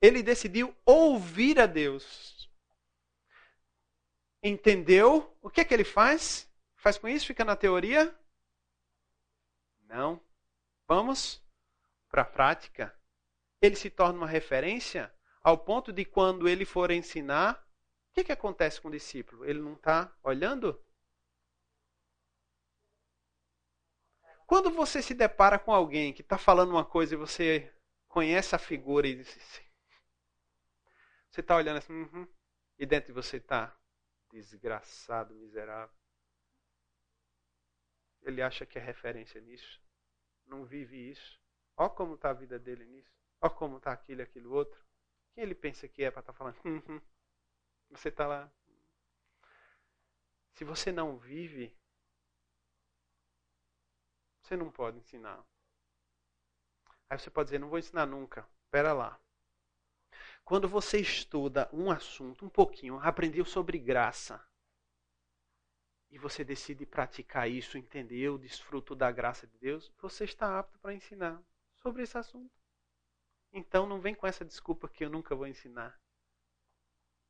Ele 0.00 0.22
decidiu 0.22 0.76
ouvir 0.84 1.58
a 1.58 1.66
Deus. 1.66 2.50
Entendeu? 4.42 5.36
O 5.40 5.48
que 5.48 5.60
é 5.60 5.64
que 5.64 5.72
ele 5.72 5.84
faz? 5.84 6.50
Faz 6.76 6.98
com 6.98 7.08
isso? 7.08 7.26
Fica 7.26 7.44
na 7.44 7.56
teoria? 7.56 8.14
Não. 9.82 10.20
Vamos 10.86 11.42
para 12.12 12.22
a 12.22 12.26
prática, 12.26 12.94
ele 13.60 13.74
se 13.74 13.88
torna 13.88 14.18
uma 14.18 14.26
referência 14.26 15.10
ao 15.42 15.56
ponto 15.56 15.90
de 15.90 16.04
quando 16.04 16.46
ele 16.46 16.66
for 16.66 16.90
ensinar, 16.90 17.61
o 18.12 18.14
que, 18.14 18.24
que 18.24 18.32
acontece 18.32 18.78
com 18.78 18.88
o 18.88 18.92
discípulo? 18.92 19.46
Ele 19.46 19.58
não 19.58 19.72
está 19.72 20.14
olhando? 20.22 20.78
Quando 24.46 24.70
você 24.70 25.00
se 25.00 25.14
depara 25.14 25.58
com 25.58 25.72
alguém 25.72 26.12
que 26.12 26.20
está 26.20 26.36
falando 26.36 26.72
uma 26.72 26.84
coisa 26.84 27.14
e 27.14 27.16
você 27.16 27.74
conhece 28.06 28.54
a 28.54 28.58
figura 28.58 29.08
e 29.08 29.16
diz 29.16 29.28
assim, 29.34 29.64
você 31.30 31.40
está 31.40 31.56
olhando 31.56 31.78
assim, 31.78 31.94
uhum, 31.94 32.28
e 32.78 32.84
dentro 32.84 33.06
de 33.06 33.12
você 33.14 33.38
está 33.38 33.74
desgraçado, 34.30 35.34
miserável. 35.34 35.96
Ele 38.20 38.42
acha 38.42 38.66
que 38.66 38.78
é 38.78 38.82
referência 38.82 39.40
nisso, 39.40 39.80
não 40.44 40.66
vive 40.66 41.10
isso. 41.10 41.40
Ó 41.78 41.88
como 41.88 42.16
está 42.16 42.28
a 42.28 42.34
vida 42.34 42.58
dele 42.58 42.84
nisso. 42.84 43.10
Ó 43.40 43.48
como 43.48 43.78
está 43.78 43.90
aquilo 43.90 44.20
aquilo 44.20 44.52
outro. 44.52 44.84
Quem 45.32 45.44
ele 45.44 45.54
pensa 45.54 45.88
que 45.88 46.04
é 46.04 46.10
para 46.10 46.20
estar 46.20 46.34
tá 46.34 46.38
falando? 46.38 46.60
Uhum. 46.62 47.00
Você 47.92 48.08
está 48.08 48.26
lá. 48.26 48.50
Se 50.54 50.64
você 50.64 50.90
não 50.90 51.16
vive, 51.16 51.74
você 54.40 54.56
não 54.56 54.70
pode 54.70 54.98
ensinar. 54.98 55.44
Aí 57.08 57.18
você 57.18 57.30
pode 57.30 57.48
dizer, 57.48 57.58
não 57.58 57.68
vou 57.68 57.78
ensinar 57.78 58.06
nunca. 58.06 58.48
Espera 58.64 58.92
lá. 58.92 59.20
Quando 60.44 60.68
você 60.68 60.98
estuda 60.98 61.68
um 61.72 61.90
assunto 61.90 62.44
um 62.44 62.48
pouquinho, 62.48 62.98
aprendeu 63.00 63.44
sobre 63.44 63.78
graça, 63.78 64.44
e 66.10 66.18
você 66.18 66.44
decide 66.44 66.84
praticar 66.84 67.48
isso, 67.48 67.78
entender, 67.78 68.18
eu 68.18 68.36
desfruto 68.36 68.94
da 68.94 69.10
graça 69.10 69.46
de 69.46 69.56
Deus, 69.56 69.90
você 69.98 70.24
está 70.24 70.58
apto 70.58 70.78
para 70.78 70.92
ensinar 70.92 71.42
sobre 71.76 72.02
esse 72.02 72.18
assunto. 72.18 72.52
Então 73.50 73.86
não 73.86 74.00
vem 74.00 74.14
com 74.14 74.26
essa 74.26 74.44
desculpa 74.44 74.88
que 74.88 75.04
eu 75.04 75.10
nunca 75.10 75.34
vou 75.34 75.46
ensinar. 75.46 75.98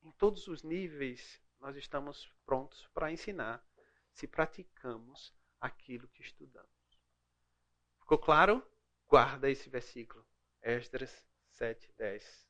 Em 0.03 0.11
todos 0.13 0.49
os 0.49 0.63
níveis, 0.63 1.41
nós 1.61 1.77
estamos 1.77 2.29
prontos 2.45 2.89
para 2.93 3.13
ensinar 3.13 3.65
se 4.13 4.27
praticamos 4.27 5.33
aquilo 5.61 6.09
que 6.09 6.23
estudamos. 6.23 6.69
Ficou 8.01 8.19
claro? 8.19 8.67
Guarda 9.07 9.49
esse 9.49 9.71
versículo. 9.71 10.27
Esdras 10.61 11.27
7:10. 11.53 12.47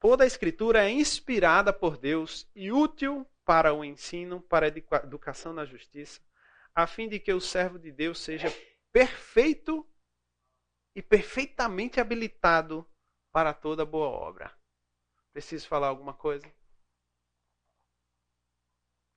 Toda 0.00 0.24
a 0.24 0.26
escritura 0.26 0.84
é 0.84 0.90
inspirada 0.90 1.72
por 1.72 1.96
Deus 1.98 2.50
e 2.54 2.72
útil 2.72 3.26
para 3.44 3.74
o 3.74 3.84
ensino, 3.84 4.40
para 4.40 4.66
a 4.66 5.02
educação 5.02 5.52
na 5.52 5.64
justiça, 5.64 6.20
a 6.74 6.86
fim 6.86 7.08
de 7.08 7.20
que 7.20 7.32
o 7.32 7.40
servo 7.40 7.78
de 7.78 7.92
Deus 7.92 8.18
seja 8.18 8.48
perfeito 8.90 9.86
e 10.94 11.02
perfeitamente 11.02 12.00
habilitado 12.00 12.88
para 13.30 13.52
toda 13.52 13.84
boa 13.84 14.08
obra. 14.08 14.56
Preciso 15.34 15.66
falar 15.66 15.88
alguma 15.88 16.14
coisa? 16.14 16.46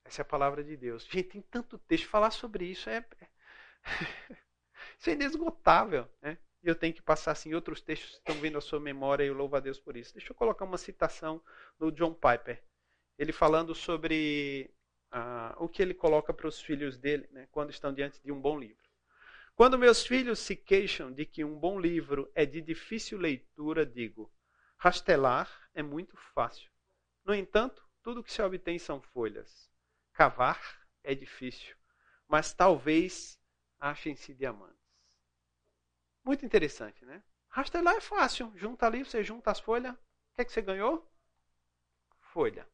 Essa 0.04 0.22
é 0.22 0.24
a 0.24 0.26
palavra 0.26 0.64
de 0.64 0.76
Deus. 0.76 1.04
Gente, 1.04 1.28
tem 1.28 1.42
tanto 1.42 1.78
texto. 1.78 2.08
Falar 2.08 2.32
sobre 2.32 2.64
isso 2.64 2.90
é. 2.90 3.06
isso 4.98 5.10
é 5.10 5.12
inesgotável. 5.12 6.10
Né? 6.20 6.36
E 6.60 6.66
eu 6.66 6.74
tenho 6.74 6.92
que 6.92 7.00
passar 7.00 7.30
assim. 7.30 7.54
Outros 7.54 7.80
textos 7.80 8.14
estão 8.14 8.34
vindo 8.40 8.58
à 8.58 8.60
sua 8.60 8.80
memória 8.80 9.22
e 9.22 9.28
eu 9.28 9.34
louvo 9.34 9.54
a 9.54 9.60
Deus 9.60 9.78
por 9.78 9.96
isso. 9.96 10.12
Deixa 10.12 10.32
eu 10.32 10.36
colocar 10.36 10.64
uma 10.64 10.76
citação 10.76 11.40
do 11.78 11.92
John 11.92 12.12
Piper. 12.12 12.64
Ele 13.16 13.32
falando 13.32 13.72
sobre 13.72 14.74
uh, 15.14 15.62
o 15.62 15.68
que 15.68 15.80
ele 15.80 15.94
coloca 15.94 16.34
para 16.34 16.48
os 16.48 16.60
filhos 16.60 16.98
dele 16.98 17.28
né, 17.30 17.46
quando 17.52 17.70
estão 17.70 17.94
diante 17.94 18.20
de 18.20 18.32
um 18.32 18.40
bom 18.40 18.58
livro. 18.58 18.88
Quando 19.54 19.78
meus 19.78 20.04
filhos 20.04 20.40
se 20.40 20.56
queixam 20.56 21.12
de 21.12 21.24
que 21.24 21.44
um 21.44 21.56
bom 21.56 21.78
livro 21.78 22.28
é 22.34 22.44
de 22.44 22.60
difícil 22.60 23.18
leitura, 23.18 23.86
digo: 23.86 24.32
rastelar 24.78 25.68
é 25.74 25.82
muito 25.82 26.16
fácil. 26.16 26.70
No 27.24 27.34
entanto, 27.34 27.86
tudo 28.02 28.22
que 28.22 28.32
se 28.32 28.40
obtém 28.40 28.78
são 28.78 29.02
folhas. 29.02 29.70
Cavar 30.12 30.58
é 31.04 31.14
difícil, 31.14 31.76
mas 32.26 32.52
talvez 32.52 33.38
achem-se 33.78 34.34
diamantes. 34.34 34.78
Muito 36.24 36.44
interessante, 36.44 37.04
né? 37.04 37.22
Rastelar 37.48 37.96
é 37.96 38.00
fácil. 38.00 38.52
Junta 38.56 38.86
ali, 38.86 39.04
você 39.04 39.22
junta 39.22 39.50
as 39.50 39.60
folhas. 39.60 39.94
O 39.94 39.98
que, 40.34 40.42
é 40.42 40.44
que 40.44 40.52
você 40.52 40.62
ganhou? 40.62 41.10
Folha. 42.32 42.68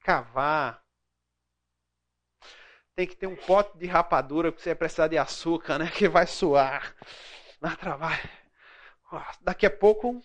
Cavar 0.00 0.84
tem 2.94 3.06
que 3.06 3.16
ter 3.16 3.26
um 3.26 3.36
pote 3.36 3.76
de 3.76 3.86
rapadura, 3.86 4.52
porque 4.52 4.62
você 4.62 4.70
vai 4.70 4.76
precisar 4.76 5.08
de 5.08 5.18
açúcar, 5.18 5.78
né? 5.78 5.90
Que 5.96 6.08
vai 6.08 6.26
suar. 6.26 6.94
Dá 7.60 7.76
trabalho. 7.76 8.28
Daqui 9.40 9.66
a 9.66 9.70
pouco. 9.70 10.22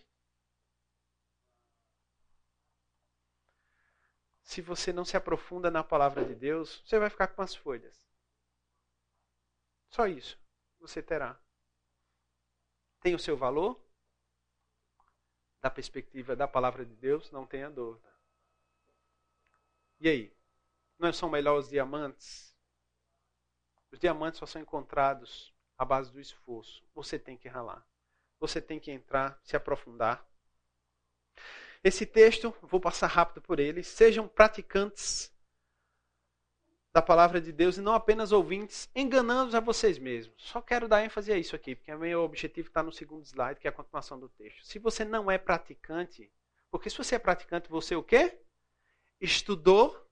Se 4.49 4.61
você 4.61 4.91
não 4.91 5.05
se 5.05 5.15
aprofunda 5.15 5.69
na 5.69 5.83
palavra 5.83 6.25
de 6.25 6.33
Deus, 6.33 6.81
você 6.83 6.97
vai 6.97 7.07
ficar 7.07 7.27
com 7.27 7.43
as 7.43 7.53
folhas. 7.53 7.95
Só 9.91 10.07
isso 10.07 10.39
você 10.79 11.03
terá. 11.03 11.39
Tem 12.99 13.13
o 13.13 13.19
seu 13.19 13.37
valor? 13.37 13.79
Da 15.61 15.69
perspectiva 15.69 16.35
da 16.35 16.47
palavra 16.47 16.83
de 16.83 16.95
Deus, 16.95 17.29
não 17.29 17.45
tenha 17.45 17.69
dúvida. 17.69 18.11
E 19.99 20.09
aí? 20.09 20.35
Não 20.97 21.13
são 21.13 21.29
melhores 21.29 21.65
os 21.65 21.71
diamantes? 21.71 22.57
Os 23.91 23.99
diamantes 23.99 24.39
só 24.39 24.47
são 24.47 24.63
encontrados 24.63 25.53
à 25.77 25.85
base 25.85 26.11
do 26.11 26.19
esforço. 26.19 26.83
Você 26.95 27.19
tem 27.19 27.37
que 27.37 27.47
ralar. 27.47 27.87
Você 28.39 28.59
tem 28.59 28.79
que 28.79 28.89
entrar, 28.89 29.39
se 29.43 29.55
aprofundar. 29.55 30.27
Esse 31.83 32.05
texto, 32.05 32.53
vou 32.61 32.79
passar 32.79 33.07
rápido 33.07 33.41
por 33.41 33.59
ele. 33.59 33.83
Sejam 33.83 34.27
praticantes 34.27 35.33
da 36.91 37.01
palavra 37.01 37.39
de 37.39 37.51
Deus 37.51 37.77
e 37.77 37.81
não 37.81 37.93
apenas 37.93 38.31
ouvintes, 38.31 38.89
enganando 38.95 39.55
a 39.55 39.59
vocês 39.59 39.99
mesmos. 39.99 40.35
Só 40.37 40.61
quero 40.61 40.87
dar 40.87 41.03
ênfase 41.03 41.31
a 41.31 41.37
isso 41.37 41.55
aqui, 41.55 41.75
porque 41.75 41.93
o 41.93 41.99
meu 41.99 42.23
objetivo 42.23 42.67
está 42.67 42.81
no 42.81 42.91
segundo 42.91 43.25
slide, 43.25 43.59
que 43.59 43.67
é 43.67 43.69
a 43.69 43.73
continuação 43.73 44.19
do 44.19 44.27
texto. 44.29 44.65
Se 44.65 44.79
você 44.79 45.05
não 45.05 45.29
é 45.29 45.37
praticante, 45.37 46.31
porque 46.71 46.89
se 46.89 46.97
você 46.97 47.15
é 47.15 47.19
praticante, 47.19 47.69
você 47.69 47.95
o 47.95 48.03
quê? 48.03 48.41
Estudou, 49.21 50.09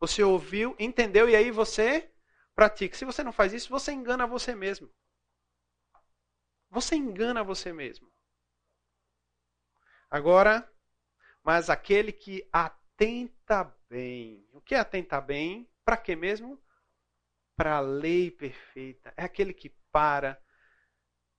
você 0.00 0.22
ouviu, 0.22 0.74
entendeu 0.78 1.28
e 1.28 1.36
aí 1.36 1.50
você 1.50 2.10
pratica. 2.54 2.96
Se 2.96 3.04
você 3.04 3.22
não 3.22 3.32
faz 3.32 3.52
isso, 3.52 3.68
você 3.68 3.92
engana 3.92 4.26
você 4.26 4.54
mesmo. 4.54 4.90
Você 6.70 6.96
engana 6.96 7.44
você 7.44 7.72
mesmo. 7.72 8.10
Agora, 10.10 10.68
mas 11.46 11.70
aquele 11.70 12.10
que 12.12 12.46
atenta 12.52 13.72
bem. 13.88 14.44
O 14.52 14.60
que 14.60 14.74
é 14.74 14.80
atenta 14.80 15.20
bem? 15.20 15.70
Para 15.84 15.96
quê 15.96 16.16
mesmo? 16.16 16.60
Para 17.56 17.76
a 17.76 17.80
lei 17.80 18.32
perfeita. 18.32 19.14
É 19.16 19.22
aquele 19.22 19.54
que 19.54 19.70
para. 19.92 20.42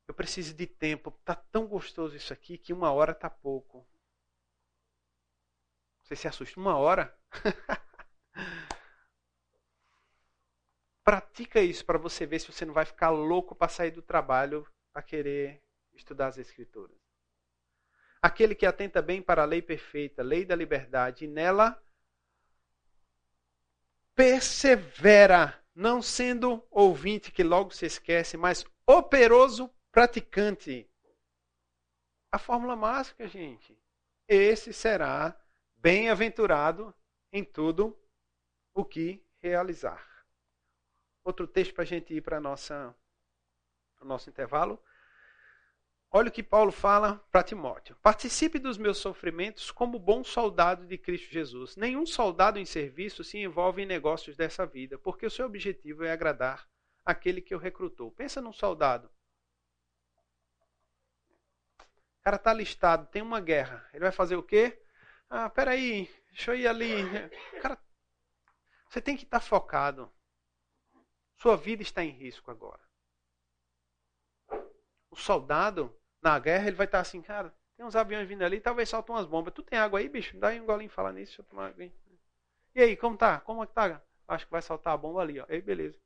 Eu 0.07 0.13
preciso 0.13 0.53
de 0.53 0.65
tempo. 0.65 1.11
Tá 1.25 1.35
tão 1.35 1.67
gostoso 1.67 2.15
isso 2.15 2.31
aqui 2.31 2.57
que 2.57 2.71
uma 2.71 2.93
hora 2.93 3.13
tá 3.13 3.29
pouco. 3.29 3.85
Você 6.03 6.15
se 6.15 6.25
assusta? 6.25 6.57
Uma 6.57 6.77
hora? 6.77 7.13
Pratica 11.03 11.59
isso 11.59 11.85
para 11.85 11.97
você 11.97 12.25
ver 12.25 12.39
se 12.39 12.49
você 12.49 12.65
não 12.65 12.73
vai 12.73 12.85
ficar 12.85 13.09
louco 13.09 13.53
para 13.53 13.67
sair 13.67 13.91
do 13.91 14.01
trabalho 14.01 14.65
para 14.93 15.03
querer 15.03 15.61
estudar 15.93 16.27
as 16.27 16.37
Escrituras. 16.37 17.06
Aquele 18.21 18.55
que 18.55 18.65
atenta 18.65 19.01
bem 19.01 19.21
para 19.21 19.43
a 19.43 19.45
lei 19.45 19.61
perfeita, 19.61 20.23
lei 20.23 20.43
da 20.43 20.55
liberdade, 20.55 21.25
e 21.25 21.27
nela 21.27 21.81
persevera, 24.15 25.63
não 25.75 26.01
sendo 26.01 26.65
ouvinte 26.71 27.31
que 27.31 27.43
logo 27.43 27.71
se 27.71 27.85
esquece, 27.85 28.35
mas 28.35 28.65
operoso 28.85 29.69
praticante. 29.91 30.89
A 32.31 32.39
fórmula 32.39 32.75
mágica, 32.75 33.27
gente. 33.27 33.77
Esse 34.27 34.73
será 34.73 35.39
bem-aventurado 35.75 36.93
em 37.31 37.43
tudo 37.43 37.97
o 38.73 38.83
que 38.83 39.23
realizar. 39.39 40.25
Outro 41.23 41.47
texto 41.47 41.73
para 41.73 41.83
a 41.83 41.87
gente 41.87 42.13
ir 42.13 42.21
para 42.21 42.39
o 42.39 44.05
nosso 44.05 44.29
intervalo. 44.29 44.81
Olha 46.09 46.29
o 46.29 46.31
que 46.31 46.41
Paulo 46.41 46.71
fala 46.71 47.15
para 47.31 47.43
Timóteo: 47.43 47.95
Participe 48.01 48.59
dos 48.59 48.77
meus 48.77 48.97
sofrimentos 48.97 49.71
como 49.71 49.99
bom 49.99 50.23
soldado 50.23 50.85
de 50.85 50.97
Cristo 50.97 51.31
Jesus. 51.31 51.75
Nenhum 51.75 52.05
soldado 52.05 52.57
em 52.57 52.65
serviço 52.65 53.23
se 53.23 53.37
envolve 53.37 53.81
em 53.81 53.85
negócios 53.85 54.35
dessa 54.35 54.65
vida, 54.65 54.97
porque 54.97 55.25
o 55.25 55.31
seu 55.31 55.45
objetivo 55.45 56.05
é 56.05 56.11
agradar 56.11 56.67
aquele 57.05 57.41
que 57.41 57.53
o 57.53 57.59
recrutou. 57.59 58.11
Pensa 58.11 58.41
num 58.41 58.53
soldado. 58.53 59.11
O 61.79 62.23
cara 62.23 62.37
está 62.37 62.53
listado, 62.53 63.07
tem 63.07 63.21
uma 63.21 63.41
guerra. 63.41 63.87
Ele 63.93 64.03
vai 64.03 64.11
fazer 64.11 64.35
o 64.35 64.43
quê? 64.43 64.81
Ah, 65.29 65.49
peraí, 65.49 66.09
deixa 66.29 66.51
eu 66.51 66.55
ir 66.55 66.67
ali. 66.67 67.03
Cara, 67.61 67.77
você 68.89 69.01
tem 69.01 69.17
que 69.17 69.23
estar 69.23 69.39
tá 69.39 69.45
focado. 69.45 70.11
Sua 71.35 71.55
vida 71.55 71.81
está 71.81 72.03
em 72.03 72.09
risco 72.09 72.49
agora. 72.49 72.86
O 75.17 75.19
soldado, 75.19 75.91
na 76.21 76.37
guerra, 76.37 76.67
ele 76.67 76.75
vai 76.75 76.85
estar 76.85 76.99
assim, 76.99 77.23
cara, 77.23 77.51
tem 77.75 77.83
uns 77.83 77.95
aviões 77.95 78.27
vindo 78.27 78.43
ali, 78.43 78.61
talvez 78.61 78.87
saltam 78.87 79.15
umas 79.15 79.25
bombas. 79.25 79.51
Tu 79.51 79.63
tem 79.63 79.79
água 79.79 79.99
aí, 79.99 80.07
bicho? 80.07 80.37
Dá 80.37 80.49
aí 80.49 80.61
um 80.61 80.65
golinho 80.65 80.91
falar 80.91 81.11
nisso, 81.11 81.31
deixa 81.31 81.41
eu 81.41 81.45
tomar 81.45 81.69
água 81.69 81.83
aí. 81.83 81.91
E 82.75 82.81
aí, 82.81 82.95
como 82.95 83.17
tá? 83.17 83.39
Como 83.39 83.63
é 83.63 83.65
que 83.65 83.73
tá? 83.73 83.99
Acho 84.27 84.45
que 84.45 84.51
vai 84.51 84.61
saltar 84.61 84.93
a 84.93 84.97
bomba 84.97 85.21
ali, 85.21 85.39
ó. 85.39 85.45
Ei, 85.49 85.59
beleza. 85.59 85.99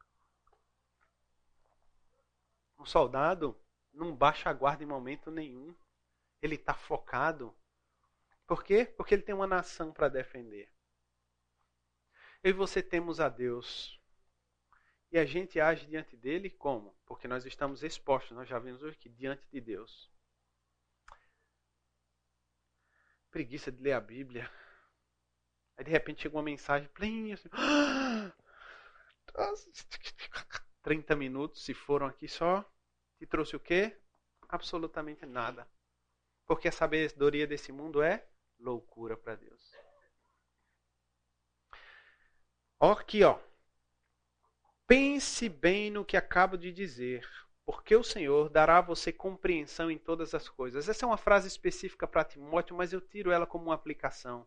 Um 2.80 2.86
soldado 2.86 3.60
não 3.94 4.16
baixa 4.16 4.50
a 4.50 4.54
guarda 4.54 4.84
em 4.84 4.88
momento 4.88 5.30
nenhum. 5.30 5.76
Ele 6.42 6.56
está 6.56 6.74
focado. 6.74 7.54
Por 8.48 8.64
quê? 8.64 8.86
Porque 8.86 9.14
ele 9.14 9.24
tem 9.24 9.36
uma 9.36 9.46
nação 9.46 9.92
para 9.92 10.08
defender. 10.08 10.72
Eu 12.42 12.52
e 12.52 12.54
você 12.54 12.82
temos 12.82 13.20
a 13.20 13.28
Deus 13.28 14.01
e 15.12 15.20
a 15.20 15.26
gente 15.26 15.60
age 15.60 15.86
diante 15.88 16.16
dele 16.16 16.50
como? 16.50 16.96
Porque 17.06 17.28
nós 17.28 17.46
estamos 17.46 17.84
expostos, 17.84 18.32
nós 18.32 18.48
já 18.48 18.58
vimos 18.58 18.84
aqui, 18.84 19.10
diante 19.10 19.46
de 19.52 19.60
Deus. 19.60 20.10
Preguiça 23.30 23.72
de 23.72 23.82
ler 23.82 23.94
a 23.94 24.00
Bíblia. 24.00 24.50
Aí 25.78 25.84
de 25.84 25.92
repente 25.92 26.22
chega 26.22 26.36
uma 26.38 26.44
mensagem, 26.44 26.88
plim, 26.90 27.34
assim, 27.34 27.50
30 30.82 31.16
minutos, 31.16 31.64
se 31.64 31.74
foram 31.74 32.08
aqui 32.08 32.28
só, 32.28 32.64
te 33.18 33.26
trouxe 33.26 33.56
o 33.56 33.60
quê? 33.60 33.98
Absolutamente 34.48 35.26
nada. 35.26 35.68
Porque 36.46 36.68
a 36.68 36.72
sabedoria 36.72 37.48
desse 37.48 37.72
mundo 37.72 38.02
é 38.02 38.26
loucura 38.60 39.18
para 39.18 39.36
Deus. 39.36 39.72
Ó, 42.80 42.92
aqui, 42.94 43.24
ó. 43.24 43.40
Pense 44.92 45.48
bem 45.48 45.90
no 45.90 46.04
que 46.04 46.18
acabo 46.18 46.58
de 46.58 46.70
dizer, 46.70 47.26
porque 47.66 47.96
o 47.96 48.04
Senhor 48.04 48.50
dará 48.50 48.80
a 48.80 48.82
você 48.82 49.10
compreensão 49.10 49.90
em 49.90 49.98
todas 49.98 50.36
as 50.36 50.50
coisas. 50.50 50.90
Essa 50.90 51.06
é 51.06 51.08
uma 51.08 51.16
frase 51.16 51.48
específica 51.48 52.06
para 52.06 52.26
Timóteo, 52.26 52.76
mas 52.76 52.92
eu 52.92 53.00
tiro 53.00 53.32
ela 53.32 53.48
como 53.48 53.68
uma 53.68 53.74
aplicação. 53.74 54.46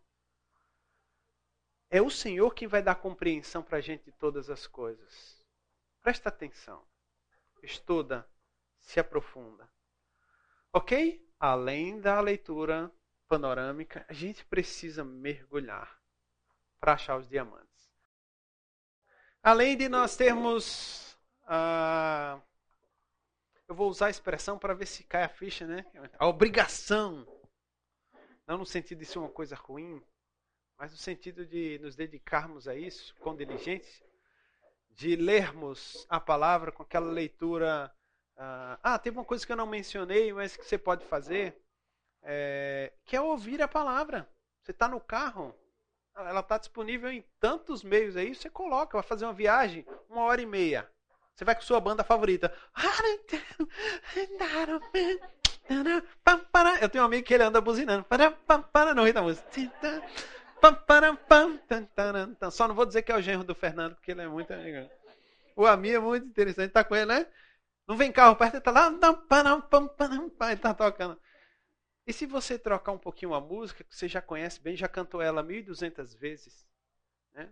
É 1.88 2.02
o 2.02 2.10
Senhor 2.10 2.54
quem 2.54 2.68
vai 2.68 2.82
dar 2.82 2.96
compreensão 2.96 3.62
para 3.62 3.78
a 3.78 3.80
gente 3.80 4.04
de 4.04 4.12
todas 4.12 4.50
as 4.50 4.66
coisas. 4.66 5.42
Presta 6.02 6.28
atenção. 6.28 6.86
Estuda, 7.62 8.28
se 8.82 9.00
aprofunda. 9.00 9.66
Ok? 10.74 11.26
Além 11.40 12.02
da 12.02 12.20
leitura 12.20 12.92
panorâmica, 13.26 14.04
a 14.10 14.12
gente 14.12 14.44
precisa 14.44 15.02
mergulhar 15.02 15.98
para 16.78 16.92
achar 16.92 17.16
os 17.16 17.26
diamantes. 17.26 17.73
Além 19.44 19.76
de 19.76 19.90
nós 19.90 20.16
termos. 20.16 21.18
Uh, 21.42 22.40
eu 23.68 23.74
vou 23.74 23.90
usar 23.90 24.06
a 24.06 24.10
expressão 24.10 24.58
para 24.58 24.72
ver 24.72 24.86
se 24.86 25.04
cai 25.04 25.22
a 25.22 25.28
ficha, 25.28 25.66
né? 25.66 25.84
A 26.18 26.26
obrigação. 26.26 27.26
Não 28.46 28.56
no 28.56 28.64
sentido 28.64 29.00
de 29.00 29.04
ser 29.04 29.18
uma 29.18 29.28
coisa 29.28 29.54
ruim, 29.54 30.02
mas 30.78 30.92
no 30.92 30.96
sentido 30.96 31.44
de 31.44 31.78
nos 31.82 31.94
dedicarmos 31.94 32.66
a 32.66 32.74
isso 32.74 33.14
com 33.16 33.36
diligência, 33.36 34.06
de 34.88 35.14
lermos 35.14 36.06
a 36.08 36.18
palavra 36.18 36.72
com 36.72 36.82
aquela 36.82 37.12
leitura. 37.12 37.94
Uh, 38.36 38.80
ah, 38.82 38.98
tem 38.98 39.12
uma 39.12 39.26
coisa 39.26 39.44
que 39.44 39.52
eu 39.52 39.56
não 39.56 39.66
mencionei, 39.66 40.32
mas 40.32 40.56
que 40.56 40.64
você 40.64 40.78
pode 40.78 41.04
fazer, 41.04 41.62
é, 42.22 42.94
que 43.04 43.14
é 43.14 43.20
ouvir 43.20 43.60
a 43.60 43.68
palavra. 43.68 44.26
Você 44.62 44.70
está 44.70 44.88
no 44.88 45.02
carro, 45.02 45.54
ela 46.16 46.40
está 46.40 46.58
disponível 46.58 47.10
em 47.10 47.24
tantos 47.40 47.82
meios 47.82 48.16
aí, 48.16 48.34
você 48.34 48.48
coloca, 48.48 48.96
vai 48.96 49.06
fazer 49.06 49.24
uma 49.24 49.32
viagem, 49.32 49.84
uma 50.08 50.22
hora 50.22 50.40
e 50.40 50.46
meia. 50.46 50.88
Você 51.34 51.44
vai 51.44 51.54
com 51.54 51.62
sua 51.62 51.80
banda 51.80 52.04
favorita. 52.04 52.54
Eu 56.80 56.88
tenho 56.88 57.02
um 57.02 57.06
amigo 57.06 57.26
que 57.26 57.34
ele 57.34 57.42
anda 57.42 57.60
buzinando. 57.60 58.06
Não 58.94 59.04
ri 59.04 59.12
da 59.12 59.22
música. 59.22 59.44
Só 62.52 62.68
não 62.68 62.74
vou 62.74 62.86
dizer 62.86 63.02
que 63.02 63.10
é 63.10 63.16
o 63.16 63.20
genro 63.20 63.42
do 63.42 63.54
Fernando, 63.54 63.96
porque 63.96 64.12
ele 64.12 64.22
é 64.22 64.28
muito 64.28 64.52
amigo. 64.52 64.88
O 65.56 65.66
Ami 65.66 65.90
é 65.90 65.98
muito 65.98 66.26
interessante, 66.26 66.70
tá 66.70 66.84
com 66.84 66.94
ele, 66.94 67.06
né? 67.06 67.26
Não 67.86 67.96
vem 67.96 68.12
carro 68.12 68.36
perto, 68.36 68.54
ele 68.54 68.62
tá 68.62 68.70
lá. 68.70 68.86
Ele 70.50 70.56
tá 70.56 70.72
tocando. 70.72 71.20
E 72.06 72.12
se 72.12 72.26
você 72.26 72.58
trocar 72.58 72.92
um 72.92 72.98
pouquinho 72.98 73.34
a 73.34 73.40
música, 73.40 73.82
que 73.82 73.96
você 73.96 74.06
já 74.06 74.20
conhece 74.20 74.60
bem, 74.60 74.76
já 74.76 74.88
cantou 74.88 75.22
ela 75.22 75.42
1.200 75.42 76.16
vezes, 76.16 76.66
né? 77.32 77.50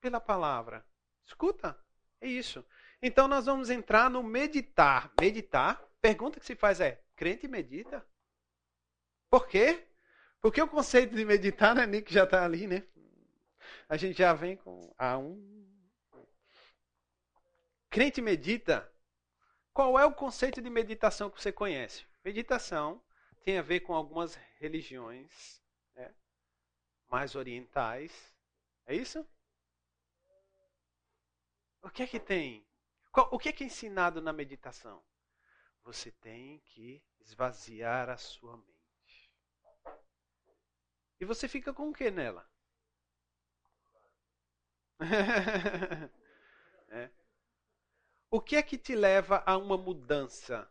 pela 0.00 0.18
palavra, 0.18 0.84
escuta, 1.26 1.78
é 2.20 2.26
isso. 2.26 2.64
Então 3.02 3.28
nós 3.28 3.46
vamos 3.46 3.70
entrar 3.70 4.10
no 4.10 4.22
meditar. 4.22 5.12
Meditar, 5.20 5.82
pergunta 6.00 6.40
que 6.40 6.46
se 6.46 6.54
faz 6.54 6.80
é: 6.80 7.02
crente 7.14 7.46
medita? 7.46 8.04
Por 9.30 9.46
quê? 9.46 9.86
Porque 10.40 10.60
o 10.60 10.68
conceito 10.68 11.14
de 11.14 11.24
meditar, 11.24 11.74
né, 11.74 11.86
Nick 11.86 12.12
já 12.12 12.24
está 12.24 12.44
ali, 12.44 12.66
né? 12.66 12.82
A 13.88 13.96
gente 13.96 14.18
já 14.18 14.32
vem 14.32 14.56
com 14.56 14.92
A1. 14.98 15.38
Crente 17.90 18.22
medita. 18.22 18.90
Qual 19.72 19.98
é 19.98 20.04
o 20.04 20.14
conceito 20.14 20.60
de 20.60 20.70
meditação 20.70 21.30
que 21.30 21.40
você 21.40 21.52
conhece? 21.52 22.04
Meditação 22.24 23.02
tem 23.44 23.58
a 23.58 23.62
ver 23.62 23.80
com 23.80 23.94
algumas 23.94 24.34
religiões 24.58 25.60
né, 25.94 26.14
mais 27.08 27.34
orientais. 27.34 28.34
É 28.86 28.94
isso? 28.94 29.26
O 31.82 31.90
que 31.90 32.02
é 32.02 32.06
que 32.06 32.20
tem? 32.20 32.66
O 33.12 33.38
que 33.38 33.48
é 33.48 33.52
que 33.52 33.64
é 33.64 33.66
ensinado 33.66 34.20
na 34.20 34.32
meditação? 34.32 35.02
Você 35.82 36.10
tem 36.12 36.60
que 36.60 37.02
esvaziar 37.20 38.08
a 38.08 38.16
sua 38.16 38.56
mente. 38.56 39.32
E 41.18 41.24
você 41.24 41.48
fica 41.48 41.72
com 41.72 41.88
o 41.88 41.92
que 41.92 42.10
nela? 42.10 42.48
é. 46.88 47.10
O 48.30 48.40
que 48.40 48.56
é 48.56 48.62
que 48.62 48.78
te 48.78 48.94
leva 48.94 49.42
a 49.46 49.56
uma 49.56 49.76
mudança? 49.76 50.70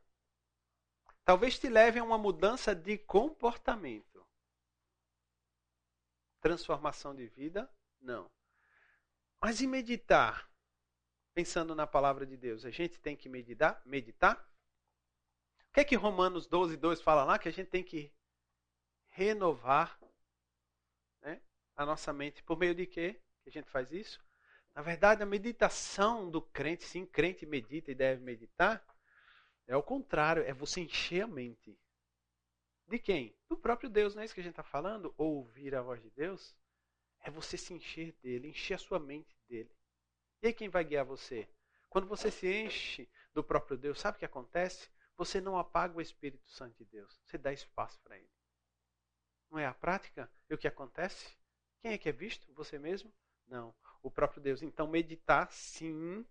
Talvez 1.29 1.59
te 1.59 1.69
leve 1.69 1.99
a 1.99 2.03
uma 2.03 2.17
mudança 2.17 2.73
de 2.73 2.97
comportamento. 2.97 4.25
Transformação 6.41 7.15
de 7.15 7.27
vida? 7.27 7.71
Não. 8.01 8.31
Mas 9.39 9.61
e 9.61 9.67
meditar? 9.67 10.49
Pensando 11.35 11.75
na 11.75 11.85
palavra 11.85 12.25
de 12.25 12.35
Deus, 12.35 12.65
a 12.65 12.71
gente 12.71 12.97
tem 12.97 13.15
que 13.15 13.29
meditar? 13.29 13.79
meditar? 13.85 14.43
O 15.69 15.73
que 15.73 15.81
é 15.81 15.83
que 15.83 15.95
Romanos 15.95 16.47
12, 16.47 16.75
2 16.75 16.99
fala 16.99 17.23
lá? 17.23 17.37
Que 17.37 17.49
a 17.49 17.53
gente 17.53 17.69
tem 17.69 17.83
que 17.83 18.11
renovar 19.09 19.99
né, 21.21 21.43
a 21.75 21.85
nossa 21.85 22.11
mente. 22.11 22.41
Por 22.41 22.57
meio 22.57 22.73
de 22.73 22.87
quê 22.87 23.21
que 23.43 23.49
a 23.49 23.51
gente 23.51 23.69
faz 23.69 23.91
isso? 23.91 24.19
Na 24.73 24.81
verdade, 24.81 25.21
a 25.21 25.27
meditação 25.27 26.27
do 26.27 26.41
crente, 26.41 26.85
sim, 26.85 27.05
crente 27.05 27.45
medita 27.45 27.91
e 27.91 27.93
deve 27.93 28.19
meditar, 28.23 28.83
é 29.69 29.77
o 29.77 29.83
contrário, 29.83 30.41
é 30.43 30.51
você 30.51 30.81
encher 30.81 31.21
a 31.21 31.27
mente. 31.27 31.79
De 32.87 32.97
quem? 32.97 33.37
Do 33.47 33.55
próprio 33.55 33.87
Deus, 33.87 34.15
não 34.15 34.23
é 34.23 34.25
isso 34.25 34.33
que 34.33 34.39
a 34.39 34.43
gente 34.43 34.53
está 34.53 34.63
falando? 34.63 35.13
Ouvir 35.15 35.75
a 35.75 35.81
voz 35.83 36.01
de 36.01 36.09
Deus? 36.09 36.57
É 37.21 37.29
você 37.29 37.55
se 37.55 37.71
encher 37.71 38.13
dele, 38.13 38.47
encher 38.47 38.73
a 38.73 38.79
sua 38.79 38.99
mente 38.99 39.37
dele. 39.47 39.69
E 40.41 40.47
aí 40.47 40.53
quem 40.53 40.69
vai 40.69 40.83
guiar 40.83 41.05
você? 41.05 41.47
Quando 41.87 42.07
você 42.07 42.31
se 42.31 42.51
enche 42.51 43.07
do 43.31 43.43
próprio 43.43 43.77
Deus, 43.77 43.99
sabe 43.99 44.15
o 44.15 44.19
que 44.19 44.25
acontece? 44.25 44.89
Você 45.15 45.39
não 45.39 45.55
apaga 45.55 45.95
o 45.95 46.01
Espírito 46.01 46.49
Santo 46.49 46.75
de 46.77 46.85
Deus. 46.85 47.21
Você 47.23 47.37
dá 47.37 47.53
espaço 47.53 47.99
para 48.01 48.17
ele. 48.17 48.31
Não 49.51 49.59
é 49.59 49.67
a 49.67 49.73
prática? 49.73 50.31
E 50.49 50.53
o 50.55 50.57
que 50.57 50.67
acontece? 50.67 51.37
Quem 51.79 51.91
é 51.91 51.97
que 51.99 52.09
é 52.09 52.11
visto? 52.11 52.51
Você 52.55 52.79
mesmo? 52.79 53.13
Não, 53.45 53.75
o 54.01 54.09
próprio 54.09 54.41
Deus. 54.41 54.63
Então, 54.63 54.87
meditar, 54.87 55.51
sim, 55.51 56.25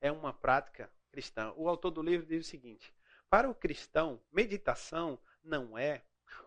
é 0.00 0.10
uma 0.10 0.32
prática 0.32 0.90
cristã. 1.10 1.52
O 1.56 1.68
autor 1.68 1.90
do 1.90 2.02
livro 2.02 2.26
diz 2.26 2.46
o 2.46 2.48
seguinte: 2.48 2.94
para 3.28 3.48
o 3.48 3.54
cristão, 3.54 4.20
meditação 4.32 5.18
não 5.42 5.76
é, 5.76 6.02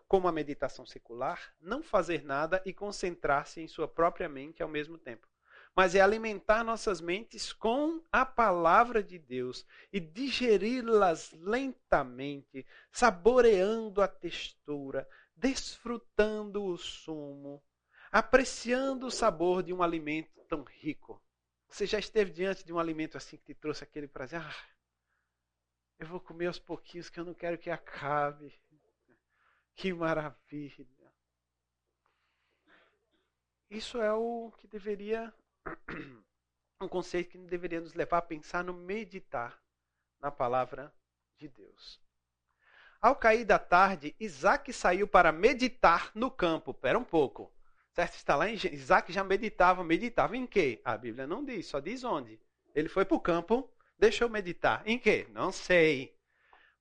como 0.08 0.28
a 0.28 0.32
meditação 0.32 0.86
secular, 0.86 1.54
não 1.60 1.82
fazer 1.82 2.24
nada 2.24 2.62
e 2.64 2.72
concentrar-se 2.72 3.60
em 3.60 3.68
sua 3.68 3.86
própria 3.86 4.28
mente 4.28 4.62
ao 4.62 4.68
mesmo 4.68 4.98
tempo. 4.98 5.28
Mas 5.76 5.94
é 5.94 6.00
alimentar 6.00 6.62
nossas 6.62 7.00
mentes 7.00 7.52
com 7.52 8.00
a 8.12 8.24
palavra 8.24 9.02
de 9.02 9.18
Deus 9.18 9.66
e 9.92 9.98
digeri-las 9.98 11.32
lentamente, 11.32 12.64
saboreando 12.92 14.00
a 14.00 14.06
textura, 14.06 15.08
desfrutando 15.36 16.64
o 16.64 16.76
sumo 16.76 17.60
apreciando 18.14 19.08
o 19.08 19.10
sabor 19.10 19.60
de 19.60 19.72
um 19.72 19.82
alimento 19.82 20.40
tão 20.48 20.62
rico. 20.62 21.20
Você 21.74 21.88
já 21.88 21.98
esteve 21.98 22.30
diante 22.30 22.64
de 22.64 22.72
um 22.72 22.78
alimento 22.78 23.16
assim 23.16 23.36
que 23.36 23.46
te 23.46 23.52
trouxe 23.52 23.82
aquele 23.82 24.06
prazer? 24.06 24.40
Ah, 24.40 24.64
eu 25.98 26.06
vou 26.06 26.20
comer 26.20 26.46
aos 26.46 26.56
pouquinhos 26.56 27.10
que 27.10 27.18
eu 27.18 27.24
não 27.24 27.34
quero 27.34 27.58
que 27.58 27.68
acabe. 27.68 28.56
Que 29.74 29.92
maravilha. 29.92 30.86
Isso 33.68 34.00
é 34.00 34.12
o 34.12 34.52
que 34.56 34.68
deveria, 34.68 35.34
um 36.80 36.86
conceito 36.86 37.30
que 37.30 37.38
deveria 37.38 37.80
nos 37.80 37.94
levar 37.94 38.18
a 38.18 38.22
pensar 38.22 38.62
no 38.62 38.72
meditar 38.72 39.60
na 40.20 40.30
palavra 40.30 40.94
de 41.38 41.48
Deus. 41.48 42.00
Ao 43.00 43.16
cair 43.16 43.44
da 43.44 43.58
tarde, 43.58 44.14
Isaac 44.20 44.72
saiu 44.72 45.08
para 45.08 45.32
meditar 45.32 46.12
no 46.14 46.30
campo. 46.30 46.72
Pera 46.72 46.96
um 46.96 47.04
pouco. 47.04 47.52
Certo? 47.94 48.14
Está 48.16 48.34
lá 48.34 48.50
em 48.50 48.54
Isaac 48.54 49.12
já 49.12 49.22
meditava. 49.22 49.84
Meditava 49.84 50.36
em 50.36 50.46
quê? 50.46 50.80
A 50.84 50.96
Bíblia 50.96 51.26
não 51.26 51.44
diz, 51.44 51.66
só 51.66 51.78
diz 51.78 52.02
onde. 52.02 52.40
Ele 52.74 52.88
foi 52.88 53.04
para 53.04 53.16
o 53.16 53.20
campo, 53.20 53.70
deixou 53.96 54.28
meditar. 54.28 54.82
Em 54.84 54.98
quê? 54.98 55.28
Não 55.30 55.52
sei. 55.52 56.12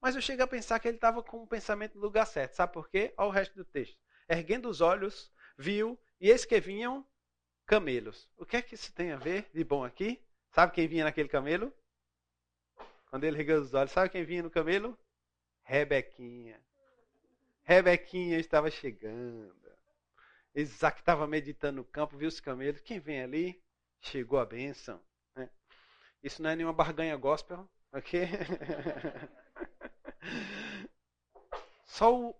Mas 0.01 0.15
eu 0.15 0.21
chego 0.21 0.41
a 0.43 0.47
pensar 0.47 0.79
que 0.79 0.87
ele 0.87 0.97
estava 0.97 1.21
com 1.21 1.43
o 1.43 1.47
pensamento 1.47 1.95
no 1.95 2.01
lugar 2.01 2.25
certo. 2.25 2.55
Sabe 2.55 2.73
por 2.73 2.89
quê? 2.89 3.13
Olha 3.15 3.27
o 3.27 3.31
resto 3.31 3.55
do 3.55 3.63
texto. 3.63 3.97
Erguendo 4.27 4.67
os 4.67 4.81
olhos, 4.81 5.31
viu, 5.57 5.97
e 6.19 6.29
eis 6.31 6.45
que 6.45 6.59
vinham 6.59 7.05
camelos. 7.65 8.27
O 8.35 8.45
que 8.45 8.57
é 8.57 8.61
que 8.61 8.73
isso 8.73 8.91
tem 8.91 9.11
a 9.11 9.17
ver 9.17 9.49
de 9.53 9.63
bom 9.63 9.83
aqui? 9.83 10.19
Sabe 10.51 10.73
quem 10.73 10.87
vinha 10.87 11.03
naquele 11.03 11.29
camelo? 11.29 11.71
Quando 13.09 13.23
ele 13.23 13.37
ergueu 13.37 13.61
os 13.61 13.73
olhos, 13.73 13.91
sabe 13.91 14.09
quem 14.09 14.23
vinha 14.23 14.41
no 14.41 14.49
camelo? 14.49 14.97
Rebequinha. 15.61 16.59
Rebequinha 17.63 18.39
estava 18.39 18.71
chegando. 18.71 19.62
Isaac 20.55 20.99
estava 20.99 21.25
meditando 21.25 21.77
no 21.77 21.85
campo, 21.85 22.17
viu 22.17 22.27
os 22.27 22.39
camelos. 22.39 22.81
Quem 22.81 22.99
vem 22.99 23.21
ali? 23.21 23.63
Chegou 24.01 24.39
a 24.39 24.45
bênção. 24.45 25.01
Né? 25.35 25.49
Isso 26.21 26.41
não 26.41 26.49
é 26.49 26.55
nenhuma 26.55 26.73
barganha 26.73 27.15
gospel, 27.17 27.67
ok? 27.91 28.27
Só 31.85 32.15
o, 32.15 32.35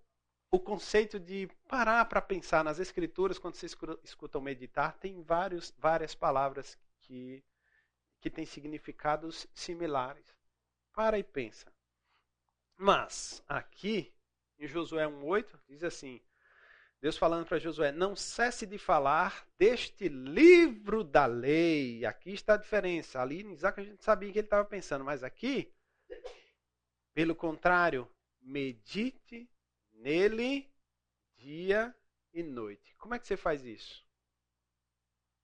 o 0.52 0.60
conceito 0.60 1.20
de 1.20 1.48
parar 1.68 2.06
para 2.06 2.22
pensar 2.22 2.64
nas 2.64 2.80
escrituras, 2.80 3.40
quando 3.40 3.56
vocês 3.56 3.76
escutam 4.04 4.42
meditar, 4.42 4.98
tem 4.98 5.22
vários, 5.24 5.74
várias 5.78 6.14
palavras 6.14 6.78
que, 7.02 7.44
que 8.22 8.30
têm 8.30 8.46
significados 8.46 9.48
similares. 9.54 10.26
Para 10.94 11.18
e 11.18 11.24
pensa. 11.24 11.72
Mas, 12.78 13.44
aqui, 13.48 14.14
em 14.60 14.68
Josué 14.68 15.06
1,8, 15.06 15.60
diz 15.68 15.84
assim: 15.84 16.22
Deus 17.04 17.18
falando 17.18 17.46
para 17.46 17.60
Josué: 17.60 17.92
não 17.92 18.16
cesse 18.16 18.66
de 18.66 18.78
falar 18.78 19.46
deste 19.58 20.08
livro 20.08 21.04
da 21.04 21.26
lei. 21.26 22.06
Aqui 22.06 22.32
está 22.32 22.54
a 22.54 22.58
diferença. 22.58 23.22
Ali 23.22 23.42
em 23.42 23.52
Isaac 23.52 23.78
a 23.78 23.84
gente 23.84 24.02
sabia 24.02 24.32
que 24.32 24.40
ele 24.40 24.46
estava 24.48 24.64
pensando, 24.64 25.04
mas 25.04 25.22
aqui, 25.22 25.70
pelo 27.14 27.36
contrário, 27.36 28.10
medite 28.40 29.52
nele 29.92 30.72
dia 31.36 31.94
e 32.32 32.42
noite. 32.42 32.96
Como 32.96 33.14
é 33.14 33.20
que 33.20 33.28
você 33.28 33.36
faz 33.36 33.66
isso? 33.66 34.08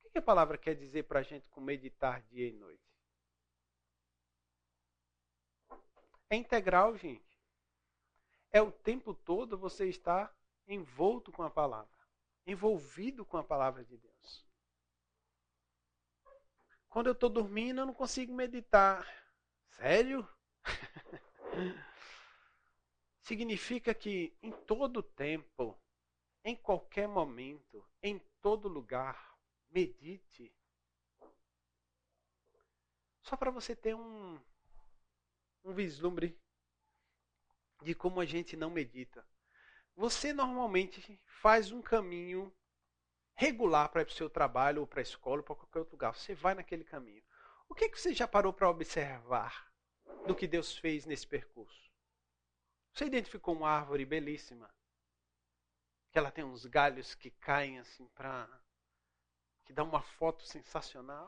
O 0.05 0.09
que 0.11 0.17
a 0.17 0.21
palavra 0.21 0.57
quer 0.57 0.75
dizer 0.75 1.03
para 1.03 1.19
a 1.19 1.23
gente 1.23 1.49
com 1.49 1.59
meditar 1.59 2.21
dia 2.21 2.47
e 2.47 2.53
noite? 2.53 2.89
É 6.29 6.37
integral, 6.37 6.95
gente. 6.95 7.37
É 8.49 8.61
o 8.61 8.71
tempo 8.71 9.13
todo 9.13 9.57
você 9.57 9.89
estar 9.89 10.33
envolto 10.69 11.31
com 11.31 11.43
a 11.43 11.49
palavra, 11.49 11.89
envolvido 12.45 13.25
com 13.25 13.37
a 13.37 13.43
palavra 13.43 13.83
de 13.83 13.97
Deus. 13.97 14.45
Quando 16.87 17.07
eu 17.07 17.13
estou 17.13 17.29
dormindo, 17.29 17.81
eu 17.81 17.85
não 17.85 17.93
consigo 17.93 18.33
meditar. 18.33 19.05
Sério? 19.69 20.27
Significa 23.21 23.93
que 23.93 24.35
em 24.41 24.51
todo 24.51 25.03
tempo, 25.03 25.77
em 26.43 26.55
qualquer 26.55 27.07
momento, 27.07 27.87
em 28.01 28.19
todo 28.41 28.67
lugar, 28.67 29.37
medite. 29.69 30.51
Só 33.21 33.37
para 33.37 33.51
você 33.51 33.75
ter 33.75 33.95
um, 33.95 34.39
um 35.63 35.73
vislumbre 35.73 36.39
de 37.83 37.93
como 37.93 38.19
a 38.19 38.25
gente 38.25 38.57
não 38.57 38.71
medita. 38.71 39.25
Você 39.95 40.33
normalmente 40.33 41.19
faz 41.25 41.71
um 41.71 41.81
caminho 41.81 42.53
regular 43.35 43.89
para 43.89 44.03
o 44.03 44.11
seu 44.11 44.29
trabalho, 44.29 44.81
ou 44.81 44.87
para 44.87 44.99
a 44.99 45.01
escola, 45.01 45.37
ou 45.37 45.43
para 45.43 45.55
qualquer 45.55 45.79
outro 45.79 45.95
lugar. 45.95 46.13
Você 46.13 46.35
vai 46.35 46.53
naquele 46.53 46.83
caminho. 46.83 47.23
O 47.69 47.75
que, 47.75 47.87
que 47.87 47.99
você 47.99 48.13
já 48.13 48.27
parou 48.27 48.51
para 48.51 48.69
observar 48.69 49.71
do 50.25 50.35
que 50.35 50.47
Deus 50.47 50.77
fez 50.77 51.05
nesse 51.05 51.25
percurso? 51.25 51.89
Você 52.93 53.05
identificou 53.05 53.55
uma 53.55 53.69
árvore 53.69 54.03
belíssima, 54.03 54.69
que 56.11 56.17
ela 56.17 56.31
tem 56.31 56.43
uns 56.43 56.65
galhos 56.65 57.15
que 57.15 57.31
caem 57.31 57.79
assim 57.79 58.07
para 58.09 58.49
que 59.65 59.71
dá 59.71 59.83
uma 59.83 60.01
foto 60.01 60.43
sensacional. 60.43 61.27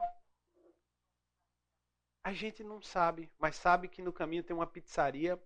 A 2.23 2.33
gente 2.33 2.63
não 2.63 2.81
sabe, 2.81 3.31
mas 3.37 3.55
sabe 3.55 3.87
que 3.87 4.01
no 4.01 4.11
caminho 4.11 4.43
tem 4.43 4.55
uma 4.55 4.67
pizzaria 4.67 5.41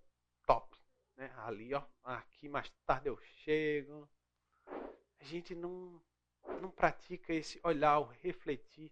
top. 0.45 0.76
Né? 1.16 1.32
Ali, 1.38 1.74
ó, 1.74 1.84
aqui 2.03 2.47
mais 2.49 2.70
tarde 2.86 3.09
eu 3.09 3.18
chego. 3.18 4.09
A 5.20 5.24
gente 5.24 5.55
não, 5.55 6.01
não 6.61 6.70
pratica 6.70 7.34
esse 7.34 7.59
olhar, 7.63 7.99
o 7.99 8.03
refletir. 8.03 8.91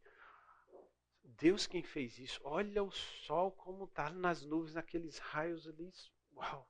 Deus 1.24 1.67
quem 1.67 1.84
fez 1.84 2.17
isso. 2.19 2.39
Olha 2.43 2.84
o 2.84 2.91
sol 2.91 3.51
como 3.51 3.86
está 3.86 4.09
nas 4.09 4.43
nuvens, 4.43 4.74
naqueles 4.74 5.17
raios 5.17 5.67
ali. 5.67 5.91
Uau! 6.36 6.69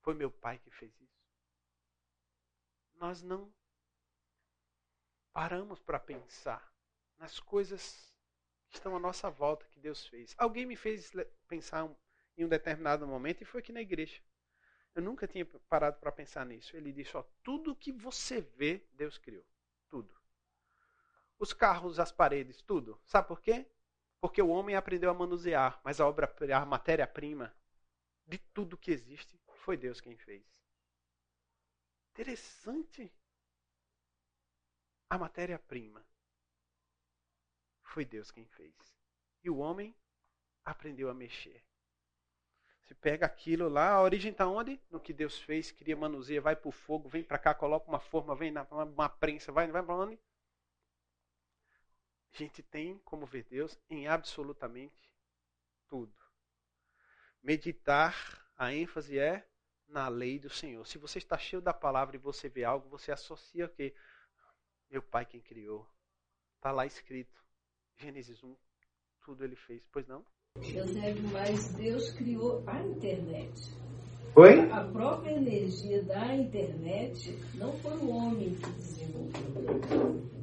Foi 0.00 0.14
meu 0.14 0.30
pai 0.30 0.58
que 0.58 0.70
fez 0.70 0.92
isso. 1.00 1.16
Nós 2.94 3.22
não 3.22 3.52
paramos 5.32 5.80
para 5.80 5.98
pensar 5.98 6.72
nas 7.18 7.38
coisas 7.40 8.14
que 8.68 8.76
estão 8.76 8.96
à 8.96 8.98
nossa 8.98 9.30
volta 9.30 9.66
que 9.68 9.80
Deus 9.80 10.06
fez. 10.06 10.34
Alguém 10.38 10.64
me 10.64 10.76
fez 10.76 11.12
pensar 11.46 11.88
em 12.36 12.44
um 12.44 12.48
determinado 12.48 13.06
momento 13.06 13.42
e 13.42 13.44
foi 13.44 13.60
aqui 13.60 13.72
na 13.72 13.80
igreja. 13.80 14.22
Eu 14.96 15.02
nunca 15.02 15.28
tinha 15.28 15.44
parado 15.68 15.98
para 16.00 16.10
pensar 16.10 16.46
nisso. 16.46 16.74
Ele 16.74 16.90
disse: 16.90 17.14
ó, 17.14 17.22
tudo 17.42 17.76
que 17.76 17.92
você 17.92 18.40
vê, 18.40 18.82
Deus 18.94 19.18
criou. 19.18 19.44
Tudo. 19.90 20.18
Os 21.38 21.52
carros, 21.52 22.00
as 22.00 22.10
paredes, 22.10 22.62
tudo. 22.62 22.98
Sabe 23.04 23.28
por 23.28 23.42
quê? 23.42 23.66
Porque 24.18 24.40
o 24.40 24.48
homem 24.48 24.74
aprendeu 24.74 25.10
a 25.10 25.14
manusear, 25.14 25.78
mas 25.84 26.00
a 26.00 26.08
obra, 26.08 26.34
a 26.56 26.64
matéria-prima 26.64 27.54
de 28.26 28.38
tudo 28.38 28.78
que 28.78 28.90
existe, 28.90 29.38
foi 29.56 29.76
Deus 29.76 30.00
quem 30.00 30.16
fez. 30.16 30.42
Interessante. 32.12 33.12
A 35.10 35.18
matéria-prima 35.18 36.02
foi 37.82 38.06
Deus 38.06 38.30
quem 38.30 38.46
fez. 38.46 38.74
E 39.44 39.50
o 39.50 39.58
homem 39.58 39.94
aprendeu 40.64 41.10
a 41.10 41.14
mexer. 41.14 41.65
Você 42.86 42.94
pega 42.94 43.26
aquilo 43.26 43.68
lá, 43.68 43.90
a 43.94 44.02
origem 44.02 44.30
está 44.30 44.46
onde? 44.46 44.80
No 44.90 45.00
que 45.00 45.12
Deus 45.12 45.36
fez, 45.40 45.72
cria, 45.72 45.96
manuseia, 45.96 46.40
vai 46.40 46.54
para 46.54 46.68
o 46.68 46.72
fogo, 46.72 47.08
vem 47.08 47.24
para 47.24 47.36
cá, 47.36 47.52
coloca 47.52 47.88
uma 47.88 47.98
forma, 47.98 48.36
vem 48.36 48.52
na 48.52 48.62
uma 48.62 49.08
prensa, 49.08 49.50
vai, 49.50 49.66
vai 49.66 49.82
para 49.82 49.96
onde? 49.96 50.16
A 52.32 52.36
gente 52.38 52.62
tem 52.62 52.98
como 52.98 53.26
ver 53.26 53.42
Deus 53.44 53.76
em 53.90 54.06
absolutamente 54.06 55.10
tudo. 55.88 56.14
Meditar, 57.42 58.46
a 58.56 58.72
ênfase 58.72 59.18
é 59.18 59.48
na 59.88 60.06
lei 60.06 60.38
do 60.38 60.50
Senhor. 60.50 60.86
Se 60.86 60.96
você 60.96 61.18
está 61.18 61.36
cheio 61.36 61.60
da 61.60 61.74
palavra 61.74 62.14
e 62.14 62.20
você 62.20 62.48
vê 62.48 62.62
algo, 62.62 62.88
você 62.88 63.10
associa 63.10 63.66
o 63.66 63.68
quê? 63.68 63.94
Meu 64.88 65.02
pai 65.02 65.26
quem 65.26 65.40
criou. 65.40 65.90
Está 66.56 66.70
lá 66.70 66.86
escrito. 66.86 67.44
Gênesis 67.96 68.44
1. 68.44 68.56
Tudo 69.22 69.42
ele 69.42 69.56
fez. 69.56 69.84
Pois 69.90 70.06
não? 70.06 70.24
Eusébio, 70.62 71.28
mas 71.32 71.74
Deus 71.74 72.10
criou 72.12 72.62
a 72.66 72.82
internet. 72.82 73.74
Oi? 74.34 74.70
A 74.70 74.84
própria 74.84 75.32
energia 75.32 76.02
da 76.02 76.34
internet 76.34 77.38
não 77.54 77.72
foi 77.78 77.96
o 77.96 78.10
homem 78.10 78.54
que 78.54 78.70
desenvolveu. 78.70 80.36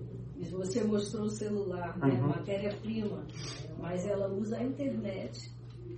Você 0.52 0.84
mostrou 0.84 1.26
o 1.26 1.30
celular, 1.30 1.98
né? 1.98 2.14
Uhum. 2.14 2.28
matéria-prima, 2.28 3.26
mas 3.80 4.06
ela 4.06 4.28
usa 4.28 4.58
a 4.58 4.64
internet. 4.64 5.52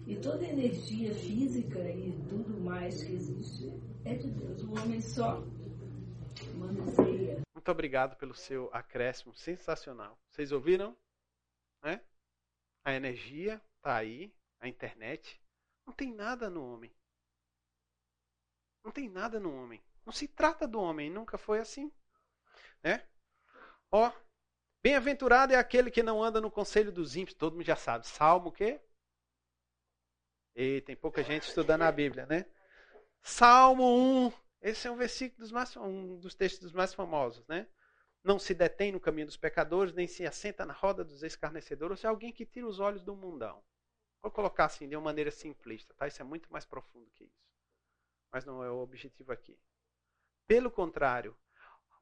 E 0.08 0.16
toda 0.18 0.46
a 0.46 0.50
energia 0.50 1.14
física 1.14 1.80
e 1.80 2.12
tudo 2.30 2.60
mais 2.62 3.04
que 3.04 3.14
existe 3.14 3.74
é 4.04 4.14
de 4.16 4.30
Deus. 4.30 4.64
O 4.64 4.80
homem 4.80 5.02
só 5.02 5.44
manuseia. 6.56 7.42
Muito 7.54 7.72
obrigado 7.72 8.16
pelo 8.18 8.34
seu 8.34 8.70
acréscimo 8.72 9.34
sensacional. 9.34 10.18
Vocês 10.30 10.52
ouviram? 10.52 10.96
Né? 11.84 12.02
A 12.84 12.94
energia 12.94 13.62
está 13.86 13.98
aí, 13.98 14.34
a 14.60 14.68
internet. 14.68 15.40
Não 15.86 15.94
tem 15.94 16.12
nada 16.12 16.50
no 16.50 16.74
homem. 16.74 16.92
Não 18.84 18.92
tem 18.92 19.08
nada 19.08 19.40
no 19.40 19.56
homem. 19.56 19.80
Não 20.04 20.12
se 20.12 20.28
trata 20.28 20.68
do 20.68 20.80
homem, 20.80 21.12
nunca 21.12 21.38
foi 21.38 21.60
assim. 21.60 21.92
Né? 22.84 23.08
Ó, 23.92 24.12
bem-aventurado 24.82 25.54
é 25.54 25.56
aquele 25.56 25.92
que 25.92 26.02
não 26.02 26.24
anda 26.24 26.42
no 26.42 26.50
conselho 26.50 26.92
dos 26.92 27.16
ímpios. 27.16 27.38
Todo 27.38 27.54
mundo 27.54 27.66
já 27.66 27.76
sabe. 27.76 28.08
Salmo 28.08 28.50
o 28.50 28.52
quê? 28.52 28.82
E 30.56 30.82
tem 30.82 30.96
pouca 30.96 31.22
gente 31.22 31.44
estudando 31.44 31.84
a 31.84 31.92
Bíblia, 31.92 32.26
né? 32.26 32.46
Salmo 33.22 34.28
1. 34.28 34.34
Esse 34.62 34.88
é 34.88 34.92
um 34.92 34.96
versículo 34.96 35.42
dos 35.42 35.52
mais, 35.52 35.76
um 35.78 36.18
dos 36.18 36.34
textos 36.34 36.72
mais 36.72 36.92
famosos, 36.92 37.46
né? 37.48 37.68
Não 38.24 38.40
se 38.40 38.56
detém 38.56 38.92
no 38.92 39.00
caminho 39.00 39.28
dos 39.28 39.38
pecadores, 39.38 39.94
nem 39.94 40.08
se 40.08 40.26
assenta 40.26 40.66
na 40.66 40.74
roda 40.74 41.04
dos 41.04 41.22
escarnecedores. 41.22 42.04
É 42.04 42.08
alguém 42.08 42.34
que 42.34 42.48
tira 42.48 42.66
os 42.66 42.80
olhos 42.80 43.04
do 43.04 43.16
mundão. 43.16 43.64
Vou 44.26 44.32
colocar 44.32 44.66
assim, 44.66 44.90
de 44.90 44.96
uma 44.96 45.04
maneira 45.04 45.30
simplista, 45.30 45.94
tá? 45.94 46.08
Isso 46.08 46.20
é 46.20 46.26
muito 46.26 46.52
mais 46.52 46.66
profundo 46.66 47.12
que 47.12 47.26
isso. 47.26 47.46
Mas 48.32 48.44
não 48.44 48.64
é 48.64 48.72
o 48.72 48.80
objetivo 48.80 49.32
aqui. 49.32 49.56
Pelo 50.48 50.72
contrário, 50.72 51.38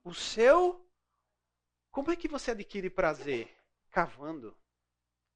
o 0.05 0.13
seu. 0.13 0.89
Como 1.91 2.11
é 2.11 2.15
que 2.15 2.29
você 2.29 2.51
adquire 2.51 2.89
prazer? 2.89 3.53
Cavando, 3.91 4.57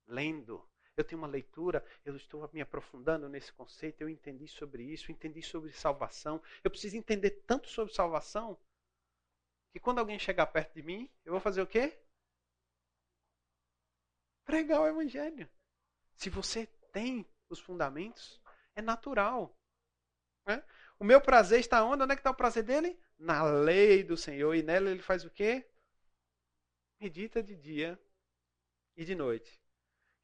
lendo. 0.07 0.65
Eu 0.95 1.03
tenho 1.03 1.19
uma 1.19 1.27
leitura, 1.27 1.85
eu 2.05 2.15
estou 2.15 2.49
me 2.53 2.61
aprofundando 2.61 3.27
nesse 3.27 3.51
conceito, 3.51 3.99
eu 3.99 4.07
entendi 4.07 4.47
sobre 4.47 4.81
isso, 4.81 5.11
entendi 5.11 5.41
sobre 5.41 5.73
salvação. 5.73 6.41
Eu 6.63 6.71
preciso 6.71 6.95
entender 6.95 7.31
tanto 7.45 7.67
sobre 7.67 7.93
salvação 7.93 8.57
que 9.73 9.79
quando 9.81 9.99
alguém 9.99 10.17
chegar 10.17 10.47
perto 10.47 10.73
de 10.73 10.83
mim, 10.83 11.11
eu 11.25 11.33
vou 11.33 11.41
fazer 11.41 11.61
o 11.61 11.67
quê? 11.67 11.99
Pregar 14.45 14.79
o 14.79 14.87
evangelho. 14.87 15.49
Se 16.15 16.29
você 16.31 16.67
tem 16.97 17.29
os 17.47 17.59
fundamentos, 17.59 18.41
é 18.75 18.81
natural. 18.81 19.55
Né? 20.47 20.63
O 20.99 21.05
meu 21.05 21.21
prazer 21.21 21.59
está 21.59 21.85
onde? 21.85 22.01
Onde 22.01 22.13
é 22.13 22.15
que 22.15 22.21
está 22.21 22.31
o 22.31 22.35
prazer 22.35 22.63
dele? 22.63 22.99
Na 23.19 23.43
lei 23.43 24.03
do 24.03 24.17
Senhor. 24.17 24.55
E 24.55 24.63
nela 24.63 24.89
ele 24.89 25.03
faz 25.03 25.23
o 25.23 25.29
quê? 25.29 25.69
Medita 26.99 27.43
de 27.43 27.55
dia 27.55 27.99
e 28.95 29.05
de 29.05 29.13
noite. 29.13 29.61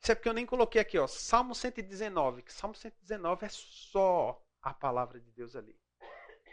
Isso 0.02 0.12
é 0.12 0.16
porque 0.16 0.28
eu 0.28 0.34
nem 0.34 0.48
coloquei 0.48 0.82
aqui, 0.82 0.98
ó, 0.98 1.06
Salmo 1.06 1.54
119. 1.54 2.42
Que 2.42 2.52
Salmo 2.52 2.74
119 2.74 3.46
é 3.46 3.50
só 3.50 4.44
a 4.64 4.74
palavra 4.74 5.20
de 5.20 5.32
Deus 5.32 5.56
ali. 5.56 5.80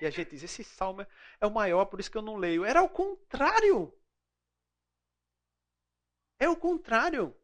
E 0.03 0.07
a 0.07 0.11
gente 0.11 0.33
diz, 0.33 0.43
esse 0.43 0.63
salmo 0.63 1.07
é 1.41 1.47
o 1.47 1.51
maior, 1.51 1.87
por 1.87 1.99
isso 1.99 2.11
que 2.11 2.19
eu 2.19 2.23
não 2.23 2.37
leio. 2.37 2.63
Era 2.63 2.83
o 2.83 2.91
contrário. 2.91 3.99
É 6.39 6.47
o 6.47 6.57
contrário. 6.57 7.35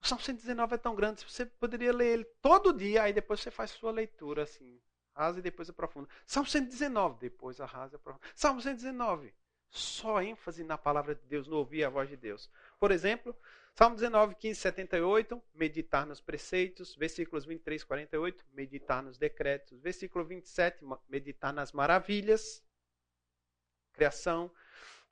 O 0.00 0.06
Salmo 0.06 0.22
119 0.22 0.74
é 0.74 0.78
tão 0.78 0.94
grande, 0.94 1.24
você 1.24 1.44
poderia 1.44 1.92
ler 1.92 2.12
ele 2.12 2.24
todo 2.40 2.72
dia, 2.72 3.02
aí 3.02 3.12
depois 3.12 3.40
você 3.40 3.50
faz 3.50 3.70
sua 3.72 3.90
leitura 3.90 4.44
assim, 4.44 4.80
rasa 5.14 5.40
e 5.40 5.42
depois 5.42 5.68
aprofunda. 5.68 6.08
Salmo 6.26 6.48
119, 6.48 7.18
depois 7.20 7.60
arrasa 7.60 7.94
e 7.94 7.96
aprofunda. 7.96 8.26
Salmo 8.34 8.60
119, 8.60 9.34
só 9.70 10.22
ênfase 10.22 10.64
na 10.64 10.78
palavra 10.78 11.14
de 11.14 11.22
Deus, 11.26 11.46
no 11.46 11.56
ouvir 11.56 11.84
a 11.84 11.90
voz 11.90 12.08
de 12.08 12.16
Deus. 12.16 12.50
Por 12.78 12.90
exemplo, 12.90 13.36
Salmo 13.78 13.94
19, 13.94 14.34
15, 14.34 14.60
78, 14.60 15.42
meditar 15.54 16.04
nos 16.04 16.20
preceitos. 16.20 16.96
Versículos 16.96 17.44
23, 17.44 17.84
48, 17.84 18.44
meditar 18.52 19.02
nos 19.04 19.16
decretos. 19.16 19.78
Versículo 19.80 20.24
27, 20.24 20.84
meditar 21.08 21.52
nas 21.52 21.70
maravilhas. 21.70 22.60
Criação. 23.92 24.50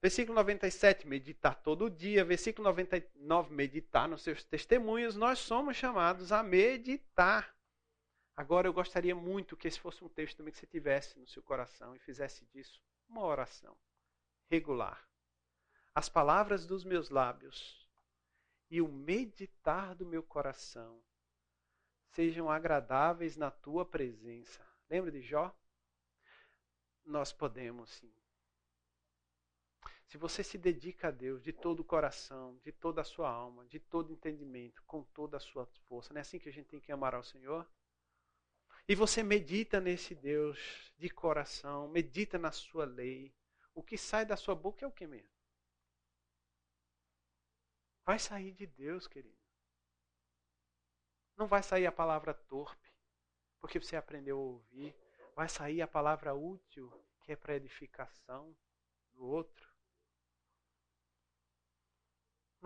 Versículo 0.00 0.34
97, 0.36 1.06
meditar 1.06 1.54
todo 1.54 1.90
dia. 1.90 2.24
Versículo 2.24 2.64
99, 2.68 3.54
meditar 3.54 4.08
nos 4.08 4.22
seus 4.22 4.44
testemunhos. 4.44 5.16
Nós 5.16 5.38
somos 5.38 5.76
chamados 5.76 6.32
a 6.32 6.42
meditar. 6.42 7.54
Agora 8.36 8.68
eu 8.68 8.72
gostaria 8.72 9.14
muito 9.14 9.56
que 9.56 9.66
esse 9.66 9.80
fosse 9.80 10.04
um 10.04 10.08
texto 10.08 10.36
também 10.36 10.52
que 10.52 10.58
você 10.58 10.66
tivesse 10.66 11.18
no 11.18 11.26
seu 11.26 11.42
coração 11.42 11.96
e 11.96 11.98
fizesse 11.98 12.44
disso 12.46 12.80
uma 13.08 13.24
oração 13.24 13.76
regular. 14.50 15.08
As 15.94 16.08
palavras 16.08 16.66
dos 16.66 16.84
meus 16.84 17.08
lábios 17.08 17.88
e 18.70 18.82
o 18.82 18.88
meditar 18.88 19.94
do 19.94 20.04
meu 20.04 20.22
coração 20.22 21.02
sejam 22.10 22.50
agradáveis 22.50 23.36
na 23.36 23.50
tua 23.50 23.84
presença. 23.84 24.66
Lembra 24.90 25.10
de 25.10 25.22
Jó? 25.22 25.54
Nós 27.04 27.32
podemos 27.32 27.90
sim. 27.90 28.12
Se 30.06 30.16
você 30.16 30.44
se 30.44 30.56
dedica 30.56 31.08
a 31.08 31.10
Deus 31.10 31.42
de 31.42 31.52
todo 31.52 31.80
o 31.80 31.84
coração, 31.84 32.56
de 32.64 32.70
toda 32.70 33.00
a 33.00 33.04
sua 33.04 33.28
alma, 33.28 33.66
de 33.66 33.80
todo 33.80 34.12
entendimento, 34.12 34.82
com 34.84 35.02
toda 35.02 35.36
a 35.36 35.40
sua 35.40 35.66
força, 35.88 36.12
não 36.12 36.18
é 36.18 36.22
assim 36.22 36.38
que 36.38 36.48
a 36.48 36.52
gente 36.52 36.68
tem 36.68 36.80
que 36.80 36.92
amar 36.92 37.14
ao 37.14 37.24
Senhor? 37.24 37.68
E 38.88 38.94
você 38.94 39.20
medita 39.22 39.80
nesse 39.80 40.14
Deus 40.14 40.92
de 40.96 41.10
coração, 41.10 41.88
medita 41.88 42.38
na 42.38 42.52
sua 42.52 42.84
lei. 42.84 43.34
O 43.74 43.82
que 43.82 43.98
sai 43.98 44.24
da 44.24 44.36
sua 44.36 44.54
boca 44.54 44.84
é 44.84 44.88
o 44.88 44.92
que 44.92 45.08
mesmo? 45.08 45.34
Vai 48.04 48.20
sair 48.20 48.52
de 48.52 48.64
Deus, 48.64 49.08
querido. 49.08 49.36
Não 51.36 51.48
vai 51.48 51.64
sair 51.64 51.86
a 51.86 51.92
palavra 51.92 52.32
torpe, 52.32 52.94
porque 53.60 53.80
você 53.80 53.96
aprendeu 53.96 54.38
a 54.38 54.40
ouvir. 54.40 54.94
Vai 55.34 55.48
sair 55.48 55.82
a 55.82 55.88
palavra 55.88 56.32
útil, 56.32 56.90
que 57.24 57.32
é 57.32 57.36
para 57.36 57.56
edificação 57.56 58.56
do 59.12 59.26
outro. 59.26 59.65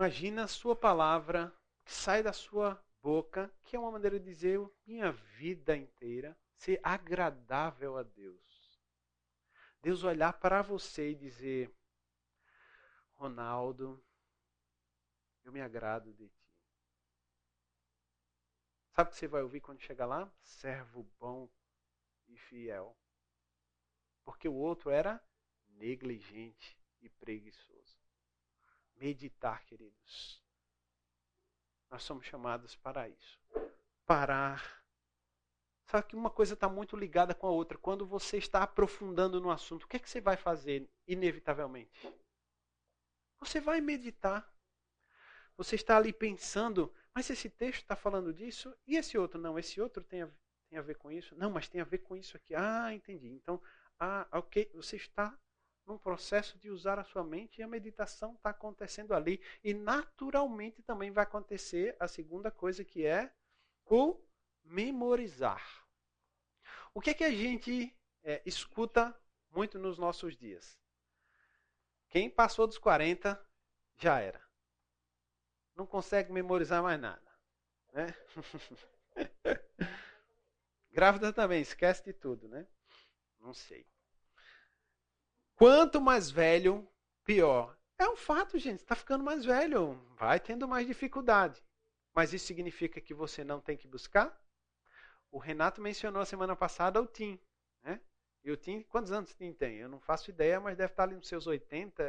Imagina 0.01 0.45
a 0.45 0.47
sua 0.47 0.75
palavra 0.75 1.55
que 1.85 1.93
sai 1.93 2.23
da 2.23 2.33
sua 2.33 2.83
boca, 3.03 3.53
que 3.63 3.75
é 3.75 3.79
uma 3.79 3.91
maneira 3.91 4.19
de 4.19 4.25
dizer 4.25 4.59
minha 4.83 5.11
vida 5.11 5.77
inteira, 5.77 6.35
ser 6.55 6.79
agradável 6.81 7.95
a 7.95 8.01
Deus. 8.01 8.81
Deus 9.79 10.03
olhar 10.03 10.33
para 10.33 10.63
você 10.63 11.11
e 11.11 11.15
dizer: 11.15 11.71
Ronaldo, 13.13 14.03
eu 15.43 15.51
me 15.51 15.61
agrado 15.61 16.11
de 16.15 16.29
ti. 16.29 16.51
Sabe 18.95 19.07
o 19.07 19.13
que 19.13 19.19
você 19.19 19.27
vai 19.27 19.43
ouvir 19.43 19.61
quando 19.61 19.81
chegar 19.81 20.07
lá? 20.07 20.33
Servo 20.41 21.03
bom 21.19 21.47
e 22.27 22.35
fiel. 22.35 22.97
Porque 24.25 24.49
o 24.49 24.55
outro 24.55 24.89
era 24.89 25.23
negligente 25.67 26.75
e 27.01 27.07
preguiçoso. 27.07 27.80
Meditar, 29.01 29.65
queridos. 29.65 30.39
Nós 31.89 32.03
somos 32.03 32.23
chamados 32.27 32.75
para 32.75 33.09
isso. 33.09 33.39
Parar. 34.05 34.85
Sabe 35.87 36.07
que 36.09 36.15
uma 36.15 36.29
coisa 36.29 36.53
está 36.53 36.69
muito 36.69 36.95
ligada 36.95 37.33
com 37.33 37.47
a 37.47 37.49
outra. 37.49 37.79
Quando 37.79 38.05
você 38.05 38.37
está 38.37 38.61
aprofundando 38.61 39.41
no 39.41 39.49
assunto, 39.49 39.85
o 39.85 39.87
que, 39.87 39.97
é 39.97 39.99
que 39.99 40.07
você 40.07 40.21
vai 40.21 40.37
fazer, 40.37 40.87
inevitavelmente? 41.07 42.13
Você 43.39 43.59
vai 43.59 43.81
meditar. 43.81 44.47
Você 45.57 45.73
está 45.73 45.97
ali 45.97 46.13
pensando, 46.13 46.93
mas 47.11 47.27
esse 47.31 47.49
texto 47.49 47.81
está 47.81 47.95
falando 47.95 48.31
disso 48.31 48.71
e 48.85 48.97
esse 48.97 49.17
outro 49.17 49.41
não. 49.41 49.57
Esse 49.57 49.81
outro 49.81 50.03
tem 50.03 50.21
a, 50.21 50.29
tem 50.69 50.77
a 50.77 50.83
ver 50.83 50.95
com 50.97 51.11
isso? 51.11 51.35
Não, 51.35 51.49
mas 51.49 51.67
tem 51.67 51.81
a 51.81 51.85
ver 51.85 52.03
com 52.03 52.15
isso 52.15 52.37
aqui. 52.37 52.53
Ah, 52.53 52.93
entendi. 52.93 53.29
Então, 53.29 53.59
ah, 53.99 54.27
ok, 54.31 54.69
você 54.75 54.95
está 54.95 55.35
num 55.85 55.97
processo 55.97 56.57
de 56.59 56.69
usar 56.69 56.99
a 56.99 57.03
sua 57.03 57.23
mente 57.23 57.59
e 57.59 57.63
a 57.63 57.67
meditação 57.67 58.33
está 58.33 58.51
acontecendo 58.51 59.13
ali. 59.13 59.41
E 59.63 59.73
naturalmente 59.73 60.81
também 60.81 61.11
vai 61.11 61.23
acontecer 61.23 61.95
a 61.99 62.07
segunda 62.07 62.51
coisa 62.51 62.83
que 62.83 63.05
é 63.05 63.31
o 63.85 64.17
memorizar. 64.63 65.85
O 66.93 67.01
que 67.01 67.09
é 67.09 67.13
que 67.13 67.23
a 67.23 67.31
gente 67.31 67.95
é, 68.23 68.41
escuta 68.45 69.17
muito 69.49 69.79
nos 69.79 69.97
nossos 69.97 70.37
dias? 70.37 70.77
Quem 72.09 72.29
passou 72.29 72.67
dos 72.67 72.77
40 72.77 73.39
já 73.95 74.19
era. 74.19 74.41
Não 75.75 75.85
consegue 75.85 76.31
memorizar 76.31 76.83
mais 76.83 76.99
nada. 76.99 77.31
Né? 77.93 78.07
Grávida 80.91 81.31
também, 81.31 81.61
esquece 81.61 82.03
de 82.03 82.13
tudo, 82.13 82.47
né? 82.49 82.67
Não 83.39 83.53
sei. 83.53 83.90
Quanto 85.61 86.01
mais 86.01 86.31
velho, 86.31 86.91
pior. 87.23 87.77
É 87.95 88.09
um 88.09 88.15
fato, 88.15 88.57
gente. 88.57 88.79
Está 88.79 88.95
ficando 88.95 89.23
mais 89.23 89.45
velho. 89.45 89.93
Vai 90.17 90.39
tendo 90.39 90.67
mais 90.67 90.87
dificuldade. 90.87 91.63
Mas 92.15 92.33
isso 92.33 92.47
significa 92.47 92.99
que 92.99 93.13
você 93.13 93.43
não 93.43 93.61
tem 93.61 93.77
que 93.77 93.87
buscar? 93.87 94.35
O 95.29 95.37
Renato 95.37 95.79
mencionou 95.79 96.25
semana 96.25 96.55
passada 96.55 96.99
o 96.99 97.05
Tim. 97.05 97.39
Né? 97.83 98.01
E 98.43 98.49
o 98.49 98.57
Tim, 98.57 98.81
quantos 98.81 99.11
anos 99.11 99.29
o 99.29 99.35
Tim 99.35 99.53
tem? 99.53 99.77
Eu 99.77 99.87
não 99.87 99.99
faço 99.99 100.31
ideia, 100.31 100.59
mas 100.59 100.75
deve 100.75 100.93
estar 100.93 101.03
ali 101.03 101.13
nos 101.13 101.27
seus 101.27 101.45
80. 101.45 102.03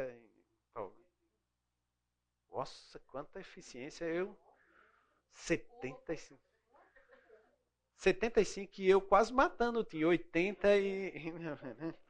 Nossa, 2.49 2.99
quanta 3.01 3.39
eficiência. 3.39 4.05
Eu. 4.05 4.35
75. 5.31 6.41
75 7.97 8.81
e 8.81 8.89
eu 8.89 8.99
quase 8.99 9.31
matando 9.31 9.81
o 9.81 9.83
Tim. 9.83 10.05
80 10.05 10.75
e. 10.75 11.13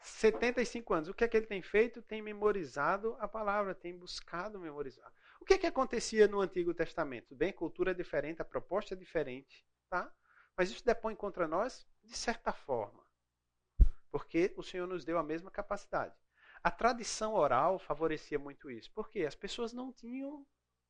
75 0.00 0.94
anos. 0.94 1.08
O 1.08 1.14
que 1.14 1.24
é 1.24 1.28
que 1.28 1.36
ele 1.36 1.46
tem 1.46 1.62
feito? 1.62 2.00
Tem 2.02 2.22
memorizado 2.22 3.16
a 3.20 3.28
palavra, 3.28 3.74
tem 3.74 3.96
buscado 3.96 4.58
memorizar. 4.58 5.12
O 5.40 5.44
que 5.44 5.54
é 5.54 5.58
que 5.58 5.66
acontecia 5.66 6.26
no 6.28 6.40
Antigo 6.40 6.74
Testamento? 6.74 7.34
Bem, 7.34 7.52
cultura 7.52 7.90
é 7.92 7.94
diferente, 7.94 8.42
a 8.42 8.44
proposta 8.44 8.94
é 8.94 8.96
diferente, 8.96 9.64
tá? 9.88 10.12
Mas 10.56 10.70
isso 10.70 10.84
depõe 10.84 11.14
contra 11.14 11.46
nós 11.46 11.86
de 12.02 12.16
certa 12.16 12.52
forma. 12.52 13.04
Porque 14.10 14.52
o 14.56 14.62
Senhor 14.62 14.86
nos 14.86 15.04
deu 15.04 15.18
a 15.18 15.22
mesma 15.22 15.50
capacidade. 15.50 16.14
A 16.62 16.70
tradição 16.70 17.34
oral 17.34 17.78
favorecia 17.78 18.38
muito 18.38 18.70
isso. 18.70 18.90
Por 18.92 19.08
quê? 19.08 19.24
As 19.26 19.34
pessoas 19.34 19.72
não 19.72 19.92
tinham 19.92 20.46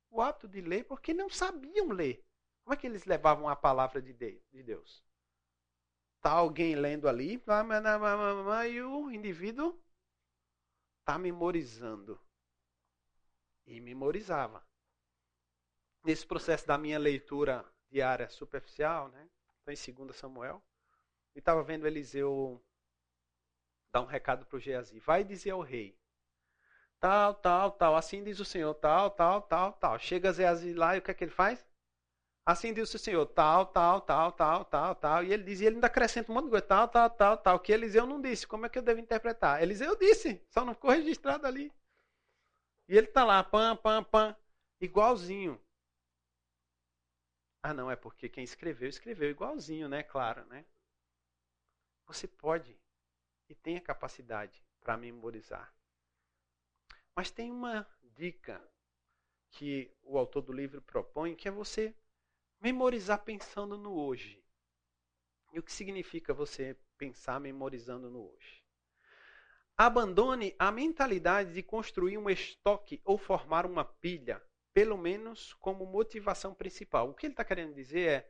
o 0.09 0.21
hábito 0.21 0.47
de 0.47 0.61
ler 0.61 0.85
porque 0.85 1.13
não 1.13 1.29
sabiam 1.29 1.89
ler. 1.89 2.25
Como 2.63 2.73
é 2.73 2.77
que 2.77 2.87
eles 2.87 3.05
levavam 3.05 3.47
a 3.47 3.55
palavra 3.55 4.01
de 4.01 4.13
Deus? 4.13 5.03
Está 6.19 6.31
alguém 6.31 6.75
lendo 6.75 7.07
ali, 7.07 7.41
e 8.67 8.81
o 8.81 9.09
indivíduo 9.09 9.81
está 10.99 11.17
memorizando. 11.17 12.19
E 13.65 13.79
memorizava. 13.79 14.61
Nesse 16.03 16.27
processo 16.27 16.67
da 16.67 16.77
minha 16.77 16.99
leitura 16.99 17.65
diária 17.89 18.29
superficial, 18.29 19.07
né? 19.07 19.29
Estou 19.59 19.93
em 19.93 20.05
2 20.07 20.15
Samuel. 20.17 20.61
E 21.33 21.39
estava 21.39 21.63
vendo 21.63 21.87
Eliseu 21.87 22.61
dar 23.89 24.01
um 24.01 24.05
recado 24.05 24.45
para 24.45 24.57
o 24.57 24.59
Geazi. 24.59 24.99
Vai 24.99 25.23
dizer 25.23 25.51
ao 25.51 25.61
rei. 25.61 25.97
Tal, 26.99 27.33
tal, 27.35 27.71
tal. 27.71 27.95
Assim 27.95 28.25
diz 28.25 28.41
o 28.41 28.45
Senhor. 28.45 28.73
Tal, 28.73 29.09
tal, 29.09 29.41
tal, 29.43 29.71
tal. 29.71 29.97
Chega 29.99 30.33
Geazi 30.33 30.73
lá 30.73 30.97
e 30.97 30.99
o 30.99 31.01
que 31.01 31.11
é 31.11 31.13
que 31.13 31.23
ele 31.23 31.31
faz? 31.31 31.68
Assim 32.49 32.73
diz 32.73 32.91
o 32.91 32.97
Senhor. 32.97 33.27
Tal, 33.27 33.67
tal, 33.67 34.01
tal, 34.01 34.31
tal, 34.31 34.65
tal, 34.65 34.95
tal. 34.95 35.23
E 35.23 35.31
ele 35.31 35.43
diz, 35.43 35.61
e 35.61 35.65
ele 35.65 35.75
ainda 35.75 35.85
acrescenta 35.85 36.31
um 36.31 36.33
monte 36.33 36.45
de 36.45 36.49
coisa. 36.49 36.65
Tal, 36.65 36.87
tal, 36.87 37.07
tal, 37.07 37.37
tal. 37.37 37.59
Que 37.59 37.71
Eliseu 37.71 38.07
não 38.07 38.19
disse. 38.19 38.47
Como 38.47 38.65
é 38.65 38.69
que 38.69 38.79
eu 38.79 38.81
devo 38.81 38.99
interpretar? 38.99 39.61
Eliseu 39.61 39.95
disse. 39.95 40.43
Só 40.49 40.65
não 40.65 40.73
ficou 40.73 40.89
registrado 40.89 41.45
ali. 41.45 41.71
E 42.87 42.97
ele 42.97 43.05
está 43.05 43.23
lá. 43.23 43.43
Pam, 43.43 43.75
pam, 43.75 44.03
pam. 44.03 44.35
Igualzinho. 44.81 45.61
Ah, 47.61 47.71
não, 47.71 47.91
é 47.91 47.95
porque 47.95 48.27
quem 48.27 48.43
escreveu, 48.43 48.89
escreveu 48.89 49.29
igualzinho, 49.29 49.87
né? 49.87 50.01
Claro, 50.01 50.43
né? 50.45 50.65
Você 52.07 52.27
pode 52.27 52.75
e 53.47 53.53
tem 53.53 53.77
a 53.77 53.81
capacidade 53.81 54.59
para 54.81 54.97
memorizar. 54.97 55.71
Mas 57.15 57.29
tem 57.29 57.51
uma 57.51 57.87
dica 58.01 58.59
que 59.51 59.95
o 60.01 60.17
autor 60.17 60.41
do 60.41 60.51
livro 60.51 60.81
propõe, 60.81 61.35
que 61.35 61.47
é 61.47 61.51
você 61.51 61.93
memorizar 62.59 63.23
pensando 63.23 63.77
no 63.77 63.93
hoje. 63.93 64.43
E 65.53 65.59
o 65.59 65.63
que 65.63 65.71
significa 65.71 66.33
você 66.33 66.77
pensar 66.97 67.39
memorizando 67.39 68.09
no 68.09 68.31
hoje? 68.31 68.63
Abandone 69.77 70.55
a 70.59 70.71
mentalidade 70.71 71.53
de 71.53 71.63
construir 71.63 72.17
um 72.17 72.29
estoque 72.29 73.01
ou 73.05 73.17
formar 73.17 73.65
uma 73.65 73.85
pilha 73.85 74.41
pelo 74.73 74.97
menos 74.97 75.53
como 75.55 75.85
motivação 75.85 76.53
principal. 76.53 77.09
O 77.09 77.13
que 77.13 77.25
ele 77.25 77.33
está 77.33 77.43
querendo 77.43 77.73
dizer 77.73 78.07
é, 78.07 78.29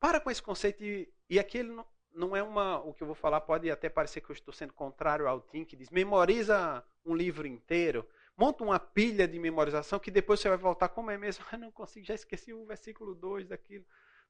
para 0.00 0.20
com 0.20 0.30
esse 0.30 0.42
conceito, 0.42 0.82
e, 0.82 1.12
e 1.28 1.38
aqui 1.38 1.58
ele 1.58 1.70
não, 1.70 1.86
não, 2.12 2.36
é 2.36 2.42
uma, 2.42 2.78
o 2.80 2.94
que 2.94 3.02
eu 3.02 3.06
vou 3.06 3.14
falar 3.14 3.40
pode 3.40 3.70
até 3.70 3.88
parecer 3.88 4.20
que 4.20 4.30
eu 4.30 4.34
estou 4.34 4.52
sendo 4.52 4.72
contrário 4.72 5.28
ao 5.28 5.40
Tim, 5.40 5.64
que 5.64 5.76
diz, 5.76 5.90
memoriza 5.90 6.84
um 7.04 7.14
livro 7.14 7.46
inteiro, 7.46 8.08
monta 8.36 8.62
uma 8.62 8.78
pilha 8.78 9.26
de 9.26 9.38
memorização 9.38 9.98
que 9.98 10.10
depois 10.10 10.40
você 10.40 10.48
vai 10.48 10.58
voltar, 10.58 10.88
como 10.88 11.10
é 11.10 11.18
mesmo? 11.18 11.44
Ah, 11.52 11.56
não 11.56 11.70
consigo, 11.70 12.06
já 12.06 12.14
esqueci 12.14 12.52
o 12.52 12.66
versículo 12.66 13.14
2 13.14 13.48
daquilo. 13.48 13.84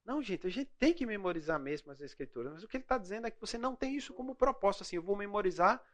Não, 0.04 0.22
gente, 0.22 0.46
a 0.46 0.50
gente 0.50 0.70
tem 0.78 0.94
que 0.94 1.04
memorizar 1.04 1.58
mesmo 1.58 1.90
as 1.90 2.00
escrituras, 2.00 2.52
mas 2.52 2.62
o 2.62 2.68
que 2.68 2.76
ele 2.76 2.84
está 2.84 2.96
dizendo 2.96 3.26
é 3.26 3.30
que 3.30 3.40
você 3.40 3.58
não 3.58 3.74
tem 3.74 3.96
isso 3.96 4.14
como 4.14 4.34
propósito, 4.36 4.82
assim, 4.82 4.96
eu 4.96 5.02
vou 5.02 5.16
memorizar, 5.16 5.84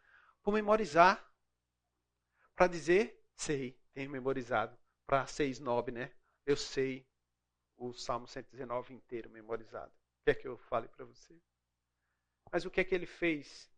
vou 0.45 0.53
memorizar, 0.53 1.27
para 2.55 2.67
dizer, 2.67 3.25
sei, 3.35 3.79
tenho 3.95 4.11
memorizado 4.11 4.77
para 5.07 5.27
ser 5.27 5.47
snob, 5.47 5.91
né? 5.91 6.13
Eu 6.45 6.57
sei 6.57 7.07
o 7.77 7.93
Salmo 7.93 8.29
119 8.29 8.95
inteiro 8.95 9.31
memorizado. 9.31 9.91
O 9.91 10.25
que 10.25 10.31
é 10.31 10.35
que 10.35 10.47
eu 10.47 10.57
fale 10.57 10.89
para 10.89 11.05
você? 11.05 11.35
Mas 12.53 12.65
o 12.65 12.71
que 12.71 12.81
é 12.81 12.85
que 12.85 12.95
ele 12.95 13.07
fez? 13.07 13.71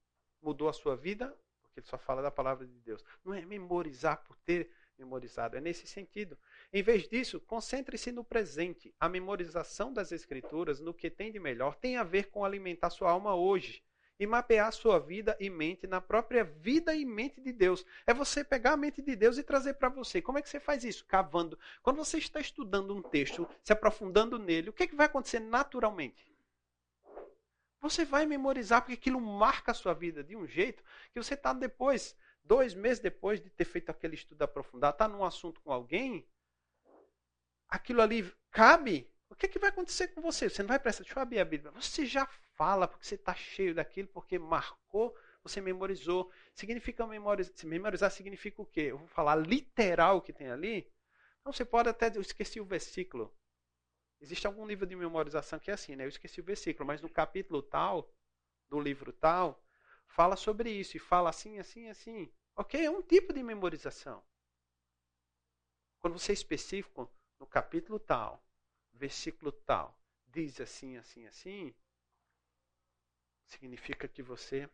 Mudou 0.42 0.68
a 0.68 0.72
sua 0.72 0.96
vida? 0.96 1.34
Porque 1.74 1.80
ele 1.80 1.88
só 1.88 1.98
fala 1.98 2.22
da 2.22 2.30
palavra 2.30 2.64
de 2.64 2.78
Deus. 2.78 3.04
Não 3.24 3.34
é 3.34 3.44
memorizar 3.44 4.22
por 4.22 4.36
ter 4.36 4.70
memorizado, 4.96 5.56
é 5.56 5.60
nesse 5.60 5.88
sentido. 5.88 6.38
Em 6.72 6.84
vez 6.84 7.08
disso, 7.08 7.40
concentre-se 7.40 8.12
no 8.12 8.22
presente. 8.22 8.94
A 9.00 9.08
memorização 9.08 9.92
das 9.92 10.12
Escrituras, 10.12 10.78
no 10.78 10.94
que 10.94 11.10
tem 11.10 11.32
de 11.32 11.40
melhor, 11.40 11.74
tem 11.74 11.96
a 11.96 12.04
ver 12.04 12.30
com 12.30 12.44
alimentar 12.44 12.90
sua 12.90 13.10
alma 13.10 13.34
hoje 13.34 13.82
e 14.20 14.24
mapear 14.24 14.72
sua 14.72 15.00
vida 15.00 15.36
e 15.40 15.50
mente 15.50 15.88
na 15.88 16.00
própria 16.00 16.44
vida 16.44 16.94
e 16.94 17.04
mente 17.04 17.40
de 17.40 17.52
Deus. 17.52 17.84
É 18.06 18.14
você 18.14 18.44
pegar 18.44 18.74
a 18.74 18.76
mente 18.76 19.02
de 19.02 19.16
Deus 19.16 19.36
e 19.36 19.42
trazer 19.42 19.74
para 19.74 19.88
você. 19.88 20.22
Como 20.22 20.38
é 20.38 20.42
que 20.42 20.48
você 20.48 20.60
faz 20.60 20.84
isso? 20.84 21.04
Cavando. 21.06 21.58
Quando 21.82 21.96
você 21.96 22.18
está 22.18 22.38
estudando 22.38 22.94
um 22.94 23.02
texto, 23.02 23.48
se 23.64 23.72
aprofundando 23.72 24.38
nele, 24.38 24.70
o 24.70 24.72
que, 24.72 24.84
é 24.84 24.86
que 24.86 24.94
vai 24.94 25.06
acontecer 25.06 25.40
naturalmente? 25.40 26.33
Você 27.84 28.02
vai 28.02 28.24
memorizar, 28.24 28.80
porque 28.80 28.94
aquilo 28.94 29.20
marca 29.20 29.72
a 29.72 29.74
sua 29.74 29.92
vida 29.92 30.24
de 30.24 30.34
um 30.34 30.46
jeito 30.46 30.82
que 31.12 31.22
você 31.22 31.34
está 31.34 31.52
depois, 31.52 32.16
dois 32.42 32.72
meses 32.72 32.98
depois 32.98 33.42
de 33.42 33.50
ter 33.50 33.66
feito 33.66 33.90
aquele 33.90 34.14
estudo 34.14 34.40
aprofundado, 34.40 34.94
está 34.94 35.06
num 35.06 35.22
assunto 35.22 35.60
com 35.60 35.70
alguém, 35.70 36.26
aquilo 37.68 38.00
ali 38.00 38.32
cabe. 38.50 39.06
O 39.28 39.34
que, 39.34 39.44
é 39.44 39.48
que 39.50 39.58
vai 39.58 39.68
acontecer 39.68 40.08
com 40.08 40.22
você? 40.22 40.48
Você 40.48 40.62
não 40.62 40.68
vai 40.68 40.78
prestar. 40.78 41.04
Deixa 41.04 41.18
eu 41.18 41.22
abrir 41.22 41.40
a 41.40 41.44
Bíblia. 41.44 41.70
Você 41.72 42.06
já 42.06 42.26
fala, 42.56 42.88
porque 42.88 43.04
você 43.04 43.16
está 43.16 43.34
cheio 43.34 43.74
daquilo, 43.74 44.08
porque 44.08 44.38
marcou, 44.38 45.14
você 45.42 45.60
memorizou. 45.60 46.32
Significa 46.54 47.06
memorizar, 47.06 47.52
memorizar 47.66 48.10
significa 48.10 48.62
o 48.62 48.66
quê? 48.66 48.80
Eu 48.92 48.96
vou 48.96 49.08
falar 49.08 49.34
literal 49.34 50.16
o 50.16 50.22
que 50.22 50.32
tem 50.32 50.48
ali. 50.48 50.90
Então 51.42 51.52
você 51.52 51.66
pode 51.66 51.90
até, 51.90 52.10
eu 52.14 52.22
esqueci 52.22 52.60
o 52.60 52.64
versículo. 52.64 53.30
Existe 54.24 54.46
algum 54.46 54.66
livro 54.66 54.86
de 54.86 54.96
memorização 54.96 55.58
que 55.58 55.70
é 55.70 55.74
assim, 55.74 55.94
né? 55.94 56.04
Eu 56.04 56.08
esqueci 56.08 56.40
o 56.40 56.44
versículo, 56.44 56.86
mas 56.86 57.02
no 57.02 57.10
capítulo 57.10 57.60
tal, 57.60 58.10
do 58.70 58.80
livro 58.80 59.12
tal, 59.12 59.62
fala 60.06 60.34
sobre 60.34 60.70
isso 60.70 60.96
e 60.96 61.00
fala 61.00 61.28
assim, 61.28 61.58
assim, 61.58 61.90
assim. 61.90 62.32
Ok? 62.56 62.82
É 62.82 62.90
um 62.90 63.02
tipo 63.02 63.34
de 63.34 63.42
memorização. 63.42 64.24
Quando 66.00 66.18
você 66.18 66.32
é 66.32 66.40
específico, 66.40 67.12
no 67.38 67.46
capítulo 67.46 67.98
tal, 67.98 68.42
versículo 68.94 69.52
tal, 69.52 69.94
diz 70.26 70.58
assim, 70.58 70.96
assim, 70.96 71.26
assim, 71.26 71.74
significa 73.44 74.08
que 74.08 74.22
você 74.22 74.70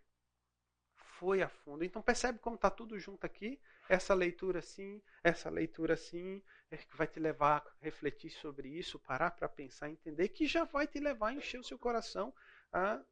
foi 0.94 1.42
a 1.42 1.48
fundo. 1.48 1.82
Então 1.84 2.00
percebe 2.00 2.38
como 2.38 2.54
está 2.54 2.70
tudo 2.70 2.96
junto 3.00 3.24
aqui? 3.26 3.60
Essa 3.90 4.14
leitura 4.14 4.60
assim, 4.60 5.02
essa 5.20 5.50
leitura 5.50 5.94
assim, 5.94 6.40
é 6.70 6.76
que 6.76 6.96
vai 6.96 7.08
te 7.08 7.18
levar 7.18 7.56
a 7.66 7.72
refletir 7.80 8.30
sobre 8.30 8.68
isso, 8.68 9.00
parar 9.00 9.32
para 9.32 9.48
pensar, 9.48 9.90
entender, 9.90 10.28
que 10.28 10.46
já 10.46 10.62
vai 10.62 10.86
te 10.86 11.00
levar 11.00 11.30
a 11.30 11.34
encher 11.34 11.58
o 11.58 11.64
seu 11.64 11.76
coração 11.76 12.32
a 12.72 13.02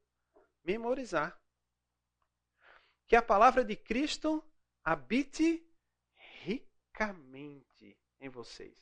memorizar. 0.63 1.37
Que 3.09 3.17
a 3.17 3.23
palavra 3.23 3.65
de 3.65 3.75
Cristo 3.75 4.49
habite 4.85 5.69
ricamente 6.45 7.99
em 8.21 8.29
vocês. 8.29 8.81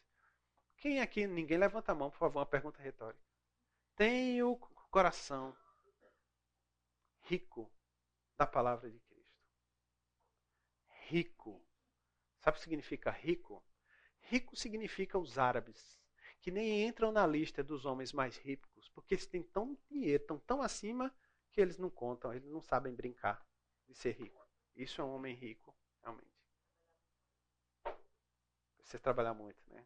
Quem 0.76 1.00
aqui, 1.00 1.26
ninguém 1.26 1.56
levanta 1.56 1.92
a 1.92 1.94
mão, 1.94 2.10
por 2.10 2.18
favor, 2.18 2.40
uma 2.40 2.44
pergunta 2.44 2.82
retórica. 2.82 3.24
Tem 3.96 4.42
o 4.42 4.54
coração 4.90 5.56
rico 7.22 7.72
da 8.36 8.46
palavra 8.46 8.90
de 8.90 9.00
Cristo. 9.00 9.40
Rico. 11.08 11.65
Sabe 12.46 12.58
o 12.58 12.60
que 12.60 12.64
significa 12.64 13.10
rico? 13.10 13.60
Rico 14.20 14.54
significa 14.54 15.18
os 15.18 15.36
árabes, 15.36 15.98
que 16.40 16.52
nem 16.52 16.86
entram 16.86 17.10
na 17.10 17.26
lista 17.26 17.60
dos 17.60 17.84
homens 17.84 18.12
mais 18.12 18.36
ricos, 18.36 18.88
porque 18.90 19.14
eles 19.14 19.26
têm 19.26 19.42
tão 19.42 19.76
dinheiro, 19.90 20.22
estão 20.22 20.38
tão 20.38 20.62
acima, 20.62 21.12
que 21.50 21.60
eles 21.60 21.76
não 21.76 21.90
contam, 21.90 22.32
eles 22.32 22.48
não 22.48 22.62
sabem 22.62 22.94
brincar 22.94 23.44
de 23.88 23.96
ser 23.96 24.12
rico. 24.12 24.46
Isso 24.76 25.00
é 25.00 25.04
um 25.04 25.12
homem 25.12 25.34
rico, 25.34 25.76
realmente. 26.00 26.30
Precisa 28.76 29.00
trabalhar 29.00 29.34
muito, 29.34 29.58
né? 29.68 29.84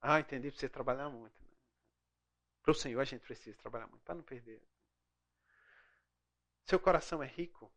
Ah, 0.00 0.20
entendi, 0.20 0.48
precisa 0.48 0.72
trabalhar 0.72 1.10
muito. 1.10 1.38
Né? 1.38 1.54
Para 2.62 2.72
o 2.72 2.74
Senhor 2.74 2.98
a 2.98 3.04
gente 3.04 3.26
precisa 3.26 3.58
trabalhar 3.58 3.88
muito, 3.88 4.02
para 4.04 4.14
não 4.14 4.24
perder. 4.24 4.62
Seu 6.64 6.80
coração 6.80 7.22
é 7.22 7.26
rico? 7.26 7.70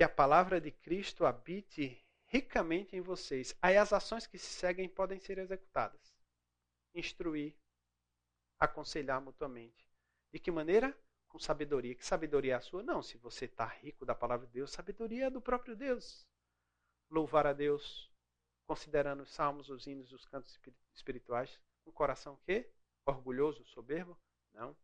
Que 0.00 0.04
a 0.04 0.08
palavra 0.08 0.58
de 0.58 0.70
Cristo 0.70 1.26
habite 1.26 2.02
ricamente 2.24 2.96
em 2.96 3.02
vocês. 3.02 3.54
Aí 3.60 3.76
as 3.76 3.92
ações 3.92 4.26
que 4.26 4.38
se 4.38 4.46
seguem 4.46 4.88
podem 4.88 5.20
ser 5.20 5.36
executadas. 5.36 6.16
Instruir, 6.94 7.54
aconselhar 8.58 9.20
mutuamente. 9.20 9.86
De 10.32 10.38
que 10.38 10.50
maneira? 10.50 10.98
Com 11.28 11.38
sabedoria. 11.38 11.94
Que 11.94 12.02
sabedoria 12.02 12.54
é 12.54 12.56
a 12.56 12.62
sua? 12.62 12.82
Não, 12.82 13.02
se 13.02 13.18
você 13.18 13.44
está 13.44 13.66
rico 13.66 14.06
da 14.06 14.14
palavra 14.14 14.46
de 14.46 14.54
Deus, 14.54 14.70
sabedoria 14.70 15.26
é 15.26 15.30
do 15.30 15.42
próprio 15.42 15.76
Deus. 15.76 16.26
Louvar 17.10 17.46
a 17.46 17.52
Deus, 17.52 18.10
considerando 18.66 19.24
os 19.24 19.30
salmos, 19.30 19.68
os 19.68 19.86
hinos, 19.86 20.12
os 20.12 20.24
cantos 20.24 20.58
espirituais. 20.94 21.60
Um 21.84 21.92
coração 21.92 22.38
que? 22.46 22.72
Orgulhoso, 23.04 23.66
soberbo? 23.66 24.18
Não. 24.54 24.74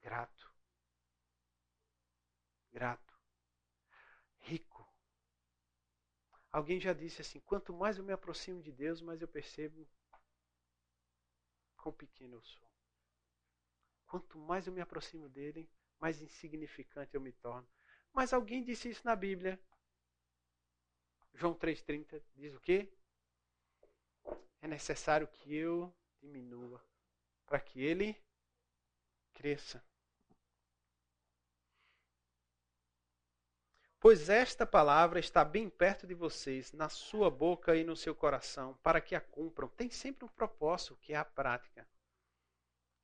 Grato 0.00 0.52
grato, 2.72 3.12
rico. 4.40 4.82
Alguém 6.52 6.78
já 6.78 6.92
disse 6.92 7.22
assim: 7.22 7.40
quanto 7.40 7.72
mais 7.72 7.96
eu 7.96 8.04
me 8.04 8.12
aproximo 8.12 8.62
de 8.62 8.70
Deus, 8.70 9.00
mais 9.00 9.22
eu 9.22 9.28
percebo 9.28 9.88
quão 11.78 11.94
pequeno 11.94 12.36
eu 12.36 12.42
sou. 12.42 12.70
Quanto 14.06 14.38
mais 14.38 14.66
eu 14.66 14.72
me 14.72 14.82
aproximo 14.82 15.28
dele, 15.30 15.68
mais 15.98 16.20
insignificante 16.20 17.14
eu 17.14 17.20
me 17.20 17.32
torno. 17.32 17.66
Mas 18.12 18.34
alguém 18.34 18.62
disse 18.62 18.90
isso 18.90 19.00
na 19.06 19.16
Bíblia. 19.16 19.58
João 21.32 21.54
3,30 21.54 22.22
diz 22.34 22.54
o 22.54 22.60
quê? 22.60 22.92
É 24.60 24.68
necessário 24.68 25.26
que 25.26 25.54
eu 25.54 25.92
diminua 26.20 26.84
para 27.46 27.58
que 27.58 27.80
ele 27.80 28.22
cresça. 29.32 29.82
Pois 34.02 34.28
esta 34.28 34.66
palavra 34.66 35.20
está 35.20 35.44
bem 35.44 35.68
perto 35.70 36.08
de 36.08 36.12
vocês, 36.12 36.72
na 36.72 36.88
sua 36.88 37.30
boca 37.30 37.76
e 37.76 37.84
no 37.84 37.94
seu 37.94 38.16
coração, 38.16 38.76
para 38.82 39.00
que 39.00 39.14
a 39.14 39.20
cumpram. 39.20 39.68
Tem 39.68 39.88
sempre 39.90 40.24
um 40.24 40.28
propósito, 40.28 40.98
que 41.00 41.12
é 41.12 41.16
a 41.16 41.24
prática. 41.24 41.86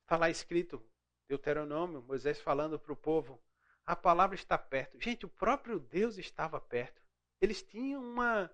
Está 0.01 0.17
lá 0.17 0.29
escrito, 0.29 0.85
Deuteronômio, 1.25 2.01
Moisés 2.01 2.41
falando 2.41 2.77
para 2.77 2.91
o 2.91 2.97
povo: 2.97 3.41
a 3.85 3.95
palavra 3.95 4.35
está 4.35 4.57
perto. 4.57 4.99
Gente, 4.99 5.25
o 5.25 5.29
próprio 5.29 5.79
Deus 5.79 6.17
estava 6.17 6.59
perto. 6.59 7.01
Eles 7.39 7.61
tinham 7.61 8.03
uma, 8.03 8.51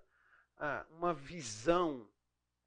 uma 0.88 1.12
visão, 1.12 2.08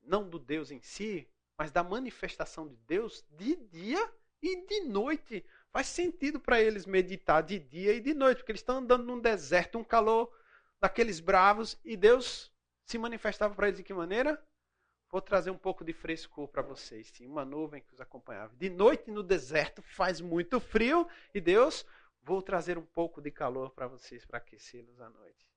não 0.01 0.29
do 0.29 0.37
Deus 0.37 0.71
em 0.71 0.81
si, 0.81 1.25
mas 1.57 1.71
da 1.71 1.85
manifestação 1.85 2.67
de 2.67 2.75
Deus 2.85 3.25
de 3.31 3.55
dia 3.55 4.13
e 4.41 4.65
de 4.65 4.81
noite. 4.81 5.45
Faz 5.71 5.87
sentido 5.87 6.39
para 6.39 6.59
eles 6.59 6.85
meditar 6.85 7.43
de 7.43 7.59
dia 7.59 7.93
e 7.93 7.99
de 7.99 8.13
noite, 8.13 8.37
porque 8.39 8.51
eles 8.51 8.61
estão 8.61 8.77
andando 8.77 9.05
num 9.05 9.19
deserto, 9.19 9.77
um 9.77 9.83
calor 9.83 10.31
daqueles 10.81 11.19
bravos, 11.19 11.79
e 11.83 11.95
Deus 11.95 12.51
se 12.85 12.97
manifestava 12.97 13.53
para 13.53 13.67
eles 13.67 13.77
de 13.77 13.83
que 13.83 13.93
maneira? 13.93 14.43
Vou 15.11 15.21
trazer 15.21 15.51
um 15.51 15.57
pouco 15.57 15.83
de 15.83 15.93
frescor 15.93 16.47
para 16.47 16.61
vocês. 16.61 17.11
Uma 17.21 17.43
nuvem 17.43 17.81
que 17.81 17.93
os 17.93 18.01
acompanhava. 18.01 18.55
De 18.55 18.69
noite 18.69 19.11
no 19.11 19.23
deserto 19.23 19.81
faz 19.81 20.21
muito 20.21 20.59
frio, 20.59 21.07
e 21.33 21.41
Deus, 21.41 21.85
vou 22.21 22.41
trazer 22.41 22.77
um 22.77 22.85
pouco 22.85 23.21
de 23.21 23.31
calor 23.31 23.71
para 23.71 23.87
vocês, 23.87 24.25
para 24.25 24.39
aquecê-los 24.39 24.99
à 24.99 25.09
noite. 25.09 25.47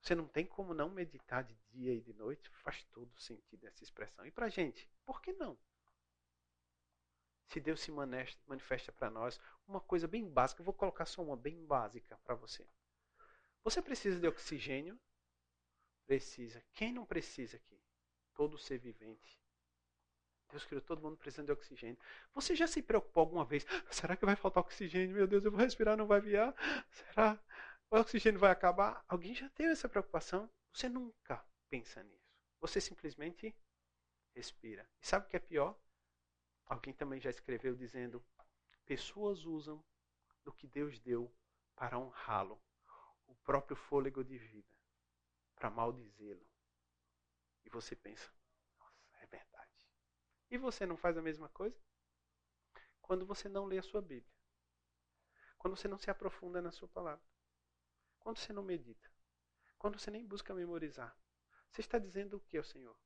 Você 0.00 0.14
não 0.14 0.26
tem 0.26 0.44
como 0.44 0.74
não 0.74 0.90
meditar 0.90 1.44
de 1.44 1.54
dia 1.70 1.94
e 1.94 2.00
de 2.00 2.12
noite, 2.12 2.50
faz 2.50 2.84
todo 2.92 3.16
sentido 3.18 3.66
essa 3.66 3.84
expressão. 3.84 4.26
E 4.26 4.30
para 4.30 4.46
a 4.46 4.50
gente, 4.50 4.90
por 5.06 5.22
que 5.22 5.32
não? 5.32 5.56
Se 7.52 7.60
Deus 7.60 7.80
se 7.82 7.92
manifesta 8.46 8.90
para 8.90 9.10
nós, 9.10 9.38
uma 9.68 9.80
coisa 9.80 10.08
bem 10.08 10.26
básica, 10.26 10.62
eu 10.62 10.64
vou 10.64 10.72
colocar 10.72 11.04
só 11.04 11.22
uma 11.22 11.36
bem 11.36 11.62
básica 11.66 12.16
para 12.24 12.34
você. 12.34 12.66
Você 13.62 13.82
precisa 13.82 14.18
de 14.18 14.26
oxigênio? 14.26 14.98
Precisa. 16.06 16.64
Quem 16.72 16.92
não 16.92 17.04
precisa 17.04 17.58
aqui? 17.58 17.78
Todo 18.32 18.56
ser 18.56 18.78
vivente. 18.78 19.38
Deus 20.48 20.64
criou 20.64 20.80
todo 20.80 21.02
mundo 21.02 21.18
precisando 21.18 21.46
de 21.46 21.52
oxigênio. 21.52 21.98
Você 22.32 22.56
já 22.56 22.66
se 22.66 22.80
preocupou 22.80 23.20
alguma 23.20 23.44
vez? 23.44 23.66
Será 23.90 24.16
que 24.16 24.24
vai 24.24 24.34
faltar 24.34 24.62
oxigênio? 24.62 25.14
Meu 25.14 25.26
Deus, 25.26 25.44
eu 25.44 25.50
vou 25.50 25.60
respirar, 25.60 25.94
não 25.94 26.06
vai 26.06 26.22
viar? 26.22 26.54
Será? 26.90 27.38
O 27.90 27.98
oxigênio 27.98 28.40
vai 28.40 28.50
acabar? 28.50 29.04
Alguém 29.06 29.34
já 29.34 29.50
teve 29.50 29.72
essa 29.72 29.90
preocupação? 29.90 30.50
Você 30.72 30.88
nunca 30.88 31.44
pensa 31.68 32.02
nisso. 32.02 32.32
Você 32.60 32.80
simplesmente 32.80 33.54
respira. 34.34 34.88
E 35.02 35.06
sabe 35.06 35.26
o 35.26 35.28
que 35.28 35.36
é 35.36 35.40
pior? 35.40 35.78
Alguém 36.66 36.94
também 36.94 37.20
já 37.20 37.30
escreveu 37.30 37.74
dizendo: 37.74 38.24
pessoas 38.84 39.44
usam 39.44 39.84
do 40.44 40.52
que 40.52 40.66
Deus 40.66 40.98
deu 41.00 41.32
para 41.74 41.98
honrá-lo, 41.98 42.60
o 43.26 43.34
próprio 43.36 43.76
fôlego 43.76 44.22
de 44.24 44.38
vida, 44.38 44.76
para 45.54 45.70
maldizê-lo. 45.70 46.46
E 47.64 47.70
você 47.70 47.94
pensa: 47.94 48.30
nossa, 48.78 49.18
é 49.20 49.26
verdade. 49.26 49.88
E 50.50 50.58
você 50.58 50.86
não 50.86 50.96
faz 50.96 51.16
a 51.16 51.22
mesma 51.22 51.48
coisa? 51.48 51.80
Quando 53.00 53.26
você 53.26 53.48
não 53.48 53.64
lê 53.64 53.78
a 53.78 53.82
sua 53.82 54.00
Bíblia, 54.00 54.36
quando 55.58 55.76
você 55.76 55.88
não 55.88 55.98
se 55.98 56.10
aprofunda 56.10 56.60
na 56.60 56.72
sua 56.72 56.88
palavra, 56.88 57.24
quando 58.18 58.38
você 58.38 58.52
não 58.52 58.62
medita, 58.62 59.10
quando 59.78 59.98
você 59.98 60.10
nem 60.10 60.26
busca 60.26 60.54
memorizar, 60.54 61.16
você 61.70 61.80
está 61.80 61.98
dizendo 61.98 62.36
o 62.36 62.40
que 62.40 62.56
ao 62.56 62.64
Senhor? 62.64 62.96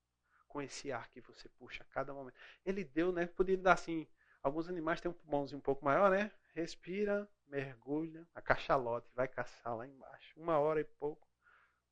Com 0.56 0.62
esse 0.62 0.90
ar 0.90 1.06
que 1.10 1.20
você 1.20 1.50
puxa 1.50 1.82
a 1.82 1.92
cada 1.92 2.14
momento. 2.14 2.34
Ele 2.64 2.82
deu, 2.82 3.12
né? 3.12 3.26
Podia 3.26 3.58
dar 3.58 3.74
assim. 3.74 4.08
Alguns 4.42 4.66
animais 4.70 5.02
têm 5.02 5.10
um 5.10 5.14
pulmãozinho 5.14 5.58
um 5.58 5.60
pouco 5.60 5.84
maior, 5.84 6.10
né? 6.10 6.32
Respira, 6.54 7.28
mergulha, 7.46 8.26
a 8.34 8.40
cachalote 8.40 9.06
vai 9.14 9.28
caçar 9.28 9.76
lá 9.76 9.86
embaixo. 9.86 10.40
Uma 10.40 10.58
hora 10.58 10.80
e 10.80 10.84
pouco. 10.84 11.28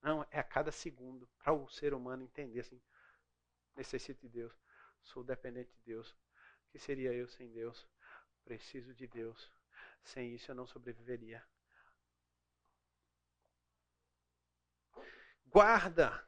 Não, 0.01 0.27
é 0.31 0.39
a 0.39 0.43
cada 0.43 0.73
segundo. 0.73 1.29
Para 1.37 1.53
o 1.53 1.69
ser 1.69 1.93
humano 1.93 2.23
entender 2.23 2.61
assim: 2.61 2.81
necessito 3.77 4.23
de 4.23 4.31
Deus, 4.31 4.55
sou 5.03 5.23
dependente 5.23 5.71
de 5.71 5.83
Deus. 5.85 6.17
que 6.71 6.79
seria 6.79 7.13
eu 7.13 7.29
sem 7.29 7.53
Deus? 7.53 7.87
Preciso 8.47 8.95
de 8.95 9.07
Deus. 9.07 9.53
Sem 10.03 10.35
isso 10.35 10.51
eu 10.51 10.55
não 10.55 10.67
sobreviveria. 10.67 11.45
Guarda 15.45 16.27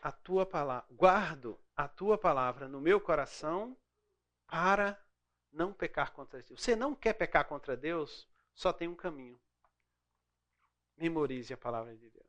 a 0.00 0.10
tua 0.10 0.46
palavra, 0.46 0.86
guardo 0.90 1.65
a 1.76 1.86
tua 1.86 2.16
palavra 2.16 2.66
no 2.66 2.80
meu 2.80 2.98
coração 3.00 3.76
para 4.46 4.98
não 5.52 5.72
pecar 5.72 6.12
contra 6.12 6.42
Deus. 6.42 6.62
Você 6.62 6.74
não 6.74 6.94
quer 6.94 7.12
pecar 7.12 7.46
contra 7.46 7.76
Deus? 7.76 8.26
Só 8.54 8.72
tem 8.72 8.88
um 8.88 8.94
caminho. 8.94 9.38
Memorize 10.96 11.52
a 11.52 11.56
palavra 11.56 11.94
de 11.94 12.08
Deus. 12.08 12.26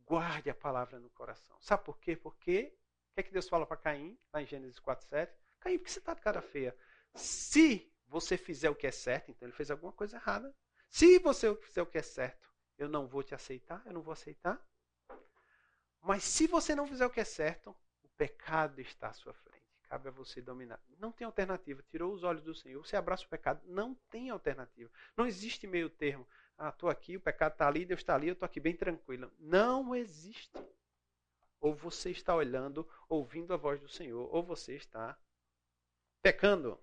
Guarde 0.00 0.50
a 0.50 0.54
palavra 0.54 1.00
no 1.00 1.10
coração. 1.10 1.56
Sabe 1.60 1.84
por 1.84 1.98
quê? 1.98 2.14
Porque 2.14 2.76
o 3.10 3.14
que 3.14 3.20
é 3.20 3.22
que 3.22 3.32
Deus 3.32 3.48
fala 3.48 3.66
para 3.66 3.76
Caim, 3.76 4.18
lá 4.32 4.40
em 4.40 4.46
Gênesis 4.46 4.78
4:7? 4.78 5.32
Caim, 5.58 5.78
por 5.78 5.84
que 5.84 5.90
você 5.90 5.98
está 5.98 6.14
de 6.14 6.20
cara 6.20 6.40
feia? 6.40 6.76
Se 7.14 7.92
você 8.06 8.36
fizer 8.36 8.70
o 8.70 8.74
que 8.76 8.86
é 8.86 8.92
certo, 8.92 9.30
então 9.30 9.48
ele 9.48 9.56
fez 9.56 9.70
alguma 9.70 9.92
coisa 9.92 10.16
errada. 10.16 10.54
Se 10.90 11.18
você 11.18 11.54
fizer 11.56 11.82
o 11.82 11.86
que 11.86 11.98
é 11.98 12.02
certo, 12.02 12.52
eu 12.78 12.88
não 12.88 13.08
vou 13.08 13.22
te 13.22 13.34
aceitar, 13.34 13.82
eu 13.86 13.92
não 13.92 14.02
vou 14.02 14.12
aceitar. 14.12 14.60
Mas 16.00 16.22
se 16.22 16.46
você 16.46 16.74
não 16.74 16.86
fizer 16.86 17.06
o 17.06 17.10
que 17.10 17.20
é 17.20 17.24
certo, 17.24 17.74
pecado 18.16 18.80
está 18.80 19.08
à 19.08 19.12
sua 19.12 19.32
frente. 19.32 19.64
Cabe 19.88 20.08
a 20.08 20.12
você 20.12 20.40
dominar. 20.40 20.80
Não 20.98 21.12
tem 21.12 21.24
alternativa. 21.24 21.82
Tirou 21.90 22.12
os 22.12 22.22
olhos 22.24 22.42
do 22.42 22.54
Senhor, 22.54 22.84
você 22.84 22.96
abraça 22.96 23.24
o 23.24 23.28
pecado. 23.28 23.60
Não 23.64 23.94
tem 24.10 24.30
alternativa. 24.30 24.90
Não 25.16 25.26
existe 25.26 25.66
meio 25.66 25.88
termo. 25.90 26.26
Ah, 26.56 26.68
estou 26.68 26.88
aqui, 26.88 27.16
o 27.16 27.20
pecado 27.20 27.52
está 27.52 27.66
ali, 27.66 27.84
Deus 27.84 28.00
está 28.00 28.14
ali, 28.14 28.28
eu 28.28 28.32
estou 28.32 28.46
aqui 28.46 28.60
bem 28.60 28.76
tranquilo. 28.76 29.32
Não 29.38 29.94
existe. 29.94 30.58
Ou 31.60 31.74
você 31.74 32.10
está 32.10 32.34
olhando, 32.34 32.88
ouvindo 33.08 33.52
a 33.52 33.56
voz 33.56 33.80
do 33.80 33.88
Senhor, 33.88 34.28
ou 34.34 34.42
você 34.42 34.74
está 34.74 35.18
pecando. 36.22 36.78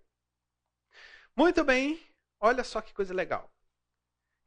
Muito 1.36 1.64
bem, 1.64 2.02
olha 2.40 2.64
só 2.64 2.82
que 2.82 2.94
coisa 2.94 3.14
legal. 3.14 3.52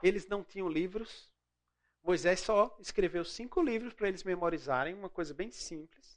Eles 0.03 0.27
não 0.27 0.45
tinham 0.45 0.69
livros. 0.69 1.33
Moisés 2.03 2.41
só 2.41 2.77
escreveu 2.79 3.25
cinco 3.25 3.63
livros 3.63 3.95
para 3.95 4.09
eles 4.09 4.23
memorizarem, 4.23 4.95
uma 4.95 5.09
coisa 5.09 5.33
bem 5.33 5.51
simples. 5.51 6.14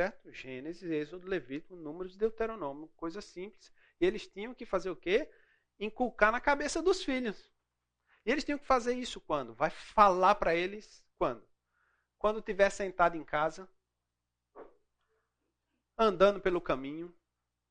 Certo? 0.00 0.32
Gênesis, 0.32 0.90
Êxodo, 0.90 1.28
Levítico, 1.28 1.76
Números 1.76 2.16
Deuteronômio, 2.16 2.88
coisa 2.96 3.20
simples. 3.20 3.70
E 4.00 4.06
eles 4.06 4.26
tinham 4.26 4.54
que 4.54 4.64
fazer 4.64 4.88
o 4.88 4.96
quê? 4.96 5.30
Inculcar 5.78 6.32
na 6.32 6.40
cabeça 6.40 6.80
dos 6.80 7.04
filhos. 7.04 7.52
E 8.24 8.30
eles 8.30 8.42
tinham 8.42 8.58
que 8.58 8.64
fazer 8.64 8.94
isso 8.94 9.20
quando? 9.20 9.52
Vai 9.52 9.68
falar 9.68 10.36
para 10.36 10.54
eles 10.54 11.04
quando? 11.18 11.46
Quando 12.16 12.38
estiver 12.38 12.70
sentado 12.70 13.14
em 13.14 13.22
casa, 13.22 13.68
andando 15.98 16.40
pelo 16.40 16.62
caminho, 16.62 17.14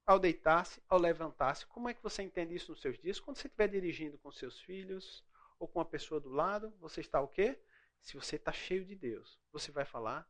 ao 0.05 0.19
deitar-se, 0.19 0.83
ao 0.87 0.99
levantar-se. 0.99 1.65
Como 1.65 1.89
é 1.89 1.95
que 1.95 2.03
você 2.03 2.21
entende 2.21 2.53
isso 2.53 2.69
nos 2.69 2.79
seus 2.79 2.99
dias? 2.99 3.19
Quando 3.19 3.37
você 3.37 3.47
estiver 3.47 3.69
dirigindo 3.69 4.19
com 4.19 4.31
seus 4.31 4.61
filhos 4.61 5.25
ou 5.57 5.67
com 5.67 5.79
a 5.81 5.85
pessoa 5.85 6.21
do 6.21 6.29
lado, 6.29 6.71
você 6.79 7.01
está 7.01 7.19
o 7.19 7.27
quê? 7.27 7.59
Se 7.99 8.13
você 8.13 8.35
está 8.35 8.51
cheio 8.51 8.85
de 8.85 8.93
Deus, 8.93 9.41
você 9.51 9.71
vai 9.71 9.83
falar 9.83 10.29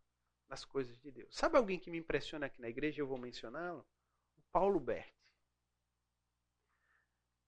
das 0.50 0.66
coisas 0.66 1.00
de 1.00 1.12
Deus. 1.12 1.34
Sabe 1.34 1.58
alguém 1.58 1.80
que 1.80 1.92
me 1.92 2.00
impressiona 2.00 2.48
aqui 2.48 2.60
na 2.60 2.68
igreja? 2.68 3.00
Eu 3.00 3.08
vou 3.08 3.18
mencioná-lo. 3.18 3.86
O 4.36 4.42
Paulo 4.52 4.80
Berti. 4.80 5.14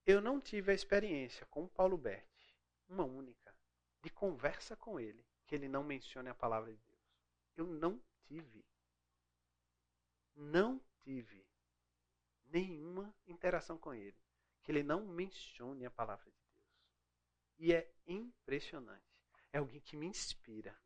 Eu 0.05 0.21
não 0.21 0.39
tive 0.39 0.71
a 0.71 0.75
experiência 0.75 1.45
com 1.47 1.63
o 1.63 1.69
Paulo 1.69 1.97
Berti, 1.97 2.55
uma 2.87 3.03
única, 3.03 3.55
de 4.01 4.09
conversa 4.09 4.75
com 4.75 4.99
ele, 4.99 5.25
que 5.47 5.55
ele 5.55 5.67
não 5.67 5.83
mencione 5.83 6.29
a 6.29 6.35
palavra 6.35 6.71
de 6.71 6.79
Deus. 6.79 7.01
Eu 7.57 7.65
não 7.65 7.99
tive. 8.27 8.63
Não 10.35 10.79
tive 11.03 11.45
nenhuma 12.45 13.13
interação 13.27 13.77
com 13.77 13.93
ele 13.93 14.17
que 14.61 14.71
ele 14.71 14.83
não 14.83 15.05
mencione 15.05 15.85
a 15.85 15.91
palavra 15.91 16.25
de 16.25 16.37
Deus. 16.37 16.51
E 17.57 17.73
é 17.73 17.91
impressionante. 18.05 19.01
É 19.51 19.57
alguém 19.57 19.81
que 19.81 19.97
me 19.97 20.05
inspira. 20.05 20.77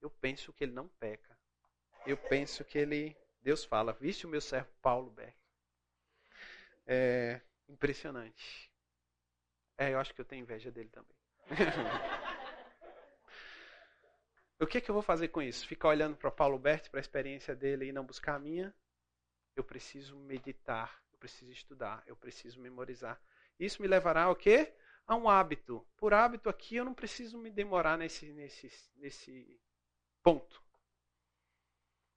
Eu 0.00 0.10
penso 0.10 0.52
que 0.52 0.64
ele 0.64 0.72
não 0.72 0.88
peca. 0.88 1.38
Eu 2.06 2.16
penso 2.16 2.64
que 2.64 2.78
ele. 2.78 3.16
Deus 3.40 3.64
fala, 3.64 3.92
viste 3.92 4.26
o 4.26 4.28
meu 4.28 4.40
servo 4.40 4.70
Paulo 4.80 5.10
Beck. 5.10 5.36
É 6.86 7.40
impressionante. 7.68 8.70
É, 9.76 9.92
eu 9.92 9.98
acho 9.98 10.14
que 10.14 10.20
eu 10.20 10.24
tenho 10.24 10.42
inveja 10.42 10.70
dele 10.70 10.90
também. 10.90 11.16
o 14.60 14.66
que, 14.66 14.80
que 14.80 14.90
eu 14.90 14.94
vou 14.94 15.02
fazer 15.02 15.28
com 15.28 15.42
isso? 15.42 15.66
Ficar 15.66 15.88
olhando 15.88 16.16
para 16.16 16.30
Paulo 16.30 16.58
Berti, 16.58 16.90
para 16.90 17.00
a 17.00 17.02
experiência 17.02 17.54
dele 17.54 17.86
e 17.86 17.92
não 17.92 18.04
buscar 18.04 18.36
a 18.36 18.38
minha? 18.38 18.74
eu 19.56 19.64
preciso 19.64 20.16
meditar, 20.16 21.02
eu 21.12 21.18
preciso 21.18 21.52
estudar, 21.52 22.02
eu 22.06 22.16
preciso 22.16 22.60
memorizar. 22.60 23.20
Isso 23.58 23.80
me 23.80 23.88
levará 23.88 24.24
ao 24.24 24.36
quê? 24.36 24.74
A 25.06 25.14
um 25.14 25.28
hábito. 25.28 25.86
Por 25.96 26.12
hábito 26.12 26.48
aqui 26.48 26.76
eu 26.76 26.84
não 26.84 26.94
preciso 26.94 27.38
me 27.38 27.50
demorar 27.50 27.96
nesse, 27.96 28.32
nesse, 28.32 28.70
nesse 28.96 29.60
ponto. 30.24 30.60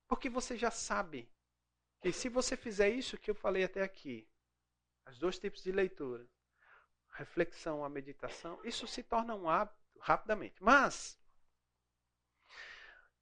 Porque 0.08 0.30
você 0.30 0.58
já 0.58 0.72
sabe 0.72 1.30
que 2.02 2.12
se 2.14 2.30
você 2.30 2.56
fizer 2.56 2.90
isso 2.90 3.18
que 3.18 3.30
eu 3.30 3.36
falei 3.36 3.66
até 3.66 3.84
aqui, 3.84 4.28
os 5.08 5.20
dois 5.20 5.38
tipos 5.38 5.62
de 5.62 5.72
leitura, 5.72 6.26
reflexão, 7.12 7.84
a 7.84 7.90
meditação, 7.90 8.60
isso 8.64 8.88
se 8.88 9.04
torna 9.04 9.36
um 9.36 9.50
hábito 9.50 9.78
rapidamente. 10.00 10.64
Mas 10.64 11.20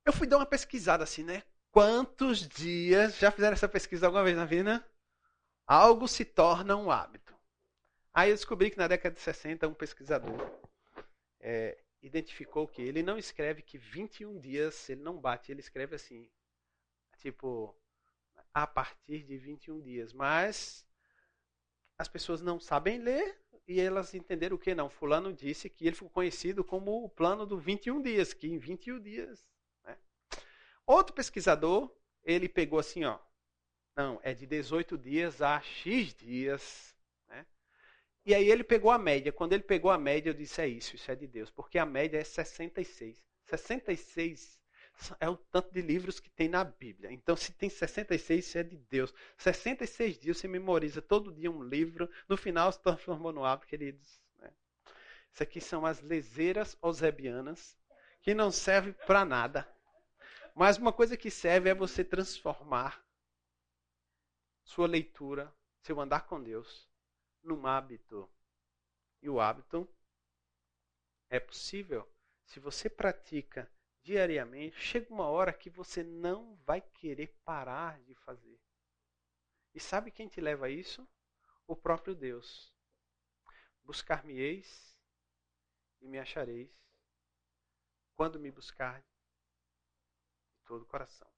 eu 0.05 0.13
fui 0.13 0.27
dar 0.27 0.37
uma 0.37 0.45
pesquisada 0.45 1.03
assim, 1.03 1.23
né? 1.23 1.43
Quantos 1.71 2.47
dias, 2.47 3.17
já 3.17 3.31
fizeram 3.31 3.53
essa 3.53 3.67
pesquisa 3.67 4.05
alguma 4.05 4.23
vez 4.23 4.37
na 4.37 4.45
vida? 4.45 4.87
Algo 5.65 6.07
se 6.07 6.23
torna 6.23 6.75
um 6.75 6.91
hábito. 6.91 7.35
Aí 8.13 8.29
eu 8.29 8.35
descobri 8.35 8.69
que 8.69 8.77
na 8.77 8.87
década 8.87 9.15
de 9.15 9.21
60 9.21 9.67
um 9.67 9.73
pesquisador 9.73 10.39
é, 11.39 11.84
identificou 12.05 12.67
que 12.67 12.81
ele 12.81 13.01
não 13.01 13.17
escreve 13.17 13.61
que 13.61 13.77
21 13.77 14.39
dias 14.39 14.89
ele 14.89 15.01
não 15.01 15.19
bate, 15.19 15.51
ele 15.51 15.59
escreve 15.59 15.95
assim, 15.95 16.29
tipo, 17.17 17.75
a 18.53 18.67
partir 18.67 19.23
de 19.23 19.37
21 19.37 19.81
dias. 19.81 20.13
Mas 20.13 20.85
as 21.97 22.07
pessoas 22.07 22.41
não 22.41 22.59
sabem 22.59 22.99
ler 22.99 23.39
e 23.67 23.79
elas 23.79 24.13
entenderam 24.13 24.55
o 24.55 24.59
que 24.59 24.75
não. 24.75 24.89
Fulano 24.89 25.33
disse 25.33 25.69
que 25.69 25.87
ele 25.87 25.95
foi 25.95 26.09
conhecido 26.09 26.63
como 26.63 27.03
o 27.03 27.09
plano 27.09 27.45
do 27.45 27.57
21 27.57 28.01
dias, 28.01 28.33
que 28.33 28.47
em 28.47 28.57
21 28.57 28.99
dias 29.01 29.45
Outro 30.85 31.15
pesquisador, 31.15 31.91
ele 32.23 32.47
pegou 32.47 32.77
assim, 32.77 33.05
ó. 33.05 33.17
Não, 33.97 34.19
é 34.21 34.35
de 34.35 34.45
18 34.45 34.97
dias 34.97 35.41
a 35.41 35.59
X 35.59 36.13
dias. 36.13 36.94
E 38.25 38.33
aí 38.33 38.49
ele 38.49 38.63
pegou 38.63 38.89
a 38.89 38.97
média. 38.97 39.31
Quando 39.31 39.53
ele 39.53 39.63
pegou 39.63 39.91
a 39.91 39.97
média, 39.97 40.29
eu 40.29 40.33
disse: 40.33 40.59
é 40.61 40.67
isso, 40.67 40.95
isso 40.95 41.11
é 41.11 41.15
de 41.15 41.27
Deus. 41.27 41.51
Porque 41.51 41.77
a 41.77 41.85
média 41.85 42.17
é 42.17 42.23
66. 42.23 43.23
66 43.45 44.59
é 45.19 45.29
o 45.29 45.35
tanto 45.35 45.71
de 45.71 45.81
livros 45.81 46.19
que 46.19 46.29
tem 46.29 46.47
na 46.49 46.63
Bíblia. 46.63 47.11
Então, 47.11 47.35
se 47.35 47.51
tem 47.51 47.69
66, 47.69 48.47
isso 48.47 48.57
é 48.57 48.63
de 48.63 48.77
Deus. 48.77 49.13
66 49.37 50.17
dias 50.17 50.37
você 50.37 50.47
memoriza 50.47 51.01
todo 51.01 51.33
dia 51.33 51.51
um 51.51 51.63
livro. 51.63 52.09
No 52.27 52.35
final, 52.35 52.71
se 52.71 52.81
transformou 52.81 53.31
no 53.31 53.45
hábito, 53.45 53.67
queridos. 53.67 54.19
Né? 54.39 54.51
Isso 55.31 55.43
aqui 55.43 55.61
são 55.61 55.85
as 55.85 56.01
leseiras 56.01 56.77
osebianas, 56.81 57.77
que 58.21 58.33
não 58.33 58.49
servem 58.51 58.93
para 59.05 59.23
nada. 59.23 59.67
Mas 60.55 60.77
uma 60.77 60.93
coisa 60.93 61.17
que 61.17 61.29
serve 61.29 61.69
é 61.69 61.75
você 61.75 62.03
transformar 62.03 63.05
sua 64.63 64.87
leitura, 64.87 65.53
seu 65.81 65.99
andar 65.99 66.21
com 66.21 66.41
Deus, 66.41 66.87
num 67.45 67.65
hábito. 67.65 68.29
E 69.21 69.29
o 69.29 69.39
hábito 69.39 69.87
é 71.29 71.39
possível 71.39 72.07
se 72.43 72.59
você 72.59 72.89
pratica 72.89 73.71
diariamente. 74.01 74.79
Chega 74.79 75.13
uma 75.13 75.27
hora 75.27 75.53
que 75.53 75.69
você 75.69 76.03
não 76.03 76.55
vai 76.57 76.81
querer 76.81 77.27
parar 77.45 77.99
de 78.01 78.15
fazer. 78.15 78.59
E 79.73 79.79
sabe 79.79 80.11
quem 80.11 80.27
te 80.27 80.41
leva 80.41 80.65
a 80.65 80.69
isso? 80.69 81.07
O 81.67 81.75
próprio 81.75 82.15
Deus. 82.15 82.73
Buscar-me-eis 83.83 84.97
e 86.01 86.07
me 86.07 86.17
achareis 86.17 86.71
quando 88.15 88.39
me 88.39 88.51
buscardes 88.51 89.09
todo 90.65 90.83
o 90.83 90.87
coração. 90.87 91.29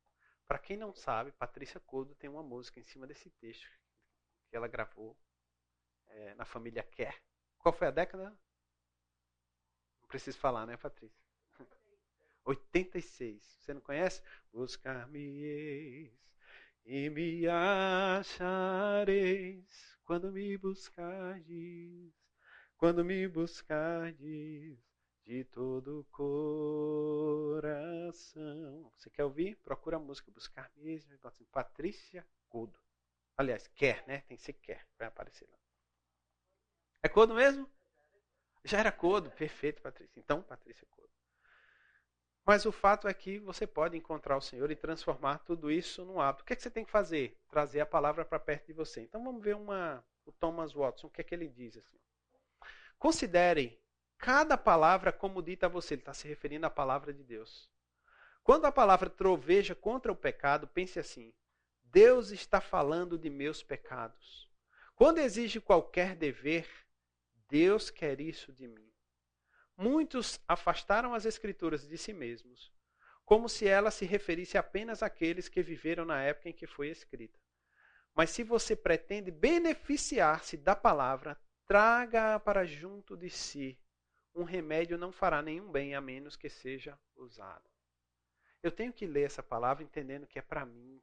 Para 0.46 0.60
quem 0.60 0.78
não 0.78 0.94
sabe, 0.94 1.32
Patrícia 1.34 1.80
Codo 1.80 2.16
tem 2.16 2.30
uma 2.30 2.44
música 2.44 2.80
em 2.80 2.86
cima 2.86 3.06
desse 3.06 3.30
texto 3.32 3.68
que 4.50 4.56
ela 4.56 4.68
gravou 4.68 5.18
é, 6.10 6.36
na 6.36 6.46
família 6.46 6.84
Quer. 6.84 7.22
Qual 7.60 7.74
foi 7.74 7.88
a 7.88 7.92
década? 7.92 8.30
Não 10.02 10.08
preciso 10.08 10.38
falar, 10.38 10.66
né, 10.66 10.78
Patrícia? 10.78 11.22
86. 12.46 13.44
Você 13.44 13.74
não 13.74 13.82
conhece? 13.82 14.22
Buscar-me-eis 14.54 16.14
e 16.86 17.10
me 17.10 17.46
achareis 17.48 18.88
quando 20.06 20.32
me 20.32 20.58
buscardes, 20.58 22.14
quando 22.78 23.04
me 23.04 23.28
buscardes 23.28 24.80
de 25.26 25.44
todo 25.44 26.00
o 26.00 26.06
coração. 27.56 27.70
Você 28.96 29.10
quer 29.10 29.26
ouvir? 29.26 29.58
Procura 29.58 29.98
a 29.98 30.00
música, 30.00 30.32
buscar 30.32 30.72
mesmo. 30.78 31.12
Assim, 31.24 31.44
Patrícia 31.52 32.26
Codo. 32.48 32.80
Aliás, 33.36 33.68
quer, 33.68 34.08
né? 34.08 34.22
Tem 34.22 34.38
que 34.38 34.44
ser 34.44 34.54
quer. 34.54 34.88
Vai 34.98 35.10
aparecer 35.10 35.46
lá. 35.52 35.66
É 37.03 37.10
Codo 37.10 37.34
mesmo? 37.34 37.69
Já 38.64 38.80
era 38.80 38.91
Codo. 38.91 39.32
Perfeito, 39.32 39.82
Patrícia. 39.82 40.19
Então, 40.19 40.41
Patrícia 40.41 40.88
Codo. 40.91 41.10
Mas 42.45 42.65
o 42.65 42.72
fato 42.72 43.07
é 43.07 43.14
que 43.14 43.40
você 43.40 43.68
pode 43.68 43.98
encontrar 43.98 44.38
o 44.38 44.41
Senhor 44.41 44.72
e 44.72 44.76
transformar 44.76 45.40
tudo 45.40 45.69
isso 45.69 46.06
num 46.06 46.22
hábito. 46.22 46.44
O 46.44 46.45
que, 46.45 46.53
é 46.53 46.56
que 46.56 46.61
você 46.61 46.72
tem 46.72 46.86
que 46.86 46.91
fazer? 46.91 47.38
Trazer 47.49 47.82
a 47.82 47.86
palavra 47.86 48.24
para 48.24 48.40
perto 48.40 48.68
de 48.68 48.74
você. 48.74 49.02
Então 49.02 49.24
vamos 49.24 49.44
ver 49.44 49.56
uma, 49.56 50.02
o 50.26 50.32
Thomas 50.32 50.74
Watson, 50.74 51.07
o 51.07 51.10
que 51.10 51.19
é 51.19 51.24
que 51.26 51.36
ele 51.36 51.49
diz 51.49 51.78
assim. 51.78 51.99
Considere 52.98 53.78
cada 54.18 54.57
palavra 54.57 55.11
como 55.11 55.41
dita 55.41 55.65
a 55.65 55.69
você. 55.69 55.94
Ele 55.94 56.02
está 56.02 56.14
se 56.14 56.28
referindo 56.28 56.65
à 56.65 56.69
palavra 56.69 57.14
de 57.14 57.22
Deus. 57.22 57.69
Quando 58.44 58.64
a 58.64 58.72
palavra 58.72 59.10
troveja 59.10 59.76
contra 59.76 60.10
o 60.10 60.15
pecado, 60.15 60.68
pense 60.69 60.98
assim: 60.98 61.34
Deus 61.84 62.32
está 62.32 62.61
falando 62.61 63.18
de 63.18 63.30
meus 63.30 63.61
pecados. 63.61 64.49
Quando 64.95 65.19
exige 65.19 65.60
qualquer 65.60 66.15
dever, 66.15 66.65
Deus 67.49 67.90
quer 67.90 68.19
isso 68.19 68.52
de 68.52 68.68
mim. 68.68 68.91
Muitos 69.76 70.40
afastaram 70.48 71.14
as 71.14 71.26
Escrituras 71.26 71.88
de 71.88 71.98
si 71.98 72.11
mesmos, 72.11 72.74
como 73.24 73.48
se 73.48 73.68
ela 73.68 73.91
se 73.91 74.06
referisse 74.06 74.57
apenas 74.57 75.03
àqueles 75.03 75.48
que 75.48 75.61
viveram 75.61 76.06
na 76.06 76.22
época 76.22 76.49
em 76.49 76.53
que 76.53 76.65
foi 76.65 76.90
escrita. 76.90 77.40
Mas 78.15 78.32
se 78.32 78.44
você 78.44 78.76
pretende 78.76 79.30
beneficiar-se 79.30 80.57
da 80.57 80.76
palavra, 80.76 81.40
traga-a 81.68 82.40
para 82.40 82.65
junto 82.65 83.15
de 83.15 83.30
si. 83.30 83.80
Um 84.34 84.44
remédio 84.44 84.98
não 84.98 85.11
fará 85.11 85.41
nenhum 85.41 85.72
bem 85.72 85.94
a 85.94 86.02
menos 86.02 86.36
que 86.36 86.49
seja 86.49 86.98
usado. 87.15 87.69
Eu 88.64 88.72
tenho 88.72 88.91
que 88.91 89.06
ler 89.06 89.24
essa 89.24 89.44
palavra 89.44 89.84
entendendo 89.84 90.26
que 90.26 90.40
é 90.40 90.41
para 90.41 90.65
mim, 90.65 91.02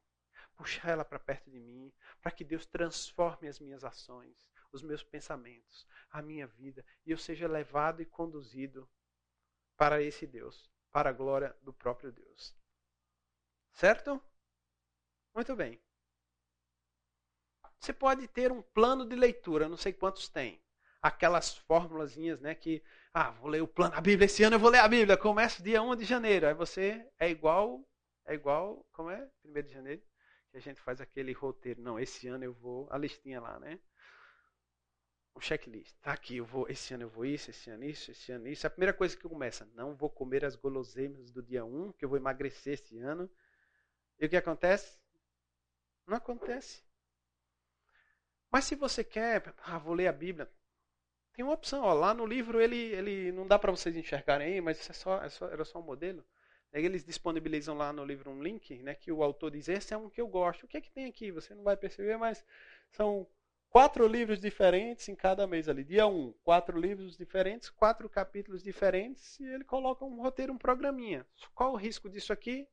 puxar 0.57 0.89
ela 0.89 1.05
para 1.05 1.19
perto 1.19 1.49
de 1.49 1.59
mim, 1.59 1.91
para 2.21 2.31
que 2.31 2.43
Deus 2.43 2.65
transforme 2.65 3.47
as 3.47 3.59
minhas 3.59 3.83
ações, 3.83 4.35
os 4.75 4.83
meus 4.83 5.01
pensamentos, 5.01 5.87
a 6.11 6.21
minha 6.21 6.45
vida, 6.45 6.85
e 7.05 7.11
eu 7.11 7.17
seja 7.17 7.47
levado 7.47 8.01
e 8.01 8.05
conduzido 8.05 8.87
para 9.77 10.01
esse 10.01 10.27
Deus, 10.27 10.69
para 10.91 11.09
a 11.09 11.13
glória 11.13 11.55
do 11.61 11.73
próprio 11.73 12.11
Deus. 12.11 12.55
Certo? 13.71 14.21
Muito 15.33 15.55
bem. 15.55 15.81
Você 17.79 17.93
pode 17.93 18.27
ter 18.27 18.51
um 18.51 18.61
plano 18.61 19.07
de 19.07 19.15
leitura, 19.15 19.69
não 19.69 19.77
sei 19.77 19.93
quantos 19.93 20.27
tem. 20.27 20.61
Aquelas 21.01 21.55
formulazinhas, 21.55 22.39
né, 22.41 22.55
que, 22.55 22.83
ah, 23.13 23.31
vou 23.31 23.49
ler 23.49 23.61
o 23.61 23.67
plano, 23.67 23.93
a 23.95 24.01
Bíblia, 24.01 24.25
esse 24.25 24.43
ano 24.43 24.55
eu 24.55 24.59
vou 24.59 24.71
ler 24.71 24.79
a 24.79 24.87
Bíblia, 24.87 25.15
começa 25.15 25.61
dia 25.61 25.81
1 25.81 25.95
de 25.95 26.05
janeiro. 26.05 26.47
Aí 26.47 26.53
você 26.53 27.07
é 27.19 27.29
igual, 27.29 27.87
é 28.25 28.33
igual, 28.33 28.85
como 28.91 29.11
é? 29.11 29.29
1 29.43 29.61
de 29.61 29.71
janeiro, 29.71 30.01
que 30.49 30.57
a 30.57 30.61
gente 30.61 30.81
faz 30.81 30.99
aquele 30.99 31.31
roteiro. 31.31 31.81
Não, 31.81 31.99
esse 31.99 32.27
ano 32.27 32.43
eu 32.43 32.53
vou, 32.53 32.87
a 32.89 32.97
listinha 32.97 33.39
lá, 33.39 33.59
né? 33.59 33.79
O 35.35 35.41
checklist. 35.41 35.93
Tá 36.01 36.13
aqui, 36.13 36.37
eu 36.37 36.45
vou, 36.45 36.67
esse 36.69 36.93
ano 36.93 37.03
eu 37.03 37.09
vou 37.09 37.25
isso, 37.25 37.49
esse 37.51 37.69
ano 37.69 37.83
isso, 37.83 38.09
esse 38.09 38.31
ano 38.31 38.47
isso. 38.47 38.65
A 38.65 38.69
primeira 38.69 38.93
coisa 38.93 39.15
que 39.15 39.27
começa, 39.27 39.69
não 39.75 39.93
vou 39.93 40.09
comer 40.09 40.45
as 40.45 40.55
guloseimas 40.55 41.29
do 41.29 41.43
dia 41.43 41.65
1, 41.65 41.91
que 41.91 42.05
eu 42.05 42.09
vou 42.09 42.17
emagrecer 42.17 42.75
esse 42.75 42.97
ano. 42.99 43.29
E 44.17 44.25
o 44.25 44.29
que 44.29 44.37
acontece? 44.37 44.97
Não 46.07 46.15
acontece. 46.17 46.81
Mas 48.49 48.63
se 48.65 48.75
você 48.75 49.03
quer, 49.03 49.53
ah, 49.63 49.77
vou 49.77 49.93
ler 49.93 50.07
a 50.07 50.13
Bíblia, 50.13 50.49
tem 51.33 51.43
uma 51.43 51.53
opção. 51.53 51.83
Ó, 51.83 51.93
lá 51.93 52.13
no 52.13 52.25
livro 52.25 52.61
ele, 52.61 52.77
ele 52.77 53.31
não 53.33 53.45
dá 53.45 53.59
para 53.59 53.71
vocês 53.71 53.95
enxergarem 53.97 54.53
aí, 54.53 54.61
mas 54.61 54.89
é 54.89 54.93
só, 54.93 55.21
é 55.21 55.29
só, 55.29 55.49
era 55.49 55.65
só 55.65 55.79
um 55.79 55.83
modelo. 55.83 56.25
Eles 56.71 57.03
disponibilizam 57.03 57.75
lá 57.75 57.91
no 57.93 58.03
livro 58.05 58.31
um 58.31 58.41
link, 58.41 58.81
né, 58.83 58.95
que 58.95 59.11
o 59.11 59.23
autor 59.23 59.51
diz: 59.51 59.67
esse 59.67 59.93
é 59.93 59.97
um 59.97 60.09
que 60.09 60.21
eu 60.21 60.27
gosto. 60.27 60.63
O 60.63 60.67
que 60.67 60.77
é 60.77 60.81
que 60.81 60.91
tem 60.91 61.05
aqui? 61.05 61.31
Você 61.31 61.53
não 61.53 61.63
vai 61.63 61.75
perceber, 61.77 62.17
mas 62.17 62.43
são 62.91 63.27
quatro 63.75 64.07
livros 64.07 64.39
diferentes 64.39 65.09
em 65.09 65.15
cada 65.15 65.45
mês 65.45 65.67
ali. 65.67 65.83
Dia 65.83 66.07
1, 66.07 66.09
um, 66.09 66.31
quatro 66.45 66.79
livros 66.79 67.17
diferentes, 67.17 67.69
quatro 67.69 68.07
capítulos 68.09 68.63
diferentes, 68.63 69.37
e 69.37 69.43
ele 69.43 69.65
coloca 69.65 70.05
um 70.05 70.21
roteiro, 70.21 70.53
um 70.53 70.57
programinha. 70.57 71.27
Qual 71.53 71.73
o 71.73 71.75
risco 71.75 72.09
disso 72.09 72.31
aqui? 72.31 72.65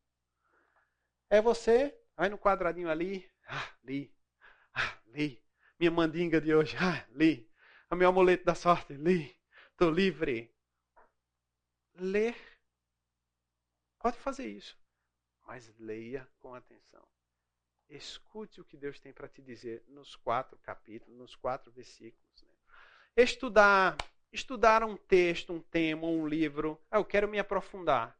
É 1.28 1.42
você, 1.42 1.92
aí 2.16 2.30
no 2.30 2.38
quadradinho 2.38 2.88
ali, 2.88 3.28
ah, 3.48 3.68
li, 3.82 4.14
ah, 4.72 4.96
li, 5.06 5.42
minha 5.76 5.90
mandinga 5.90 6.40
de 6.40 6.54
hoje, 6.54 6.76
ah, 6.78 7.04
li. 7.10 7.50
O 7.90 7.96
meu 7.96 8.08
amuleto 8.08 8.44
da 8.44 8.54
sorte, 8.54 8.92
li. 8.92 9.36
Estou 9.72 9.90
livre. 9.90 10.54
Ler. 11.96 12.36
Pode 13.98 14.18
fazer 14.18 14.46
isso. 14.46 14.78
Mas 15.48 15.68
leia 15.80 16.28
com 16.38 16.54
atenção. 16.54 17.04
Escute 17.92 18.58
o 18.58 18.64
que 18.64 18.74
Deus 18.74 18.98
tem 18.98 19.12
para 19.12 19.28
te 19.28 19.42
dizer 19.42 19.84
nos 19.86 20.16
quatro 20.16 20.56
capítulos, 20.58 21.18
nos 21.18 21.36
quatro 21.36 21.70
versículos. 21.70 22.42
Né? 22.42 22.54
Estudar, 23.18 23.98
estudar 24.32 24.82
um 24.82 24.96
texto, 24.96 25.52
um 25.52 25.60
tema, 25.60 26.06
um 26.06 26.26
livro. 26.26 26.80
Ah, 26.90 26.96
eu 26.96 27.04
quero 27.04 27.28
me 27.28 27.38
aprofundar. 27.38 28.18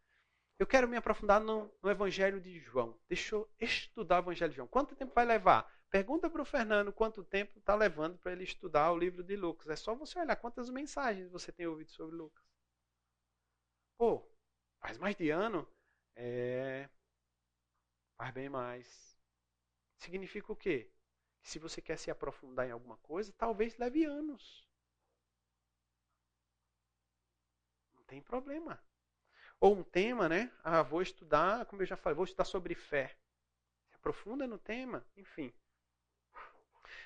Eu 0.58 0.66
quero 0.66 0.86
me 0.86 0.96
aprofundar 0.96 1.40
no, 1.40 1.72
no 1.82 1.90
Evangelho 1.90 2.38
de 2.38 2.60
João. 2.60 3.00
Deixa 3.08 3.34
eu 3.34 3.50
estudar 3.58 4.16
o 4.16 4.24
Evangelho 4.24 4.50
de 4.50 4.56
João. 4.56 4.68
Quanto 4.68 4.94
tempo 4.94 5.14
vai 5.14 5.24
levar? 5.24 5.66
Pergunta 5.88 6.28
para 6.28 6.42
o 6.42 6.44
Fernando 6.44 6.92
quanto 6.92 7.24
tempo 7.24 7.58
está 7.58 7.74
levando 7.74 8.18
para 8.18 8.32
ele 8.32 8.44
estudar 8.44 8.92
o 8.92 8.98
livro 8.98 9.24
de 9.24 9.36
Lucas. 9.36 9.68
É 9.68 9.76
só 9.76 9.94
você 9.94 10.18
olhar 10.18 10.36
quantas 10.36 10.68
mensagens 10.68 11.30
você 11.30 11.50
tem 11.50 11.66
ouvido 11.66 11.90
sobre 11.90 12.14
Lucas. 12.14 12.44
Pô, 13.96 14.22
faz 14.80 14.98
mais 14.98 15.16
de 15.16 15.30
ano? 15.30 15.66
É. 16.14 16.90
Faz 18.18 18.34
bem 18.34 18.50
mais. 18.50 19.11
Significa 20.02 20.52
o 20.52 20.56
quê? 20.56 20.90
Que 21.40 21.48
se 21.48 21.58
você 21.60 21.80
quer 21.80 21.96
se 21.96 22.10
aprofundar 22.10 22.66
em 22.66 22.72
alguma 22.72 22.96
coisa, 22.98 23.32
talvez 23.38 23.78
leve 23.78 24.04
anos. 24.04 24.66
Não 27.94 28.02
tem 28.04 28.20
problema. 28.20 28.78
Ou 29.60 29.76
um 29.76 29.84
tema, 29.84 30.28
né? 30.28 30.52
Ah, 30.64 30.82
vou 30.82 31.02
estudar, 31.02 31.66
como 31.66 31.82
eu 31.82 31.86
já 31.86 31.96
falei, 31.96 32.16
vou 32.16 32.24
estudar 32.24 32.44
sobre 32.44 32.74
fé. 32.74 33.16
Se 33.90 33.96
aprofunda 33.96 34.46
no 34.46 34.58
tema, 34.58 35.06
enfim. 35.16 35.52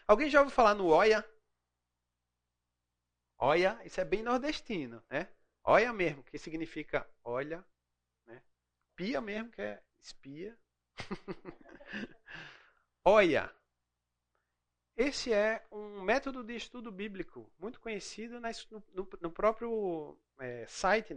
Alguém 0.06 0.28
já 0.28 0.40
ouviu 0.40 0.54
falar 0.54 0.74
no 0.74 0.86
Oia? 0.88 1.24
Oia, 3.38 3.80
isso 3.84 3.98
é 4.00 4.04
bem 4.04 4.22
nordestino, 4.22 5.02
né? 5.10 5.28
Oia 5.64 5.90
mesmo, 5.92 6.22
que 6.22 6.38
significa 6.38 7.08
olha, 7.24 7.64
né? 8.26 8.42
Pia 8.96 9.20
mesmo, 9.20 9.50
que 9.50 9.62
é 9.62 9.82
espia. 10.00 10.58
Oia. 13.08 13.48
Esse 14.96 15.32
é 15.32 15.64
um 15.70 16.02
método 16.02 16.42
de 16.42 16.56
estudo 16.56 16.90
bíblico 16.90 17.48
muito 17.56 17.78
conhecido 17.78 18.40
no, 18.92 19.08
no 19.20 19.30
próprio 19.30 20.18
é, 20.40 20.66
site, 20.66 21.16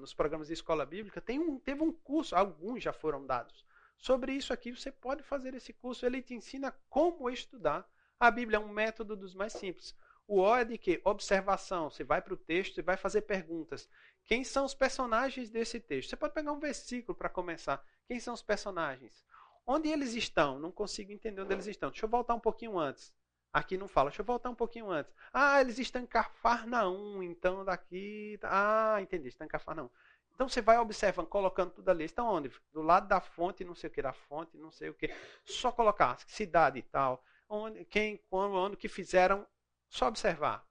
nos 0.00 0.12
programas 0.12 0.48
de 0.48 0.54
escola 0.54 0.84
bíblica. 0.84 1.20
Tem 1.20 1.38
um, 1.38 1.60
teve 1.60 1.80
um 1.80 1.92
curso, 1.92 2.34
alguns 2.34 2.82
já 2.82 2.92
foram 2.92 3.24
dados. 3.24 3.64
Sobre 3.96 4.32
isso 4.32 4.52
aqui, 4.52 4.72
você 4.72 4.90
pode 4.90 5.22
fazer 5.22 5.54
esse 5.54 5.72
curso. 5.72 6.04
Ele 6.04 6.20
te 6.20 6.34
ensina 6.34 6.74
como 6.88 7.30
estudar 7.30 7.88
a 8.18 8.28
Bíblia 8.28 8.56
é 8.56 8.60
um 8.60 8.68
método 8.68 9.14
dos 9.14 9.32
mais 9.32 9.52
simples. 9.52 9.96
O 10.26 10.40
O 10.40 10.56
é 10.56 10.64
de 10.64 10.76
quê? 10.76 11.00
Observação. 11.04 11.88
Você 11.88 12.02
vai 12.02 12.20
para 12.20 12.34
o 12.34 12.36
texto 12.36 12.78
e 12.78 12.82
vai 12.82 12.96
fazer 12.96 13.22
perguntas. 13.22 13.88
Quem 14.24 14.42
são 14.42 14.64
os 14.64 14.74
personagens 14.74 15.50
desse 15.50 15.78
texto? 15.78 16.10
Você 16.10 16.16
pode 16.16 16.34
pegar 16.34 16.50
um 16.50 16.58
versículo 16.58 17.16
para 17.16 17.28
começar. 17.28 17.80
Quem 18.08 18.18
são 18.18 18.34
os 18.34 18.42
personagens? 18.42 19.24
Onde 19.66 19.88
eles 19.88 20.14
estão? 20.14 20.58
Não 20.58 20.72
consigo 20.72 21.12
entender 21.12 21.40
onde 21.40 21.52
eles 21.52 21.66
estão. 21.66 21.90
Deixa 21.90 22.04
eu 22.04 22.10
voltar 22.10 22.34
um 22.34 22.40
pouquinho 22.40 22.78
antes. 22.78 23.14
Aqui 23.52 23.76
não 23.76 23.88
fala. 23.88 24.10
Deixa 24.10 24.22
eu 24.22 24.26
voltar 24.26 24.50
um 24.50 24.54
pouquinho 24.54 24.90
antes. 24.90 25.12
Ah, 25.32 25.60
eles 25.60 25.78
estão 25.78 26.02
em 26.02 26.06
Cafarnaum. 26.06 27.22
Então 27.22 27.64
daqui. 27.64 28.38
Ah, 28.42 28.98
entendi. 29.00 29.28
Estão 29.28 29.46
em 29.46 29.50
Cafarnaum. 29.50 29.90
Então 30.34 30.48
você 30.48 30.60
vai 30.60 30.78
observando, 30.78 31.26
colocando 31.26 31.70
tudo 31.70 31.88
ali. 31.88 32.04
Estão 32.04 32.26
onde? 32.26 32.50
Do 32.72 32.82
lado 32.82 33.06
da 33.06 33.20
fonte, 33.20 33.64
não 33.64 33.74
sei 33.74 33.88
o 33.88 33.92
que, 33.92 34.02
da 34.02 34.12
fonte, 34.12 34.56
não 34.56 34.70
sei 34.70 34.88
o 34.88 34.94
que. 34.94 35.14
Só 35.44 35.70
colocar 35.70 36.18
cidade 36.26 36.78
e 36.78 36.82
tal 36.82 37.22
onde, 37.52 37.84
quem, 37.84 38.16
quando, 38.30 38.54
onde, 38.54 38.76
que 38.76 38.88
fizeram, 38.88 39.46
só 39.88 40.08
observar. 40.08 40.66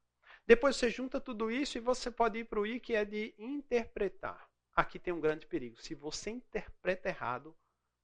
Depois 0.47 0.76
você 0.76 0.89
junta 0.89 1.22
tudo 1.22 1.51
isso 1.51 1.77
e 1.77 1.81
você 1.81 2.09
pode 2.09 2.39
ir 2.39 2.45
para 2.45 2.59
o 2.59 2.65
I, 2.65 2.80
que 2.80 2.95
é 2.95 3.05
de 3.05 3.35
interpretar. 3.38 4.49
Aqui 4.76 4.97
tem 4.97 5.13
um 5.13 5.22
grande 5.22 5.45
perigo. 5.45 5.80
Se 5.80 5.93
você 5.93 6.31
interpreta 6.31 7.09
errado, 7.09 7.55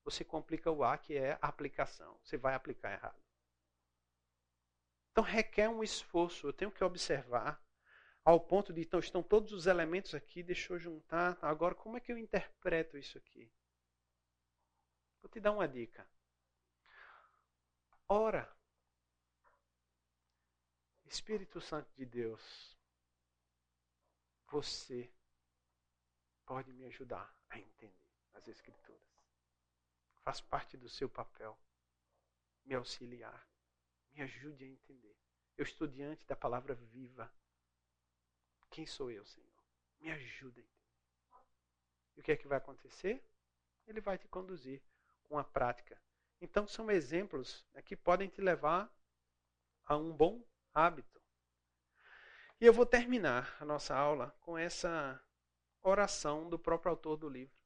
você 0.09 0.23
complica 0.23 0.71
o 0.71 0.85
A, 0.85 0.97
que 0.97 1.17
é 1.17 1.33
a 1.41 1.49
aplicação. 1.49 2.17
Você 2.23 2.37
vai 2.37 2.55
aplicar 2.55 2.93
errado. 2.93 3.21
Então 5.11 5.21
requer 5.21 5.67
um 5.67 5.83
esforço. 5.83 6.47
Eu 6.47 6.53
tenho 6.53 6.71
que 6.71 6.81
observar 6.81 7.61
ao 8.23 8.39
ponto 8.39 8.71
de, 8.71 8.81
então, 8.81 9.01
estão 9.01 9.21
todos 9.21 9.51
os 9.51 9.67
elementos 9.67 10.15
aqui, 10.15 10.41
deixa 10.41 10.71
eu 10.71 10.79
juntar. 10.79 11.37
Agora, 11.41 11.75
como 11.75 11.97
é 11.97 11.99
que 11.99 12.09
eu 12.09 12.17
interpreto 12.17 12.97
isso 12.97 13.17
aqui? 13.17 13.51
Vou 15.21 15.29
te 15.29 15.41
dar 15.41 15.51
uma 15.51 15.67
dica. 15.67 16.09
Ora. 18.07 18.49
Espírito 21.05 21.59
Santo 21.59 21.89
de 21.95 22.05
Deus, 22.05 22.77
você 24.47 25.09
pode 26.45 26.71
me 26.73 26.85
ajudar 26.85 27.33
a 27.49 27.59
entender 27.59 28.09
as 28.33 28.47
Escrituras. 28.47 29.06
Faz 30.27 30.41
parte 30.41 30.75
do 30.75 30.89
seu 30.89 31.07
papel 31.07 31.57
me 32.65 32.75
auxiliar, 32.75 33.47
me 34.11 34.21
ajude 34.21 34.65
a 34.65 34.67
entender. 34.67 35.15
Eu 35.55 35.63
estou 35.63 35.87
diante 35.87 36.25
da 36.25 36.35
palavra 36.35 36.75
viva. 36.75 37.33
Quem 38.69 38.85
sou 38.85 39.09
eu, 39.09 39.25
Senhor? 39.25 39.63
Me 40.01 40.11
ajuda 40.11 40.59
a 40.59 40.63
entender. 40.65 41.47
E 42.17 42.19
o 42.19 42.23
que 42.23 42.33
é 42.33 42.35
que 42.35 42.45
vai 42.45 42.57
acontecer? 42.57 43.25
Ele 43.87 44.01
vai 44.01 44.17
te 44.17 44.27
conduzir 44.27 44.83
com 45.23 45.39
a 45.39 45.45
prática. 45.45 45.97
Então, 46.41 46.67
são 46.67 46.91
exemplos 46.91 47.65
né, 47.71 47.81
que 47.81 47.95
podem 47.95 48.27
te 48.27 48.41
levar 48.41 48.93
a 49.85 49.95
um 49.95 50.11
bom 50.11 50.45
hábito. 50.73 51.21
E 52.59 52.65
eu 52.65 52.73
vou 52.73 52.85
terminar 52.85 53.55
a 53.61 53.63
nossa 53.63 53.95
aula 53.95 54.35
com 54.41 54.57
essa 54.57 55.23
oração 55.81 56.49
do 56.49 56.59
próprio 56.59 56.89
autor 56.89 57.15
do 57.15 57.29
livro. 57.29 57.56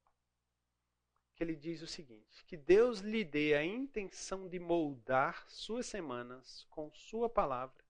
Que 1.41 1.45
ele 1.45 1.55
diz 1.55 1.81
o 1.81 1.87
seguinte: 1.87 2.45
que 2.45 2.55
Deus 2.55 2.99
lhe 2.99 3.23
dê 3.23 3.55
a 3.55 3.65
intenção 3.65 4.47
de 4.47 4.59
moldar 4.59 5.43
suas 5.49 5.87
semanas 5.87 6.67
com 6.69 6.91
sua 6.93 7.27
palavra, 7.27 7.83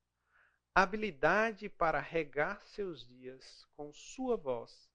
habilidade 0.74 1.68
para 1.68 2.00
regar 2.00 2.66
seus 2.66 3.06
dias 3.06 3.68
com 3.76 3.92
sua 3.92 4.38
voz 4.38 4.90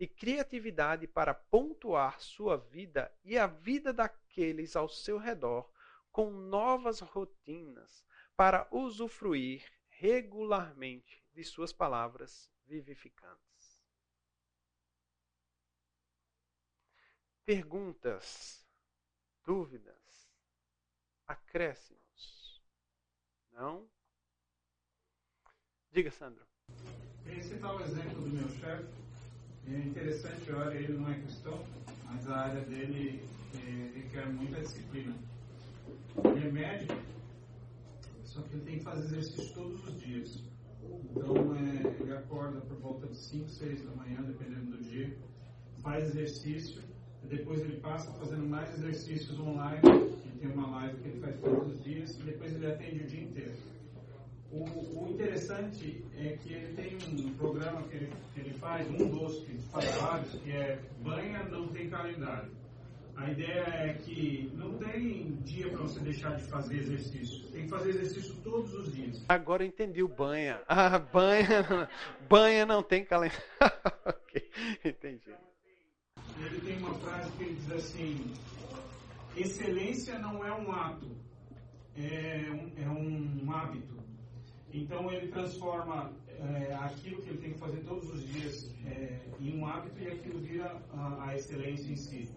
e 0.00 0.06
criatividade 0.06 1.06
para 1.06 1.34
pontuar 1.34 2.18
sua 2.18 2.56
vida 2.56 3.14
e 3.22 3.36
a 3.36 3.46
vida 3.46 3.92
daqueles 3.92 4.74
ao 4.74 4.88
seu 4.88 5.18
redor 5.18 5.70
com 6.10 6.30
novas 6.30 7.00
rotinas 7.00 8.02
para 8.34 8.66
usufruir 8.70 9.70
regularmente 9.90 11.22
de 11.34 11.44
suas 11.44 11.74
palavras 11.74 12.50
vivificantes. 12.64 13.47
Perguntas, 17.48 18.62
dúvidas, 19.42 20.28
acréscimos? 21.26 22.62
Não? 23.50 23.88
Diga, 25.90 26.10
Sandro. 26.10 26.44
Queria 27.24 27.42
citar 27.42 27.74
o 27.74 27.80
exemplo 27.80 28.20
do 28.20 28.28
meu 28.28 28.50
chefe. 28.50 28.92
É 29.66 29.78
interessante, 29.78 30.52
olha, 30.52 30.74
ele 30.74 30.92
não 30.92 31.10
é 31.10 31.18
cristão, 31.22 31.66
mas 32.04 32.28
a 32.28 32.36
área 32.36 32.60
dele 32.66 33.26
é, 33.54 33.98
requer 33.98 34.26
muita 34.26 34.60
disciplina. 34.60 35.16
Ele 36.18 36.48
é 36.48 36.52
médico, 36.52 37.00
só 38.26 38.42
que 38.42 38.56
ele 38.56 38.64
tem 38.66 38.76
que 38.76 38.84
fazer 38.84 39.06
exercício 39.06 39.54
todos 39.54 39.88
os 39.88 39.98
dias. 39.98 40.42
Então, 40.82 41.56
é, 41.56 42.02
ele 42.02 42.14
acorda 42.14 42.60
por 42.60 42.76
volta 42.76 43.06
de 43.06 43.16
5, 43.16 43.48
6 43.48 43.86
da 43.86 43.92
manhã, 43.92 44.20
dependendo 44.20 44.76
do 44.76 44.84
dia, 44.84 45.16
faz 45.80 46.04
exercício, 46.04 46.82
depois 47.24 47.60
ele 47.60 47.80
passa 47.80 48.10
fazendo 48.12 48.46
mais 48.46 48.72
exercícios 48.74 49.38
online, 49.38 49.80
ele 49.84 50.38
tem 50.40 50.50
uma 50.50 50.70
live 50.78 50.96
que 51.00 51.08
ele 51.08 51.20
faz 51.20 51.36
todos 51.40 51.72
os 51.72 51.84
dias, 51.84 52.18
e 52.18 52.22
depois 52.22 52.54
ele 52.54 52.66
atende 52.66 53.04
o 53.04 53.06
dia 53.06 53.20
inteiro. 53.22 53.52
O, 54.50 54.64
o, 54.64 55.08
interessante 55.10 56.02
é 56.16 56.38
que 56.42 56.52
ele 56.54 56.74
tem 56.74 56.96
um 57.26 57.34
programa 57.34 57.82
que 57.82 57.96
ele, 57.96 58.12
que 58.34 58.40
ele 58.40 58.54
faz, 58.54 58.88
um 58.88 59.08
dos 59.08 59.40
que 59.40 59.58
faz 59.70 59.94
vários, 59.96 60.32
que 60.40 60.50
é 60.52 60.80
Banha 61.02 61.44
Não 61.44 61.68
Tem 61.68 61.90
Calendário. 61.90 62.50
A 63.14 63.30
ideia 63.30 63.64
é 63.68 63.98
que 64.04 64.50
não 64.54 64.78
tem 64.78 65.32
dia 65.44 65.68
para 65.68 65.78
você 65.78 66.00
deixar 66.00 66.36
de 66.36 66.44
fazer 66.44 66.76
exercício. 66.76 67.46
Tem 67.50 67.64
que 67.64 67.68
fazer 67.68 67.90
exercício 67.90 68.34
todos 68.44 68.72
os 68.72 68.94
dias. 68.94 69.24
Agora 69.28 69.64
eu 69.64 69.66
entendi 69.66 70.02
o 70.02 70.08
banha. 70.08 70.62
Ah, 70.68 70.98
banha, 70.98 71.88
banha 72.28 72.64
não 72.64 72.82
tem 72.82 73.04
calendário. 73.04 73.44
ok, 74.06 74.50
entendi. 74.84 75.34
Ele 76.36 76.60
tem 76.60 76.78
uma 76.78 76.94
frase 76.94 77.30
que 77.32 77.44
ele 77.44 77.54
diz 77.54 77.72
assim: 77.72 78.32
excelência 79.36 80.18
não 80.18 80.44
é 80.44 80.52
um 80.52 80.72
ato, 80.72 81.06
é 81.96 82.50
um, 82.50 82.82
é 82.84 82.88
um 82.88 83.52
hábito. 83.52 83.96
Então 84.72 85.10
ele 85.10 85.28
transforma 85.28 86.12
é, 86.38 86.74
aquilo 86.74 87.22
que 87.22 87.30
ele 87.30 87.38
tem 87.38 87.52
que 87.52 87.58
fazer 87.58 87.80
todos 87.80 88.08
os 88.10 88.26
dias 88.26 88.74
é, 88.86 89.18
em 89.40 89.58
um 89.58 89.66
hábito 89.66 90.00
e 90.00 90.08
aquilo 90.08 90.40
vira 90.40 90.80
a, 90.92 91.28
a, 91.28 91.34
excelência 91.34 91.90
em 91.90 91.96
si. 91.96 92.28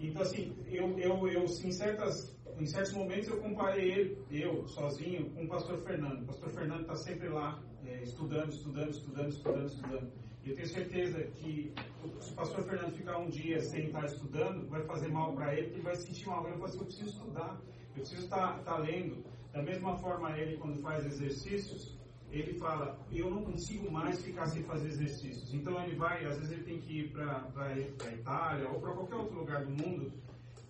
Então 0.00 0.22
assim, 0.22 0.56
eu, 0.66 0.98
eu, 0.98 1.28
eu 1.28 1.48
em, 1.48 1.70
certas, 1.70 2.36
em 2.58 2.66
certos 2.66 2.92
momentos 2.92 3.28
eu 3.28 3.38
comparei 3.38 3.92
ele, 3.92 4.18
eu 4.30 4.66
sozinho, 4.66 5.30
com 5.30 5.44
o 5.44 5.48
pastor 5.48 5.78
Fernando. 5.82 6.22
O 6.22 6.26
pastor 6.26 6.50
Fernando 6.50 6.80
está 6.82 6.96
sempre 6.96 7.28
lá, 7.28 7.62
é, 7.86 8.02
estudando, 8.02 8.50
estudando, 8.50 8.90
estudando, 8.90 9.28
estudando, 9.28 9.66
estudando. 9.66 10.12
E 10.44 10.50
eu 10.50 10.56
tenho 10.56 10.68
certeza 10.68 11.22
que 11.22 11.72
se 12.20 12.32
o 12.32 12.34
pastor 12.34 12.64
Fernando 12.64 12.92
ficar 12.94 13.18
um 13.18 13.28
dia 13.28 13.60
sem 13.60 13.86
estar 13.86 14.04
estudando, 14.04 14.68
vai 14.68 14.82
fazer 14.84 15.08
mal 15.08 15.32
para 15.34 15.54
ele, 15.54 15.68
ele 15.68 15.82
vai 15.82 15.94
se 15.94 16.06
sentir 16.06 16.26
mal. 16.26 16.46
Ele 16.48 16.56
vai 16.56 16.68
assim, 16.68 16.78
eu 16.78 16.84
preciso 16.84 17.10
estudar, 17.10 17.60
eu 17.94 18.00
preciso 18.00 18.24
estar, 18.24 18.58
estar 18.58 18.78
lendo. 18.78 19.24
Da 19.52 19.62
mesma 19.62 19.96
forma, 19.96 20.36
ele, 20.36 20.56
quando 20.56 20.80
faz 20.80 21.06
exercícios, 21.06 21.96
ele 22.30 22.58
fala: 22.58 22.98
Eu 23.10 23.30
não 23.30 23.42
consigo 23.44 23.90
mais 23.90 24.22
ficar 24.22 24.46
sem 24.46 24.62
fazer 24.64 24.88
exercícios. 24.88 25.54
Então, 25.54 25.82
ele 25.82 25.96
vai, 25.96 26.24
às 26.24 26.36
vezes, 26.38 26.52
ele 26.52 26.64
tem 26.64 26.80
que 26.80 27.00
ir 27.00 27.12
para 27.12 27.48
a 27.56 28.12
Itália 28.12 28.68
ou 28.68 28.80
para 28.80 28.92
qualquer 28.92 29.16
outro 29.16 29.38
lugar 29.38 29.64
do 29.64 29.70
mundo. 29.70 30.12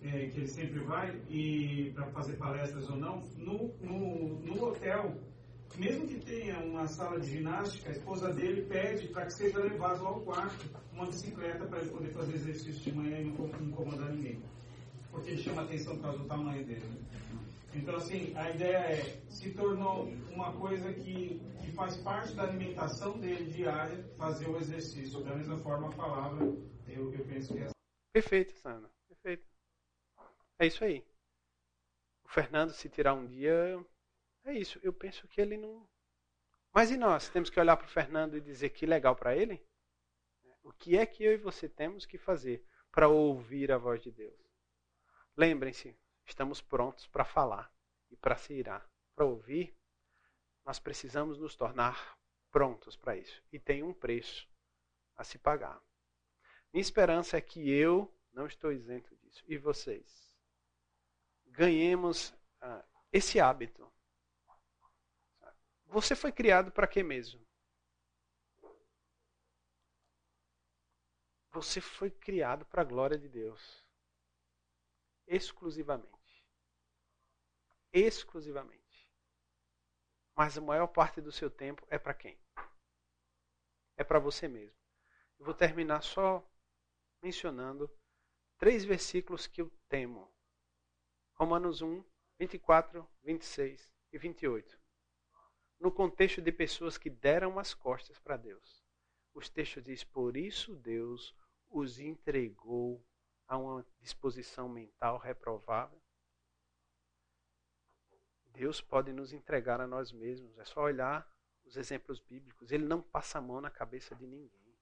É, 0.01 0.29
que 0.29 0.37
ele 0.39 0.47
sempre 0.47 0.79
vai 0.79 1.13
e 1.27 1.91
para 1.93 2.07
fazer 2.11 2.37
palestras 2.37 2.89
ou 2.89 2.95
não 2.95 3.21
no, 3.35 3.73
no, 3.81 4.39
no 4.39 4.63
hotel 4.63 5.13
mesmo 5.77 6.07
que 6.07 6.19
tenha 6.19 6.59
uma 6.59 6.87
sala 6.87 7.19
de 7.19 7.29
ginástica, 7.29 7.89
a 7.89 7.91
esposa 7.91 8.33
dele 8.33 8.63
pede 8.63 9.07
para 9.09 9.25
que 9.25 9.33
seja 9.33 9.59
levado 9.59 10.05
ao 10.05 10.19
quarto 10.21 10.69
uma 10.91 11.05
bicicleta 11.05 11.65
para 11.65 11.79
ele 11.79 11.89
poder 11.89 12.11
fazer 12.11 12.35
exercício 12.35 12.81
de 12.81 12.91
manhã 12.91 13.19
e 13.19 13.25
não 13.25 13.45
incomodar 13.45 14.11
ninguém. 14.11 14.41
Porque 15.11 15.31
ele 15.31 15.41
chama 15.41 15.63
atenção 15.63 15.95
por 15.95 16.03
causa 16.03 16.17
do 16.19 16.25
tamanho 16.25 16.65
dele. 16.65 16.85
Né? 16.85 16.99
Então, 17.73 17.95
assim, 17.95 18.33
a 18.35 18.49
ideia 18.49 18.77
é, 18.77 19.21
se 19.29 19.51
tornou 19.51 20.11
uma 20.31 20.51
coisa 20.53 20.91
que, 20.91 21.39
que 21.61 21.71
faz 21.71 21.97
parte 21.97 22.33
da 22.33 22.43
alimentação 22.43 23.17
dele 23.19 23.45
diária, 23.51 24.03
fazer 24.17 24.49
o 24.49 24.57
exercício. 24.57 25.23
Da 25.23 25.35
mesma 25.35 25.57
forma, 25.59 25.87
a 25.87 25.95
palavra, 25.95 26.43
eu, 26.87 27.13
eu 27.13 27.25
penso 27.25 27.53
que 27.53 27.59
é. 27.59 27.69
Perfeito, 28.13 28.53
Sandra. 28.53 28.89
É 30.59 30.67
isso 30.67 30.83
aí. 30.83 31.05
O 32.25 32.27
Fernando, 32.27 32.73
se 32.73 32.89
tirar 32.89 33.13
um 33.13 33.25
dia, 33.25 33.53
é 34.43 34.53
isso. 34.53 34.77
Eu 34.83 34.91
penso 34.91 35.25
que 35.29 35.39
ele 35.39 35.55
não. 35.55 35.87
Mas 36.73 36.91
e 36.91 36.97
nós? 36.97 37.29
Temos 37.29 37.49
que 37.49 37.59
olhar 37.59 37.77
para 37.77 37.87
o 37.87 37.89
Fernando 37.89 38.35
e 38.35 38.41
dizer 38.41 38.69
que 38.71 38.85
legal 38.85 39.15
para 39.15 39.35
ele? 39.35 39.65
O 40.61 40.73
que 40.73 40.97
é 40.97 41.05
que 41.05 41.23
eu 41.23 41.31
e 41.31 41.37
você 41.37 41.69
temos 41.69 42.05
que 42.05 42.17
fazer 42.17 42.63
para 42.91 43.07
ouvir 43.07 43.71
a 43.71 43.77
voz 43.77 44.03
de 44.03 44.11
Deus? 44.11 44.37
Lembrem-se, 45.35 45.97
estamos 46.25 46.61
prontos 46.61 47.07
para 47.07 47.23
falar 47.23 47.73
e 48.11 48.17
para 48.17 48.35
se 48.35 48.53
irá. 48.53 48.85
Para 49.15 49.25
ouvir, 49.25 49.73
nós 50.65 50.77
precisamos 50.77 51.39
nos 51.39 51.55
tornar 51.55 52.19
prontos 52.51 52.97
para 52.97 53.15
isso. 53.15 53.41
E 53.51 53.57
tem 53.57 53.81
um 53.81 53.93
preço 53.93 54.45
a 55.15 55.23
se 55.23 55.37
pagar. 55.37 55.81
Minha 56.73 56.81
esperança 56.81 57.37
é 57.37 57.41
que 57.41 57.71
eu 57.71 58.13
não 58.33 58.45
estou 58.45 58.73
isento 58.73 59.15
disso. 59.15 59.43
E 59.47 59.57
vocês? 59.57 60.28
Ganhemos 61.49 62.33
ah, 62.61 62.85
esse 63.11 63.39
hábito. 63.39 63.91
Você 65.85 66.15
foi 66.15 66.31
criado 66.31 66.71
para 66.71 66.87
quê 66.87 67.03
mesmo? 67.03 67.45
Você 71.51 71.81
foi 71.81 72.11
criado 72.11 72.65
para 72.65 72.81
a 72.81 72.85
glória 72.85 73.17
de 73.17 73.27
Deus. 73.27 73.83
Exclusivamente 75.27 76.19
exclusivamente. 77.93 79.09
Mas 80.35 80.57
a 80.57 80.61
maior 80.61 80.87
parte 80.87 81.19
do 81.19 81.31
seu 81.31 81.49
tempo 81.49 81.85
é 81.89 81.97
para 81.97 82.13
quem? 82.13 82.39
É 83.97 84.03
para 84.03 84.19
você 84.19 84.47
mesmo. 84.47 84.77
Eu 85.37 85.45
vou 85.45 85.53
terminar 85.53 86.01
só 86.01 86.45
mencionando 87.21 87.89
três 88.57 88.85
versículos 88.85 89.47
que 89.47 89.61
eu 89.61 89.69
temo. 89.89 90.31
Romanos 91.39 91.81
1, 91.81 92.03
24, 92.37 93.07
26 93.23 93.91
e 94.11 94.17
28. 94.17 94.79
No 95.79 95.91
contexto 95.91 96.41
de 96.41 96.51
pessoas 96.51 96.97
que 96.97 97.09
deram 97.09 97.57
as 97.57 97.73
costas 97.73 98.19
para 98.19 98.37
Deus. 98.37 98.83
Os 99.33 99.49
textos 99.49 99.83
diz: 99.83 100.03
Por 100.03 100.35
isso 100.35 100.75
Deus 100.75 101.33
os 101.69 101.99
entregou 101.99 103.03
a 103.47 103.57
uma 103.57 103.85
disposição 104.01 104.67
mental 104.67 105.17
reprovável 105.17 105.99
Deus 108.59 108.81
pode 108.81 109.13
nos 109.13 109.31
entregar 109.31 109.79
a 109.79 109.87
nós 109.87 110.11
mesmos. 110.11 110.57
É 110.57 110.65
só 110.65 110.81
olhar 110.81 111.25
os 111.63 111.77
exemplos 111.77 112.19
bíblicos. 112.19 112.71
Ele 112.71 112.85
não 112.85 113.01
passa 113.01 113.37
a 113.37 113.41
mão 113.41 113.61
na 113.61 113.69
cabeça 113.69 114.15
de 114.15 114.27
ninguém. 114.27 114.77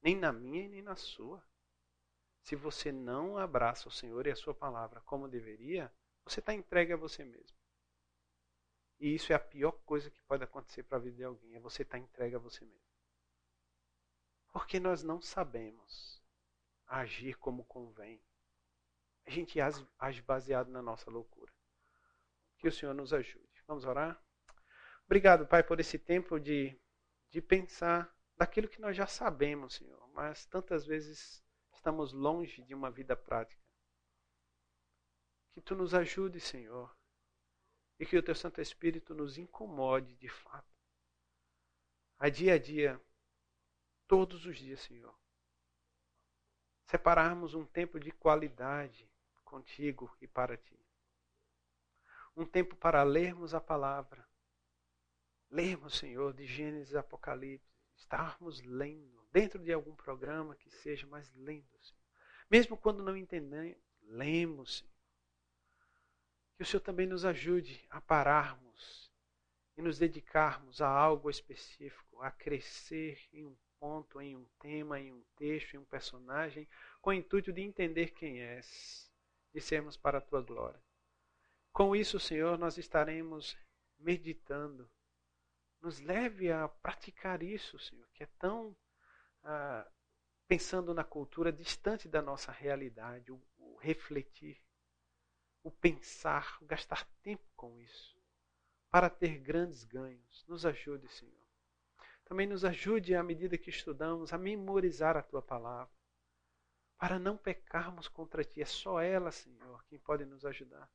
Nem 0.00 0.16
na 0.16 0.32
minha 0.32 0.64
e 0.64 0.68
nem 0.68 0.82
na 0.82 0.96
sua. 0.96 1.46
Se 2.48 2.56
você 2.56 2.90
não 2.90 3.36
abraça 3.36 3.90
o 3.90 3.92
Senhor 3.92 4.26
e 4.26 4.30
a 4.30 4.34
sua 4.34 4.54
palavra 4.54 5.02
como 5.02 5.28
deveria, 5.28 5.92
você 6.24 6.40
está 6.40 6.54
entregue 6.54 6.94
a 6.94 6.96
você 6.96 7.22
mesmo. 7.22 7.58
E 8.98 9.14
isso 9.14 9.34
é 9.34 9.36
a 9.36 9.38
pior 9.38 9.72
coisa 9.84 10.10
que 10.10 10.22
pode 10.22 10.42
acontecer 10.42 10.82
para 10.84 10.96
a 10.96 11.00
vida 11.02 11.16
de 11.18 11.24
alguém, 11.24 11.56
é 11.56 11.60
você 11.60 11.82
estar 11.82 11.98
tá 11.98 12.02
entregue 12.02 12.36
a 12.36 12.38
você 12.38 12.64
mesmo. 12.64 12.88
Porque 14.50 14.80
nós 14.80 15.02
não 15.02 15.20
sabemos 15.20 16.22
agir 16.86 17.34
como 17.34 17.66
convém. 17.66 18.18
A 19.26 19.30
gente 19.30 19.58
age 19.98 20.22
baseado 20.22 20.70
na 20.70 20.80
nossa 20.80 21.10
loucura. 21.10 21.52
Que 22.56 22.68
o 22.68 22.72
Senhor 22.72 22.94
nos 22.94 23.12
ajude. 23.12 23.62
Vamos 23.66 23.84
orar? 23.84 24.18
Obrigado, 25.04 25.46
Pai, 25.46 25.62
por 25.62 25.80
esse 25.80 25.98
tempo 25.98 26.40
de, 26.40 26.80
de 27.28 27.42
pensar 27.42 28.10
daquilo 28.38 28.70
que 28.70 28.80
nós 28.80 28.96
já 28.96 29.06
sabemos, 29.06 29.74
Senhor, 29.74 30.08
mas 30.14 30.46
tantas 30.46 30.86
vezes 30.86 31.46
estamos 31.88 32.12
longe 32.12 32.62
de 32.62 32.74
uma 32.74 32.90
vida 32.90 33.16
prática. 33.16 33.62
Que 35.54 35.60
tu 35.62 35.74
nos 35.74 35.94
ajude, 35.94 36.38
Senhor, 36.38 36.94
e 37.98 38.04
que 38.04 38.16
o 38.18 38.22
teu 38.22 38.34
Santo 38.34 38.60
Espírito 38.60 39.14
nos 39.14 39.38
incomode 39.38 40.14
de 40.16 40.28
fato. 40.28 40.68
A 42.18 42.28
dia 42.28 42.54
a 42.54 42.58
dia, 42.58 43.00
todos 44.06 44.44
os 44.44 44.58
dias, 44.58 44.80
Senhor. 44.80 45.18
Separarmos 46.84 47.54
um 47.54 47.64
tempo 47.64 47.98
de 47.98 48.10
qualidade 48.10 49.10
contigo 49.42 50.14
e 50.20 50.26
para 50.26 50.58
ti 50.58 50.78
um 52.36 52.46
tempo 52.46 52.76
para 52.76 53.02
lermos 53.02 53.52
a 53.52 53.60
palavra, 53.60 54.24
lermos, 55.50 55.98
Senhor, 55.98 56.32
de 56.32 56.46
Gênesis 56.46 56.92
e 56.92 56.96
Apocalipse, 56.96 57.68
estarmos 57.96 58.62
lendo, 58.62 59.17
dentro 59.30 59.58
de 59.62 59.72
algum 59.72 59.94
programa 59.94 60.56
que 60.56 60.70
seja, 60.70 61.06
mas 61.06 61.32
lendo, 61.34 61.78
Senhor. 61.80 61.98
Mesmo 62.50 62.76
quando 62.76 63.02
não 63.02 63.16
entendemos, 63.16 63.76
lemos, 64.02 64.78
Senhor. 64.78 64.92
Que 66.56 66.62
o 66.62 66.66
Senhor 66.66 66.80
também 66.80 67.06
nos 67.06 67.24
ajude 67.24 67.86
a 67.90 68.00
pararmos 68.00 69.12
e 69.76 69.82
nos 69.82 69.98
dedicarmos 69.98 70.80
a 70.80 70.88
algo 70.88 71.30
específico, 71.30 72.20
a 72.20 72.30
crescer 72.30 73.20
em 73.32 73.46
um 73.46 73.56
ponto, 73.78 74.20
em 74.20 74.36
um 74.36 74.44
tema, 74.58 74.98
em 74.98 75.12
um 75.12 75.22
texto, 75.36 75.74
em 75.74 75.78
um 75.78 75.84
personagem, 75.84 76.68
com 77.00 77.10
o 77.10 77.12
intuito 77.12 77.52
de 77.52 77.62
entender 77.62 78.10
quem 78.10 78.40
és, 78.40 79.08
de 79.54 79.60
sermos 79.60 79.96
para 79.96 80.18
a 80.18 80.20
tua 80.20 80.42
glória. 80.42 80.82
Com 81.72 81.94
isso, 81.94 82.18
Senhor, 82.18 82.58
nós 82.58 82.76
estaremos 82.76 83.56
meditando. 83.98 84.90
Nos 85.80 86.00
leve 86.00 86.50
a 86.50 86.66
praticar 86.66 87.40
isso, 87.40 87.78
Senhor, 87.78 88.08
que 88.12 88.24
é 88.24 88.28
tão 88.38 88.76
ah, 89.50 89.90
pensando 90.46 90.92
na 90.92 91.02
cultura 91.02 91.50
distante 91.50 92.06
da 92.06 92.20
nossa 92.20 92.52
realidade, 92.52 93.32
o, 93.32 93.40
o 93.56 93.76
refletir, 93.76 94.62
o 95.62 95.70
pensar, 95.70 96.58
o 96.60 96.66
gastar 96.66 97.08
tempo 97.22 97.50
com 97.56 97.80
isso, 97.80 98.22
para 98.90 99.08
ter 99.08 99.38
grandes 99.38 99.84
ganhos. 99.84 100.44
Nos 100.46 100.66
ajude, 100.66 101.08
Senhor. 101.08 101.48
Também 102.26 102.46
nos 102.46 102.62
ajude, 102.62 103.14
à 103.14 103.22
medida 103.22 103.56
que 103.56 103.70
estudamos, 103.70 104.34
a 104.34 104.38
memorizar 104.38 105.16
a 105.16 105.22
tua 105.22 105.40
palavra, 105.40 105.90
para 106.98 107.18
não 107.18 107.38
pecarmos 107.38 108.06
contra 108.06 108.44
ti. 108.44 108.60
É 108.60 108.66
só 108.66 109.00
ela, 109.00 109.32
Senhor, 109.32 109.82
quem 109.86 109.98
pode 109.98 110.26
nos 110.26 110.44
ajudar. 110.44 110.90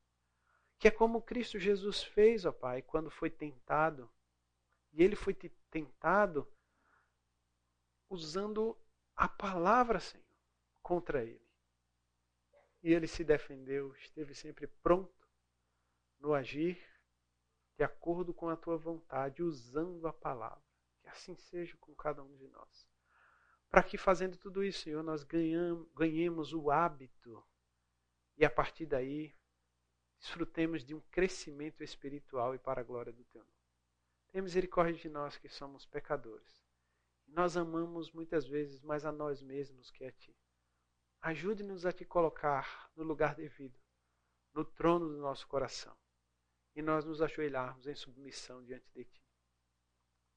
Que 0.78 0.90
é 0.90 0.92
como 0.92 1.24
Cristo 1.24 1.58
Jesus 1.58 2.04
fez, 2.04 2.46
ó 2.46 2.52
Pai, 2.52 2.84
quando 2.84 3.10
foi 3.10 3.32
tentado. 3.32 4.12
E 4.92 5.02
ele 5.04 5.16
foi 5.16 5.34
tentado 5.72 6.48
usando 8.14 8.77
a 9.15 9.27
palavra, 9.27 9.99
Senhor, 9.99 10.26
contra 10.81 11.23
ele. 11.23 11.41
E 12.81 12.94
ele 12.94 13.07
se 13.07 13.23
defendeu, 13.23 13.94
esteve 13.95 14.35
sempre 14.35 14.68
pronto 14.68 15.27
no 16.19 16.34
agir 16.34 16.81
de 17.76 17.84
acordo 17.84 18.34
com 18.34 18.49
a 18.49 18.56
tua 18.56 18.77
vontade, 18.77 19.41
usando 19.41 20.07
a 20.07 20.14
palavra. 20.14 20.64
Que 21.02 21.10
assim 21.10 21.35
seja 21.35 21.76
com 21.77 21.94
cada 21.95 22.23
um 22.23 22.35
de 22.35 22.48
nós. 22.48 22.88
Para 23.69 23.84
que 23.84 23.98
fazendo 23.98 24.38
tudo 24.38 24.64
isso, 24.64 24.84
Senhor, 24.84 25.03
nós 25.03 25.23
ganhemos 25.23 26.53
o 26.53 26.69
hábito 26.69 27.44
e 28.38 28.45
a 28.45 28.49
partir 28.49 28.85
daí 28.85 29.35
desfrutemos 30.19 30.84
de 30.85 30.94
um 30.94 31.02
crescimento 31.11 31.84
espiritual 31.84 32.53
e 32.53 32.60
para 32.60 32.81
a 32.81 32.84
glória 32.84 33.11
do 33.11 33.23
teu 33.26 33.41
nome. 33.41 33.53
Tenha 34.31 34.44
misericórdia 34.44 35.02
de 35.02 35.10
nós 35.10 35.38
que 35.38 35.49
somos 35.49 35.85
pecadores. 35.85 36.62
Nós 37.34 37.57
amamos 37.57 38.11
muitas 38.11 38.45
vezes 38.45 38.84
mais 38.84 39.05
a 39.05 39.11
nós 39.11 39.41
mesmos 39.41 39.89
que 39.89 40.05
a 40.05 40.11
ti. 40.11 40.38
Ajude-nos 41.19 41.84
a 41.84 41.91
te 41.91 42.05
colocar 42.05 42.91
no 42.95 43.03
lugar 43.03 43.34
devido, 43.34 43.80
no 44.53 44.64
trono 44.64 45.10
do 45.10 45.18
nosso 45.18 45.47
coração, 45.47 45.97
e 46.76 46.81
nós 46.84 47.03
nos 47.05 47.23
ajoelharmos 47.23 47.88
em 47.88 47.95
submissão 47.95 48.64
diante 48.64 48.88
de 48.91 49.05
ti. 49.05 49.26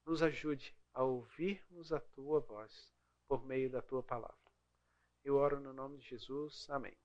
Nos 0.07 0.23
ajude 0.23 0.75
a 0.91 1.03
ouvirmos 1.03 1.93
a 1.93 1.99
tua 1.99 2.39
voz 2.39 2.91
por 3.27 3.45
meio 3.45 3.69
da 3.69 3.81
tua 3.81 4.01
palavra. 4.01 4.51
Eu 5.23 5.35
oro 5.35 5.59
no 5.59 5.73
nome 5.73 5.99
de 5.99 6.09
Jesus. 6.09 6.67
Amém. 6.67 6.97